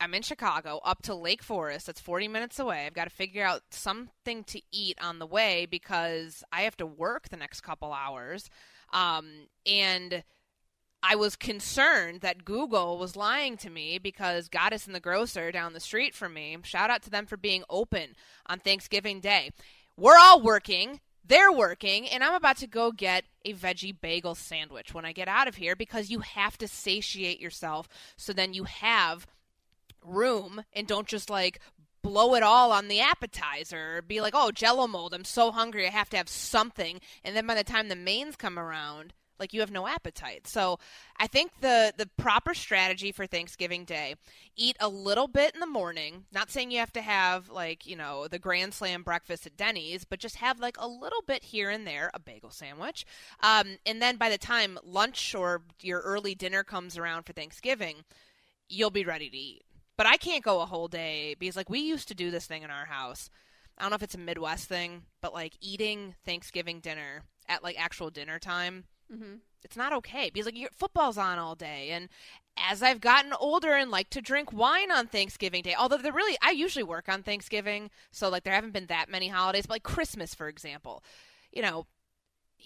I'm 0.00 0.14
in 0.14 0.22
Chicago 0.22 0.80
up 0.84 1.02
to 1.02 1.14
Lake 1.14 1.42
Forest. 1.42 1.86
That's 1.86 2.00
40 2.00 2.28
minutes 2.28 2.58
away. 2.58 2.86
I've 2.86 2.94
got 2.94 3.04
to 3.04 3.14
figure 3.14 3.44
out 3.44 3.62
something 3.70 4.44
to 4.44 4.60
eat 4.72 4.98
on 5.02 5.18
the 5.18 5.26
way 5.26 5.66
because 5.66 6.44
I 6.52 6.62
have 6.62 6.76
to 6.78 6.86
work 6.86 7.28
the 7.28 7.36
next 7.36 7.62
couple 7.62 7.92
hours. 7.92 8.50
Um, 8.92 9.48
and 9.64 10.22
I 11.02 11.14
was 11.14 11.36
concerned 11.36 12.20
that 12.20 12.44
Google 12.44 12.98
was 12.98 13.16
lying 13.16 13.56
to 13.58 13.70
me 13.70 13.98
because 13.98 14.48
Goddess 14.48 14.86
and 14.86 14.94
the 14.94 15.00
Grocer 15.00 15.52
down 15.52 15.72
the 15.72 15.80
street 15.80 16.14
from 16.14 16.34
me, 16.34 16.56
shout 16.62 16.90
out 16.90 17.02
to 17.02 17.10
them 17.10 17.26
for 17.26 17.36
being 17.36 17.64
open 17.70 18.16
on 18.46 18.58
Thanksgiving 18.58 19.20
Day. 19.20 19.50
We're 19.96 20.18
all 20.18 20.42
working. 20.42 21.00
They're 21.28 21.52
working, 21.52 22.08
and 22.08 22.22
I'm 22.22 22.34
about 22.34 22.58
to 22.58 22.68
go 22.68 22.92
get 22.92 23.24
a 23.44 23.52
veggie 23.52 23.96
bagel 24.00 24.36
sandwich 24.36 24.94
when 24.94 25.04
I 25.04 25.12
get 25.12 25.26
out 25.26 25.48
of 25.48 25.56
here 25.56 25.74
because 25.74 26.08
you 26.08 26.20
have 26.20 26.56
to 26.58 26.68
satiate 26.68 27.40
yourself 27.40 27.88
so 28.16 28.32
then 28.32 28.54
you 28.54 28.62
have 28.64 29.26
room 30.06 30.64
and 30.72 30.86
don't 30.86 31.08
just 31.08 31.30
like 31.30 31.60
blow 32.02 32.34
it 32.34 32.42
all 32.42 32.70
on 32.70 32.88
the 32.88 33.00
appetizer 33.00 34.02
be 34.06 34.20
like, 34.20 34.34
oh, 34.36 34.52
jello 34.52 34.86
mold, 34.86 35.12
I'm 35.12 35.24
so 35.24 35.50
hungry, 35.50 35.86
I 35.86 35.90
have 35.90 36.10
to 36.10 36.16
have 36.16 36.28
something. 36.28 37.00
And 37.24 37.34
then 37.34 37.46
by 37.46 37.54
the 37.54 37.64
time 37.64 37.88
the 37.88 37.96
mains 37.96 38.36
come 38.36 38.58
around, 38.58 39.12
like 39.38 39.52
you 39.52 39.60
have 39.60 39.70
no 39.70 39.86
appetite. 39.86 40.46
So 40.46 40.78
I 41.18 41.26
think 41.26 41.50
the 41.60 41.92
the 41.96 42.08
proper 42.16 42.54
strategy 42.54 43.12
for 43.12 43.26
Thanksgiving 43.26 43.84
Day, 43.84 44.14
eat 44.56 44.76
a 44.80 44.88
little 44.88 45.28
bit 45.28 45.54
in 45.54 45.60
the 45.60 45.66
morning. 45.66 46.24
Not 46.32 46.50
saying 46.50 46.70
you 46.70 46.78
have 46.78 46.92
to 46.94 47.02
have 47.02 47.50
like, 47.50 47.86
you 47.86 47.96
know, 47.96 48.28
the 48.28 48.38
grand 48.38 48.74
slam 48.74 49.02
breakfast 49.02 49.46
at 49.46 49.56
Denny's, 49.56 50.04
but 50.04 50.20
just 50.20 50.36
have 50.36 50.60
like 50.60 50.76
a 50.78 50.88
little 50.88 51.22
bit 51.26 51.44
here 51.44 51.70
and 51.70 51.86
there, 51.86 52.10
a 52.14 52.20
bagel 52.20 52.50
sandwich. 52.50 53.04
Um, 53.42 53.76
and 53.84 54.00
then 54.00 54.16
by 54.16 54.30
the 54.30 54.38
time 54.38 54.78
lunch 54.84 55.34
or 55.34 55.62
your 55.82 56.00
early 56.00 56.34
dinner 56.34 56.64
comes 56.64 56.96
around 56.96 57.24
for 57.24 57.32
Thanksgiving, 57.32 58.04
you'll 58.68 58.90
be 58.90 59.04
ready 59.04 59.28
to 59.28 59.36
eat. 59.36 59.65
But 59.96 60.06
I 60.06 60.16
can't 60.16 60.44
go 60.44 60.60
a 60.60 60.66
whole 60.66 60.88
day 60.88 61.34
because 61.38 61.56
like 61.56 61.70
we 61.70 61.80
used 61.80 62.08
to 62.08 62.14
do 62.14 62.30
this 62.30 62.46
thing 62.46 62.62
in 62.62 62.70
our 62.70 62.86
house. 62.86 63.30
I 63.78 63.82
don't 63.82 63.90
know 63.90 63.96
if 63.96 64.02
it's 64.02 64.14
a 64.14 64.18
Midwest 64.18 64.68
thing, 64.68 65.02
but 65.20 65.34
like 65.34 65.54
eating 65.60 66.14
Thanksgiving 66.24 66.80
dinner 66.80 67.22
at 67.48 67.62
like 67.62 67.80
actual 67.80 68.10
dinner 68.10 68.38
time, 68.38 68.84
Mm-hmm. 69.12 69.34
it's 69.62 69.76
not 69.76 69.92
okay 69.92 70.30
because 70.32 70.46
like 70.46 70.58
your 70.58 70.70
football's 70.76 71.16
on 71.16 71.38
all 71.38 71.54
day. 71.54 71.90
And 71.90 72.08
as 72.58 72.82
I've 72.82 73.00
gotten 73.00 73.32
older 73.38 73.72
and 73.74 73.88
like 73.90 74.10
to 74.10 74.20
drink 74.20 74.52
wine 74.52 74.90
on 74.90 75.06
Thanksgiving 75.06 75.62
Day, 75.62 75.74
although 75.78 75.98
they're 75.98 76.12
really 76.12 76.36
I 76.42 76.50
usually 76.50 76.82
work 76.82 77.08
on 77.08 77.22
Thanksgiving, 77.22 77.90
so 78.10 78.28
like 78.28 78.42
there 78.42 78.54
haven't 78.54 78.72
been 78.72 78.86
that 78.86 79.08
many 79.08 79.28
holidays, 79.28 79.66
but 79.66 79.74
like 79.74 79.82
Christmas, 79.84 80.34
for 80.34 80.48
example, 80.48 81.04
you 81.52 81.62
know, 81.62 81.86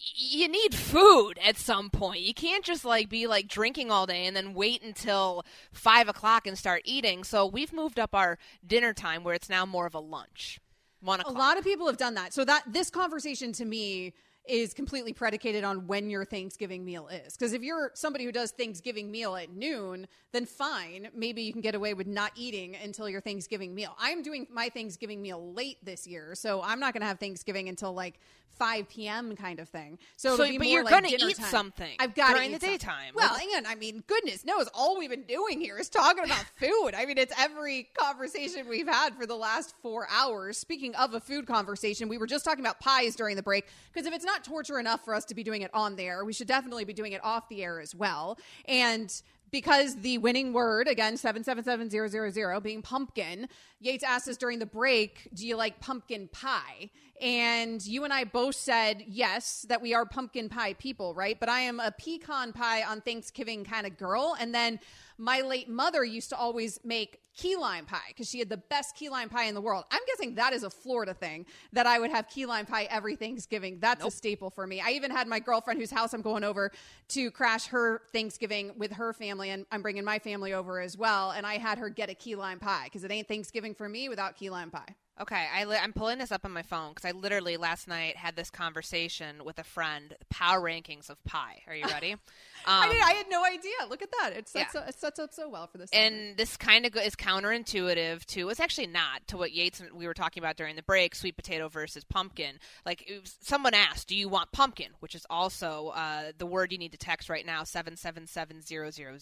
you 0.00 0.48
need 0.48 0.74
food 0.74 1.38
at 1.44 1.56
some 1.56 1.90
point. 1.90 2.20
You 2.20 2.34
can't 2.34 2.64
just 2.64 2.84
like 2.84 3.08
be 3.08 3.26
like 3.26 3.48
drinking 3.48 3.90
all 3.90 4.06
day 4.06 4.26
and 4.26 4.34
then 4.34 4.54
wait 4.54 4.82
until 4.82 5.44
five 5.72 6.08
o'clock 6.08 6.46
and 6.46 6.56
start 6.56 6.82
eating. 6.84 7.24
So 7.24 7.46
we've 7.46 7.72
moved 7.72 7.98
up 7.98 8.14
our 8.14 8.38
dinner 8.66 8.92
time 8.92 9.24
where 9.24 9.34
it's 9.34 9.48
now 9.48 9.66
more 9.66 9.86
of 9.86 9.94
a 9.94 10.00
lunch. 10.00 10.60
One 11.00 11.20
A 11.20 11.30
lot 11.30 11.58
of 11.58 11.64
people 11.64 11.86
have 11.86 11.96
done 11.96 12.14
that. 12.14 12.32
So 12.32 12.44
that 12.44 12.62
this 12.66 12.90
conversation 12.90 13.52
to 13.54 13.64
me 13.64 14.12
is 14.50 14.74
completely 14.74 15.12
predicated 15.12 15.62
on 15.64 15.86
when 15.86 16.10
your 16.10 16.24
Thanksgiving 16.24 16.84
meal 16.84 17.08
is. 17.08 17.34
Because 17.36 17.52
if 17.52 17.62
you're 17.62 17.92
somebody 17.94 18.24
who 18.24 18.32
does 18.32 18.50
Thanksgiving 18.50 19.10
meal 19.10 19.36
at 19.36 19.50
noon, 19.50 20.06
then 20.32 20.44
fine, 20.44 21.08
maybe 21.14 21.42
you 21.42 21.52
can 21.52 21.60
get 21.60 21.74
away 21.74 21.94
with 21.94 22.06
not 22.06 22.32
eating 22.34 22.76
until 22.82 23.08
your 23.08 23.20
Thanksgiving 23.20 23.74
meal. 23.74 23.94
I'm 23.98 24.22
doing 24.22 24.46
my 24.52 24.68
Thanksgiving 24.68 25.22
meal 25.22 25.52
late 25.52 25.78
this 25.84 26.06
year, 26.06 26.34
so 26.34 26.60
I'm 26.62 26.80
not 26.80 26.92
going 26.92 27.02
to 27.02 27.06
have 27.06 27.18
Thanksgiving 27.20 27.68
until 27.68 27.92
like 27.92 28.18
5 28.58 28.88
p.m. 28.90 29.36
kind 29.36 29.58
of 29.60 29.68
thing. 29.68 29.98
So, 30.16 30.36
So- 30.36 30.58
but 30.58 30.66
you're 30.66 30.84
like 30.84 30.92
gonna 30.92 31.08
eat 31.08 31.36
time. 31.36 31.46
something 31.50 31.92
I've 31.98 32.14
got 32.14 32.34
during 32.34 32.52
the 32.52 32.58
daytime. 32.58 33.12
Well, 33.14 33.34
and 33.56 33.66
I 33.66 33.74
mean, 33.74 34.02
goodness 34.06 34.44
knows, 34.44 34.68
all 34.74 34.98
we've 34.98 35.08
been 35.08 35.22
doing 35.22 35.60
here 35.60 35.78
is 35.78 35.88
talking 35.88 36.24
about 36.24 36.44
food. 36.56 36.90
I 36.94 37.06
mean, 37.06 37.16
it's 37.16 37.32
every 37.40 37.88
conversation 37.98 38.68
we've 38.68 38.88
had 38.88 39.14
for 39.14 39.24
the 39.24 39.36
last 39.36 39.74
four 39.80 40.06
hours. 40.10 40.58
Speaking 40.58 40.94
of 40.96 41.14
a 41.14 41.20
food 41.20 41.46
conversation, 41.46 42.08
we 42.08 42.18
were 42.18 42.26
just 42.26 42.44
talking 42.44 42.62
about 42.62 42.80
pies 42.80 43.16
during 43.16 43.36
the 43.36 43.42
break 43.42 43.66
because 43.94 44.06
if 44.06 44.12
it's 44.12 44.24
not 44.26 44.39
torture 44.44 44.78
enough 44.78 45.04
for 45.04 45.14
us 45.14 45.24
to 45.26 45.34
be 45.34 45.42
doing 45.42 45.62
it 45.62 45.70
on 45.74 45.96
there, 45.96 46.24
we 46.24 46.32
should 46.32 46.48
definitely 46.48 46.84
be 46.84 46.92
doing 46.92 47.12
it 47.12 47.24
off 47.24 47.48
the 47.48 47.62
air 47.62 47.80
as 47.80 47.94
well. 47.94 48.38
And 48.66 49.12
because 49.50 49.96
the 49.96 50.18
winning 50.18 50.52
word 50.52 50.86
again 50.88 51.16
777000 51.16 52.62
being 52.62 52.82
pumpkin 52.82 53.48
yates 53.80 54.04
asked 54.04 54.28
us 54.28 54.36
during 54.36 54.58
the 54.58 54.66
break 54.66 55.28
do 55.34 55.46
you 55.46 55.56
like 55.56 55.80
pumpkin 55.80 56.28
pie? 56.32 56.90
And 57.20 57.84
you 57.84 58.04
and 58.04 58.12
i 58.12 58.24
both 58.24 58.54
said 58.54 59.04
yes 59.06 59.66
that 59.68 59.82
we 59.82 59.92
are 59.94 60.06
pumpkin 60.06 60.48
pie 60.48 60.74
people 60.74 61.14
right? 61.14 61.38
But 61.38 61.48
i 61.48 61.60
am 61.60 61.80
a 61.80 61.90
pecan 61.90 62.52
pie 62.52 62.82
on 62.82 63.00
thanksgiving 63.00 63.64
kind 63.64 63.86
of 63.86 63.96
girl. 63.98 64.36
And 64.38 64.54
then 64.54 64.78
my 65.20 65.42
late 65.42 65.68
mother 65.68 66.02
used 66.02 66.30
to 66.30 66.36
always 66.36 66.80
make 66.82 67.20
key 67.36 67.54
lime 67.54 67.84
pie 67.84 67.98
because 68.08 68.28
she 68.28 68.38
had 68.38 68.48
the 68.48 68.56
best 68.56 68.96
key 68.96 69.10
lime 69.10 69.28
pie 69.28 69.44
in 69.44 69.54
the 69.54 69.60
world. 69.60 69.84
I'm 69.90 70.00
guessing 70.06 70.34
that 70.36 70.52
is 70.54 70.62
a 70.62 70.70
Florida 70.70 71.12
thing 71.12 71.46
that 71.72 71.86
I 71.86 71.98
would 71.98 72.10
have 72.10 72.28
key 72.28 72.46
lime 72.46 72.66
pie 72.66 72.88
every 72.90 73.16
Thanksgiving. 73.16 73.78
That's 73.80 74.04
a 74.04 74.10
staple 74.10 74.50
for 74.50 74.66
me. 74.66 74.80
I 74.80 74.90
even 74.90 75.10
had 75.10 75.28
my 75.28 75.38
girlfriend 75.38 75.78
whose 75.78 75.90
house 75.90 76.14
I'm 76.14 76.22
going 76.22 76.42
over 76.42 76.72
to 77.08 77.30
crash 77.30 77.66
her 77.66 78.02
Thanksgiving 78.12 78.72
with 78.78 78.92
her 78.92 79.12
family, 79.12 79.50
and 79.50 79.66
I'm 79.70 79.82
bringing 79.82 80.04
my 80.04 80.18
family 80.18 80.54
over 80.54 80.80
as 80.80 80.96
well. 80.96 81.32
And 81.32 81.46
I 81.46 81.58
had 81.58 81.78
her 81.78 81.90
get 81.90 82.08
a 82.08 82.14
key 82.14 82.34
lime 82.34 82.58
pie 82.58 82.84
because 82.84 83.04
it 83.04 83.12
ain't 83.12 83.28
Thanksgiving 83.28 83.74
for 83.74 83.88
me 83.88 84.08
without 84.08 84.36
key 84.36 84.48
lime 84.48 84.70
pie. 84.70 84.96
Okay, 85.20 85.46
I 85.54 85.64
li- 85.64 85.76
I'm 85.82 85.92
pulling 85.92 86.16
this 86.18 86.32
up 86.32 86.46
on 86.46 86.52
my 86.52 86.62
phone 86.62 86.94
because 86.94 87.04
I 87.04 87.10
literally 87.10 87.58
last 87.58 87.86
night 87.86 88.16
had 88.16 88.36
this 88.36 88.48
conversation 88.50 89.44
with 89.44 89.58
a 89.58 89.64
friend. 89.64 90.14
Power 90.30 90.60
rankings 90.60 91.10
of 91.10 91.22
pie. 91.24 91.60
Are 91.68 91.74
you 91.74 91.84
ready? 91.84 92.16
I, 92.66 92.84
Um, 92.86 92.90
did, 92.92 93.02
I 93.02 93.12
had 93.12 93.26
no 93.28 93.44
idea. 93.44 93.72
Look 93.90 94.00
at 94.02 94.10
that. 94.20 94.32
It 94.34 94.48
sets, 94.48 94.74
Yeah. 94.74 94.80
up, 94.80 94.88
it 94.88 94.94
sets 94.98 95.18
up 95.18 95.32
so 95.34 95.48
well 95.48 95.66
for 95.66 95.76
this. 95.78 95.90
segment. 95.90 96.14
and 96.30 96.36
this 96.38 96.56
kind 96.56 96.86
of 96.86 96.96
is 96.96 97.14
counterintuitive 97.16 98.24
to 98.26 98.48
it's 98.48 98.60
actually 98.60 98.86
not 98.86 99.26
to 99.28 99.36
what 99.36 99.52
Yates 99.52 99.80
and 99.80 99.92
we 99.92 100.06
were 100.06 100.14
talking 100.14 100.42
about 100.42 100.56
during 100.56 100.74
the 100.76 100.82
break 100.82 101.14
sweet 101.14 101.36
potato 101.36 101.68
versus 101.68 102.04
pumpkin 102.04 102.58
like 102.86 103.02
it 103.08 103.20
was, 103.20 103.36
someone 103.40 103.74
asked 103.74 104.08
do 104.08 104.16
you 104.16 104.28
want 104.28 104.52
pumpkin 104.52 104.88
which 105.00 105.14
is 105.14 105.26
also 105.30 105.88
uh, 105.88 106.32
the 106.38 106.46
word 106.46 106.72
you 106.72 106.78
need 106.78 106.92
to 106.92 106.98
text 106.98 107.28
right 107.28 107.44
now 107.46 107.62
777000 107.64 109.20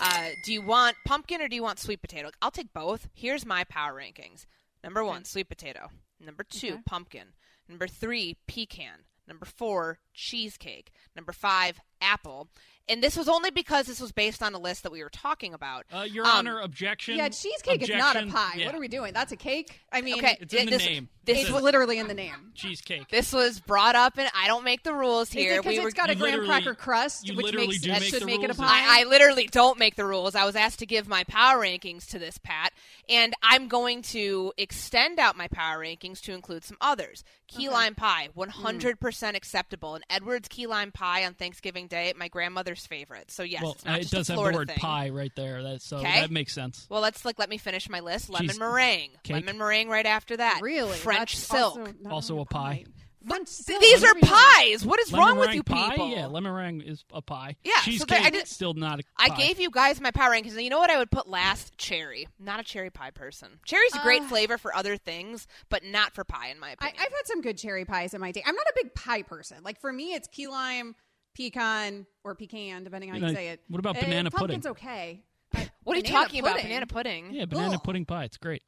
uh, 0.00 0.28
do 0.44 0.52
you 0.52 0.62
want 0.62 0.96
pumpkin 1.06 1.40
or 1.40 1.48
do 1.48 1.56
you 1.56 1.62
want 1.62 1.78
sweet 1.78 2.00
potato 2.00 2.30
I'll 2.42 2.50
take 2.50 2.72
both 2.72 3.08
here's 3.14 3.44
my 3.46 3.64
power 3.64 3.94
rankings 3.94 4.46
number 4.82 5.04
one 5.04 5.24
sweet 5.24 5.48
potato. 5.48 5.90
Number 6.18 6.44
two 6.44 6.74
Okay. 6.74 6.82
pumpkin. 6.86 7.28
Number 7.68 7.86
three 7.86 8.36
pecan. 8.46 9.04
Number 9.26 9.46
four 9.46 9.98
cheesecake. 10.12 10.90
Number 11.14 11.32
five 11.32 11.78
apple 12.00 12.48
and 12.90 13.02
this 13.02 13.16
was 13.16 13.28
only 13.28 13.50
because 13.50 13.86
this 13.86 14.00
was 14.00 14.12
based 14.12 14.42
on 14.42 14.52
a 14.54 14.58
list 14.58 14.82
that 14.82 14.92
we 14.92 15.02
were 15.02 15.08
talking 15.10 15.54
about 15.54 15.86
Uh, 15.92 16.00
Your 16.02 16.24
Um, 16.26 16.30
Honor, 16.38 16.60
objection. 16.60 17.16
yeah, 17.16 17.28
cheesecake 17.28 17.82
is 17.82 17.88
not 17.88 18.16
a 18.16 18.26
pie. 18.26 18.54
Yeah. 18.58 18.66
What 18.66 18.74
are 18.74 18.80
we 18.80 18.88
doing? 18.88 19.12
That's 19.14 19.32
a 19.32 19.36
cake. 19.36 19.80
I 19.92 20.00
mean, 20.02 20.18
Okay, 20.18 20.36
It's 20.40 20.52
in 20.52 20.66
the 20.66 20.72
this, 20.72 20.84
name. 20.84 21.08
This 21.24 21.42
it's 21.42 21.50
was 21.50 21.62
literally 21.62 21.98
in 21.98 22.08
the 22.08 22.14
name. 22.14 22.52
Cheesecake. 22.54 23.08
this 23.08 23.32
was 23.32 23.60
brought 23.60 23.94
up, 23.94 24.18
and 24.18 24.28
I 24.34 24.46
don't 24.48 24.64
make 24.64 24.82
the 24.82 24.92
rules 24.94 25.28
Is 25.28 25.34
here. 25.34 25.54
it 25.54 25.56
because 25.62 25.74
we 25.76 25.80
were, 25.80 25.88
it's 25.88 25.96
got 25.96 26.10
a 26.10 26.14
graham 26.16 26.44
cracker 26.46 26.74
crust, 26.74 27.28
you 27.28 27.36
which 27.36 27.54
makes 27.54 27.80
that 27.82 28.00
make 28.00 28.10
should 28.10 28.24
make 28.26 28.42
it 28.42 28.50
a 28.50 28.54
pie? 28.54 28.66
I, 28.66 29.00
I 29.02 29.04
literally 29.04 29.46
don't 29.46 29.78
make 29.78 29.94
the 29.96 30.04
rules. 30.04 30.34
I 30.34 30.44
was 30.44 30.56
asked 30.56 30.78
to 30.80 30.86
give 30.86 31.06
my 31.06 31.22
power 31.24 31.58
rankings 31.62 32.06
to 32.08 32.18
this, 32.18 32.38
Pat, 32.38 32.72
and 33.08 33.34
I'm 33.42 33.68
going 33.68 34.02
to 34.02 34.52
extend 34.58 35.18
out 35.20 35.36
my 35.36 35.46
power 35.48 35.78
rankings 35.78 36.20
to 36.22 36.32
include 36.32 36.64
some 36.64 36.78
others. 36.80 37.22
Key 37.46 37.68
lime 37.68 37.94
pie, 37.96 38.28
100% 38.36 39.34
acceptable. 39.36 39.94
And 39.96 40.04
Edwards 40.08 40.48
key 40.48 40.66
lime 40.66 40.92
pie 40.92 41.24
on 41.24 41.34
Thanksgiving 41.34 41.86
Day, 41.86 42.08
at 42.08 42.16
my 42.16 42.28
grandmother's 42.28 42.79
favorite. 42.86 43.30
So 43.30 43.42
yes, 43.42 43.62
well, 43.62 43.72
it's 43.72 43.84
not 43.84 43.94
uh, 43.94 43.96
it 43.98 44.00
just 44.02 44.12
does 44.12 44.30
a 44.30 44.34
have 44.34 44.44
the 44.52 44.58
word 44.58 44.68
thing. 44.68 44.76
pie 44.78 45.08
right 45.10 45.32
there. 45.36 45.62
That, 45.62 45.82
so 45.82 45.98
Okay. 45.98 46.20
that 46.20 46.30
makes 46.30 46.52
sense. 46.54 46.86
Well, 46.90 47.00
let's 47.00 47.24
like 47.24 47.38
let 47.38 47.48
me 47.50 47.58
finish 47.58 47.88
my 47.88 48.00
list. 48.00 48.28
Lemon 48.30 48.48
Cheese- 48.48 48.58
meringue, 48.58 49.10
cake. 49.22 49.34
lemon 49.34 49.58
meringue 49.58 49.88
right 49.88 50.06
after 50.06 50.36
that. 50.36 50.60
really 50.62 50.96
French 50.96 51.34
That's 51.36 51.46
silk. 51.46 51.78
Also, 51.78 51.94
Also 52.10 52.38
a 52.40 52.44
pie. 52.44 52.84
French 53.26 53.48
silk. 53.48 53.82
These 53.82 54.02
are 54.02 54.14
pies. 54.14 54.82
What 54.86 54.98
is 54.98 55.12
lemon 55.12 55.26
wrong 55.28 55.38
with 55.38 55.54
you 55.54 55.62
pie? 55.62 55.90
people? 55.90 56.08
Yeah, 56.08 56.24
lemon 56.28 56.54
meringue 56.54 56.80
is 56.80 57.04
a 57.12 57.20
pie. 57.20 57.56
Yeah, 57.62 57.74
so 57.80 57.82
cheesecake 57.82 58.08
there- 58.08 58.26
I 58.26 58.30
did- 58.30 58.48
still 58.48 58.72
not 58.72 59.00
a 59.00 59.02
I 59.18 59.28
pie. 59.28 59.34
I 59.34 59.36
gave 59.36 59.60
you 59.60 59.70
guys 59.70 60.00
my 60.00 60.10
power 60.10 60.30
rankings, 60.30 60.52
and 60.52 60.62
you 60.62 60.70
know 60.70 60.78
what 60.78 60.88
I 60.88 60.96
would 60.96 61.10
put 61.10 61.28
last? 61.28 61.76
Cherry. 61.76 62.28
Not 62.38 62.60
a 62.60 62.62
cherry 62.62 62.88
pie 62.88 63.10
person. 63.10 63.60
Cherry's 63.66 63.94
a 63.94 63.98
great 64.02 64.22
Uh, 64.22 64.28
flavor 64.28 64.56
for 64.56 64.74
other 64.74 64.96
things, 64.96 65.46
but 65.68 65.84
not 65.84 66.14
for 66.14 66.24
pie, 66.24 66.48
in 66.48 66.58
my 66.58 66.68
I, 66.68 66.72
opinion. 66.72 66.96
I've 66.98 67.12
had 67.12 67.26
some 67.26 67.42
good 67.42 67.58
cherry 67.58 67.84
pies 67.84 68.14
in 68.14 68.22
my 68.22 68.32
day. 68.32 68.42
I'm 68.46 68.54
not 68.54 68.66
a 68.66 68.72
big 68.82 68.94
pie 68.94 69.20
person. 69.20 69.58
Like 69.64 69.78
for 69.82 69.92
me, 69.92 70.14
it's 70.14 70.26
key 70.26 70.46
lime, 70.48 70.94
pecan, 71.34 72.06
or 72.24 72.34
pecan, 72.34 72.84
depending 72.84 73.10
on 73.10 73.20
how 73.20 73.26
you 73.28 73.32
Uh, 73.32 73.36
say 73.36 73.48
it. 73.48 73.60
what 73.68 73.78
about 73.78 73.96
Uh, 73.96 74.00
banana 74.02 74.30
pudding? 74.30 74.60
Pumpkin's 74.60 74.66
okay. 74.66 75.22
Uh, 75.54 75.64
what 75.84 75.94
are 75.94 75.96
you 75.98 76.02
banana 76.04 76.24
talking 76.24 76.40
about? 76.40 76.52
pudding? 76.56 76.66
Banana 76.68 76.86
pudding. 76.86 77.32
Yeah, 77.34 77.44
banana 77.46 77.74
Ugh. 77.74 77.82
pudding 77.84 78.04
pie. 78.04 78.24
It's 78.24 78.36
great. 78.36 78.62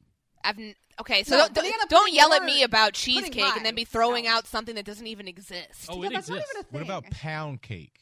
I've 0.45 0.59
n- 0.59 0.75
okay, 0.99 1.23
so 1.23 1.31
No, 1.31 1.37
don't, 1.43 1.53
don't, 1.53 1.63
banana 1.65 1.85
don't 1.89 2.01
pudding 2.01 2.15
yell 2.15 2.33
at 2.33 2.41
or 2.41 2.45
me 2.45 2.63
about 2.63 2.93
pudding 2.93 3.21
cheesecake 3.23 3.55
and 3.55 3.65
then 3.65 3.75
be 3.75 3.85
throwing 3.85 4.25
No. 4.25 4.31
out 4.31 4.47
something 4.47 4.75
that 4.75 4.85
doesn't 4.85 5.07
even 5.07 5.27
exist. 5.27 5.87
Oh, 5.89 6.01
Yeah, 6.01 6.09
it 6.09 6.13
that's 6.13 6.29
not 6.29 6.39
exists. 6.39 6.51
even 6.55 6.59
a 6.59 6.63
thing. 6.63 6.73
What 6.73 6.83
about 6.83 7.09
pound 7.11 7.61
cake? 7.61 7.99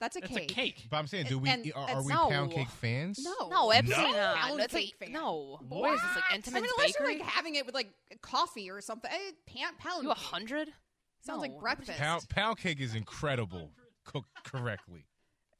That's 0.00 0.14
a 0.16 0.20
cake. 0.20 0.30
It's 0.30 0.38
cake. 0.38 0.50
a 0.52 0.54
cake. 0.54 0.86
But 0.90 0.96
I'm 0.98 1.06
saying, 1.08 1.26
do 1.26 1.38
we 1.40 1.48
And- 1.50 1.70
are, 1.74 1.90
are 1.96 2.02
we 2.04 2.12
no. 2.12 2.28
pound 2.30 2.52
cake 2.52 2.70
fans? 2.70 3.18
No, 3.22 3.48
No, 3.48 3.72
absolutely 3.72 4.12
No? 4.12 4.16
not. 4.16 4.36
Pound 4.36 4.60
That's 4.60 4.72
cake 4.72 4.94
like, 5.00 5.10
fan. 5.10 5.12
no. 5.12 5.58
What? 5.68 5.80
What 5.80 5.94
is 5.94 6.00
this 6.00 6.14
like 6.14 6.24
I 6.30 6.36
Entenmann's 6.38 6.54
mean, 6.54 6.64
unless 6.78 6.92
Bakery? 6.92 7.12
you're 7.16 7.18
like 7.24 7.28
having 7.32 7.54
it 7.56 7.66
with 7.66 7.74
like 7.74 7.90
coffee 8.22 8.70
or 8.70 8.80
something. 8.80 9.10
Eh, 9.12 9.32
pan, 9.46 9.74
pound. 9.76 10.04
you 10.04 10.10
a 10.12 10.14
cake. 10.14 10.24
hundred? 10.24 10.72
Sounds 11.20 11.40
like 11.40 11.58
breakfast. 11.58 11.98
Pound 11.98 12.28
pound 12.28 12.58
cake 12.58 12.80
is 12.80 12.94
incredible 12.94 13.70
cooked 14.04 14.30
correctly. 14.44 15.06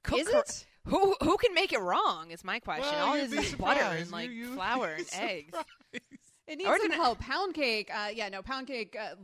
Cook 0.02 0.18
Is 0.20 0.28
cor- 0.28 0.40
it? 0.40 0.66
Who 0.86 1.14
who 1.20 1.36
can 1.36 1.52
make 1.54 1.72
it 1.72 1.80
wrong? 1.80 2.30
Is 2.30 2.42
my 2.44 2.58
question. 2.60 2.84
Well, 2.92 3.06
All 3.08 3.16
you'd 3.16 3.24
it 3.24 3.32
is 3.32 3.38
be 3.40 3.46
is 3.46 3.54
butter 3.56 3.80
surprised. 3.80 4.02
and 4.02 4.10
like 4.12 4.30
You- 4.30 4.34
you- 4.36 4.54
flour 4.54 4.96
you'd 4.96 4.98
and 4.98 5.10
be 5.10 5.16
eggs. 5.16 5.58
It 6.46 6.56
needs 6.58 6.70
Or 6.70 6.78
some 6.78 6.88
can- 6.90 6.98
help. 6.98 7.18
Pound 7.20 7.54
cake, 7.54 7.90
uh, 7.94 8.08
yeah, 8.14 8.30
no, 8.30 8.40
pound 8.42 8.66
cake. 8.68 8.96
Uh, 8.98 9.16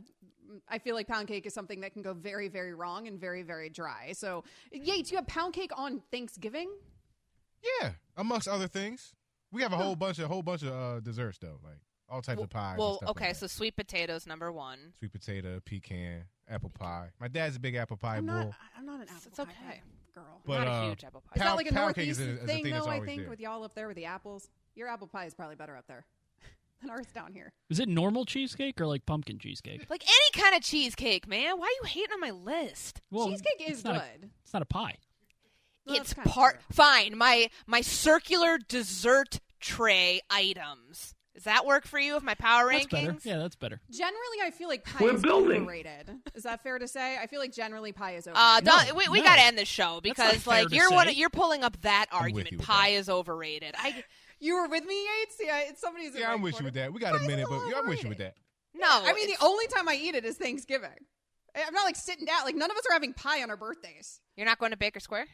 I 0.69 0.77
feel 0.77 0.93
like 0.93 1.07
pound 1.07 1.27
cake 1.27 1.47
is 1.47 1.55
something 1.55 1.79
that 1.81 1.93
can 1.93 2.03
go 2.03 2.13
very, 2.13 2.49
very 2.49 2.75
wrong 2.75 3.07
and 3.07 3.19
very, 3.19 3.41
very 3.41 3.67
dry. 3.69 4.11
So, 4.11 4.43
Yates, 4.71 5.09
you 5.09 5.17
have 5.17 5.25
pound 5.25 5.53
cake 5.55 5.71
on 5.75 6.01
Thanksgiving? 6.11 6.69
Yeah, 7.81 7.93
amongst 8.15 8.47
other 8.47 8.67
things. 8.67 9.15
We 9.51 9.63
have 9.63 9.73
a 9.73 9.77
whole 9.77 9.95
bunch 9.95 10.19
of 10.19 10.27
whole 10.29 10.43
bunch 10.43 10.61
of 10.61 10.71
uh, 10.71 10.99
desserts 10.99 11.39
though, 11.39 11.59
like 11.63 11.79
all 12.09 12.21
types 12.21 12.41
of 12.41 12.49
pies. 12.49 12.71
and 12.71 12.79
Well, 12.79 12.95
stuff 12.97 13.07
like 13.09 13.17
okay, 13.17 13.27
that. 13.31 13.37
so 13.37 13.47
sweet 13.47 13.75
potatoes 13.75 14.25
number 14.27 14.51
one. 14.51 14.93
sweet 14.99 15.11
potato, 15.11 15.59
pecan, 15.65 16.23
apple 16.49 16.69
pie. 16.69 17.09
My 17.19 17.27
dad's 17.27 17.55
a 17.55 17.59
big 17.59 17.75
apple 17.75 17.97
pie 17.97 18.17
I'm 18.17 18.25
bull. 18.25 18.35
not. 18.35 18.51
I'm 18.77 18.85
not 18.85 18.95
an 19.01 19.07
apple 19.09 19.15
pie. 19.15 19.27
It's 19.27 19.37
pie 19.37 19.43
okay. 19.43 19.81
girl. 20.13 20.41
But, 20.45 20.59
not 20.59 20.67
uh, 20.67 20.71
a 20.71 20.87
huge 20.89 21.03
apple 21.03 21.21
pie. 21.21 21.31
Is 21.35 21.39
that 21.39 21.45
pound- 21.47 21.57
like 21.57 21.71
a 21.71 21.73
northeast 21.73 22.19
is 22.19 22.27
a- 22.27 22.29
is 22.31 22.43
a 22.43 22.45
thing, 22.45 22.63
thing 22.63 22.73
though? 22.73 22.87
I 22.87 22.99
think 23.01 23.21
there. 23.21 23.29
with 23.29 23.39
y'all 23.39 23.63
up 23.63 23.73
there 23.73 23.87
with 23.87 23.97
the 23.97 24.05
apples, 24.05 24.49
your 24.75 24.87
apple 24.87 25.07
pie 25.07 25.25
is 25.25 25.33
probably 25.33 25.55
better 25.55 25.75
up 25.75 25.87
there 25.87 26.05
than 26.81 26.89
ours 26.91 27.07
down 27.13 27.33
here. 27.33 27.51
Is 27.69 27.79
it 27.79 27.89
normal 27.89 28.25
cheesecake 28.25 28.79
or 28.79 28.85
like 28.87 29.05
pumpkin 29.05 29.39
cheesecake? 29.39 29.85
Like 29.89 30.03
any 30.03 30.41
kind 30.43 30.55
of 30.55 30.61
cheesecake, 30.61 31.27
man. 31.27 31.57
Why 31.57 31.65
are 31.65 31.77
you 31.81 31.87
hating 31.87 32.13
on 32.13 32.19
my 32.21 32.31
list? 32.31 33.01
Well, 33.09 33.29
Cheesecake 33.29 33.61
is 33.67 33.77
it's 33.77 33.83
not 33.83 33.95
a- 33.95 33.99
good. 34.19 34.29
it's 34.43 34.53
not 34.53 34.61
a 34.61 34.65
pie. 34.65 34.97
Well, 35.87 35.95
it's 35.97 36.13
part 36.13 36.61
fine. 36.71 37.17
My 37.17 37.49
my 37.67 37.81
circular 37.81 38.57
dessert 38.57 39.39
tray 39.59 40.21
items. 40.29 41.14
Does 41.35 41.43
that 41.43 41.65
work 41.65 41.85
for 41.85 41.99
you 41.99 42.13
with 42.15 42.23
my 42.23 42.33
power 42.33 42.71
That's 42.71 42.85
rankings? 42.85 42.91
better. 42.91 43.17
Yeah, 43.23 43.37
that's 43.39 43.57
better. 43.57 43.81
Generally, 43.91 44.37
I 44.43 44.51
feel 44.51 44.69
like 44.69 44.85
pie 44.85 44.99
We're 45.03 45.15
is 45.15 45.21
building. 45.21 45.63
overrated. 45.63 46.09
Is 46.33 46.43
that 46.43 46.63
fair 46.63 46.79
to 46.79 46.87
say? 46.87 47.17
I 47.21 47.27
feel 47.27 47.39
like 47.41 47.51
generally 47.53 47.91
pie 47.91 48.15
is 48.15 48.25
Uh, 48.25 48.31
overrated. 48.31 48.65
don't- 48.65 48.95
we, 48.95 49.09
we 49.09 49.17
no. 49.19 49.25
got 49.25 49.35
to 49.35 49.41
end 49.41 49.57
the 49.57 49.65
show 49.65 49.99
because 50.01 50.47
like 50.47 50.71
you're 50.71 50.89
one 50.91 51.13
you're 51.13 51.29
pulling 51.29 51.61
up 51.63 51.79
that 51.81 52.05
with 52.11 52.21
argument. 52.21 52.61
Pie 52.61 52.89
is 52.89 53.09
overrated. 53.09 53.75
I 53.77 54.03
you 54.39 54.55
were 54.55 54.67
with 54.69 54.85
me, 54.85 54.95
Yates. 55.19 55.35
Yeah, 55.41 55.59
it's 55.67 55.81
somebody's. 55.81 56.15
in 56.15 56.21
yeah, 56.21 56.27
my 56.27 56.33
I'm 56.35 56.41
with 56.41 56.57
you 56.57 56.63
with 56.65 56.75
that. 56.75 56.93
We 56.93 56.99
got 57.01 57.15
a 57.15 57.19
minute, 57.19 57.47
but 57.49 57.55
little 57.55 57.69
yeah, 57.71 57.79
I'm 57.79 57.87
with 57.89 58.01
you 58.03 58.09
with 58.09 58.19
that. 58.19 58.35
no. 58.73 58.87
I 58.89 59.11
mean, 59.13 59.27
the 59.27 59.37
only 59.43 59.67
time 59.67 59.89
I 59.89 59.95
eat 59.95 60.15
it 60.15 60.23
is 60.23 60.37
Thanksgiving. 60.37 60.89
I'm 61.53 61.73
not 61.73 61.83
like 61.83 61.95
sitting 61.97 62.25
down. 62.25 62.45
Like 62.45 62.55
none 62.55 62.71
of 62.71 62.77
us 62.77 62.83
are 62.89 62.93
having 62.93 63.13
pie 63.13 63.43
on 63.43 63.49
our 63.49 63.57
birthdays. 63.57 64.21
you're 64.37 64.45
not 64.45 64.57
going 64.59 64.71
to 64.71 64.77
Baker 64.77 64.99
Square. 65.01 65.27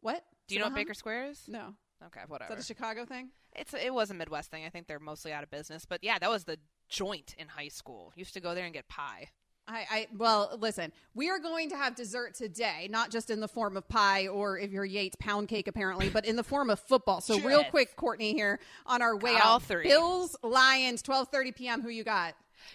What? 0.00 0.24
Do 0.48 0.54
you 0.56 0.60
know 0.60 0.66
what 0.66 0.74
Baker 0.74 0.94
Square 0.94 1.26
is? 1.30 1.42
No. 1.46 1.74
Okay, 2.06 2.20
whatever. 2.26 2.52
Is 2.52 2.58
that 2.58 2.64
a 2.64 2.66
Chicago 2.66 3.04
thing? 3.04 3.30
It's 3.54 3.74
it 3.74 3.92
was 3.92 4.10
a 4.10 4.14
Midwest 4.14 4.50
thing. 4.50 4.64
I 4.64 4.68
think 4.68 4.86
they're 4.86 4.98
mostly 4.98 5.32
out 5.32 5.42
of 5.42 5.50
business. 5.50 5.84
But 5.84 6.02
yeah, 6.02 6.18
that 6.18 6.30
was 6.30 6.44
the 6.44 6.58
joint 6.88 7.34
in 7.38 7.48
high 7.48 7.68
school. 7.68 8.12
Used 8.16 8.34
to 8.34 8.40
go 8.40 8.54
there 8.54 8.64
and 8.64 8.74
get 8.74 8.88
pie. 8.88 9.28
I, 9.68 9.86
I 9.90 10.06
well, 10.16 10.56
listen. 10.60 10.92
We 11.14 11.30
are 11.30 11.38
going 11.38 11.70
to 11.70 11.76
have 11.76 11.94
dessert 11.94 12.34
today, 12.34 12.88
not 12.90 13.10
just 13.10 13.30
in 13.30 13.38
the 13.38 13.46
form 13.46 13.76
of 13.76 13.88
pie 13.88 14.26
or 14.26 14.58
if 14.58 14.72
you're 14.72 14.84
Yates 14.84 15.16
pound 15.20 15.48
cake, 15.48 15.68
apparently, 15.68 16.08
but 16.08 16.24
in 16.24 16.34
the 16.34 16.42
form 16.42 16.68
of 16.68 16.80
football. 16.80 17.20
So, 17.20 17.38
real 17.40 17.62
quick, 17.64 17.94
Courtney 17.94 18.32
here 18.32 18.58
on 18.86 19.02
our 19.02 19.16
way 19.16 19.34
Got 19.34 19.44
all 19.44 19.56
out. 19.56 19.62
three. 19.62 19.84
Bills, 19.84 20.36
Lions, 20.42 21.02
twelve 21.02 21.28
thirty 21.28 21.52
p.m. 21.52 21.80
Who 21.82 21.90
you 21.90 22.02
got? 22.02 22.34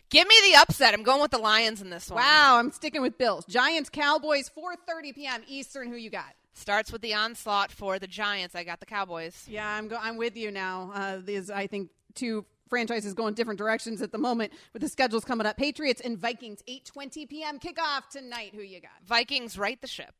Give 0.10 0.28
me 0.28 0.36
the 0.50 0.60
upset. 0.60 0.94
I'm 0.94 1.04
going 1.04 1.22
with 1.22 1.32
the 1.32 1.38
Lions 1.38 1.82
in 1.82 1.90
this 1.90 2.10
one. 2.10 2.22
Wow, 2.24 2.58
I'm 2.58 2.72
sticking 2.72 3.02
with 3.02 3.18
Bills. 3.18 3.46
Giants, 3.46 3.90
Cowboys, 3.90 4.48
four 4.48 4.76
thirty 4.88 5.12
p.m. 5.12 5.44
Eastern. 5.48 5.90
Who 5.90 5.98
you 5.98 6.10
got? 6.10 6.34
Starts 6.58 6.92
with 6.92 7.02
the 7.02 7.14
onslaught 7.14 7.72
for 7.72 8.00
the 8.00 8.08
Giants. 8.08 8.56
I 8.56 8.64
got 8.64 8.80
the 8.80 8.86
Cowboys. 8.88 9.46
Yeah, 9.48 9.68
I'm 9.70 9.88
go- 9.88 10.00
I'm 10.02 10.18
with 10.18 10.36
you 10.36 10.50
now. 10.50 10.92
Uh, 10.94 11.18
these 11.24 11.52
I 11.52 11.68
think 11.68 11.92
two 12.16 12.46
franchises 12.68 13.14
going 13.14 13.36
different 13.36 13.60
directions 13.60 14.02
at 14.02 14.12
the 14.12 14.18
moment 14.18 14.52
with 14.74 14.82
the 14.82 14.90
schedules 14.90 15.24
coming 15.24 15.46
up. 15.46 15.56
Patriots 15.56 16.02
and 16.02 16.18
Vikings, 16.18 16.64
8:20 16.68 17.30
p.m. 17.30 17.60
kickoff 17.60 18.10
tonight. 18.10 18.54
Who 18.56 18.62
you 18.64 18.82
got? 18.82 18.90
Vikings 19.06 19.58
right 19.58 19.80
the 19.80 19.88
ship. 19.88 20.16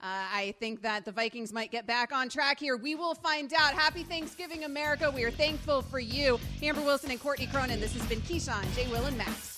Uh, 0.00 0.06
I 0.06 0.54
think 0.60 0.82
that 0.82 1.04
the 1.04 1.12
Vikings 1.12 1.52
might 1.52 1.72
get 1.72 1.86
back 1.86 2.12
on 2.12 2.28
track 2.28 2.60
here. 2.60 2.76
We 2.76 2.94
will 2.94 3.14
find 3.16 3.52
out. 3.54 3.74
Happy 3.74 4.04
Thanksgiving, 4.04 4.62
America. 4.64 5.10
We 5.10 5.24
are 5.24 5.30
thankful 5.32 5.82
for 5.82 5.98
you. 5.98 6.38
Amber 6.62 6.82
Wilson 6.82 7.10
and 7.10 7.20
Courtney 7.20 7.46
Cronin. 7.46 7.80
This 7.80 7.94
has 7.94 8.06
been 8.06 8.20
Keyshawn, 8.20 8.64
Jay 8.76 8.86
Will, 8.88 9.04
and 9.06 9.18
Max. 9.18 9.56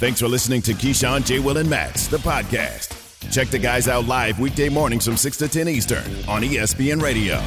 Thanks 0.00 0.20
for 0.20 0.28
listening 0.28 0.62
to 0.62 0.72
Keyshawn, 0.72 1.26
J. 1.26 1.40
Will, 1.40 1.58
and 1.58 1.68
Max, 1.68 2.06
the 2.06 2.16
podcast. 2.16 2.96
Check 3.30 3.48
the 3.48 3.58
guys 3.58 3.86
out 3.86 4.06
live 4.06 4.40
weekday 4.40 4.70
mornings 4.70 5.04
from 5.04 5.18
6 5.18 5.36
to 5.36 5.46
10 5.46 5.68
Eastern 5.68 6.02
on 6.26 6.40
ESPN 6.40 7.02
Radio. 7.02 7.38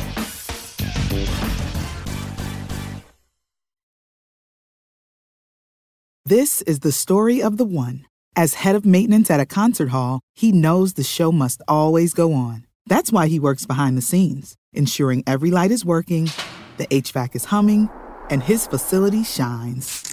This 6.26 6.62
is 6.62 6.82
the 6.82 6.92
story 6.92 7.42
of 7.42 7.58
the 7.58 7.66
one. 7.66 8.06
As 8.36 8.54
head 8.54 8.76
of 8.76 8.86
maintenance 8.86 9.32
at 9.32 9.40
a 9.40 9.48
concert 9.48 9.90
hall, 9.90 10.20
he 10.36 10.52
knows 10.52 10.94
the 10.94 11.04
show 11.04 11.32
must 11.32 11.64
always 11.68 12.14
go 12.14 12.34
on. 12.34 12.68
That's 12.86 13.12
why 13.12 13.30
he 13.30 13.40
works 13.40 13.66
behind 13.66 13.98
the 13.98 14.04
scenes, 14.04 14.54
ensuring 14.74 15.24
every 15.26 15.50
light 15.50 15.72
is 15.72 15.84
working, 15.84 16.30
the 16.78 16.86
HVAC 16.86 17.36
is 17.36 17.46
humming, 17.46 17.90
and 18.30 18.44
his 18.44 18.68
facility 18.68 19.24
shines. 19.24 20.13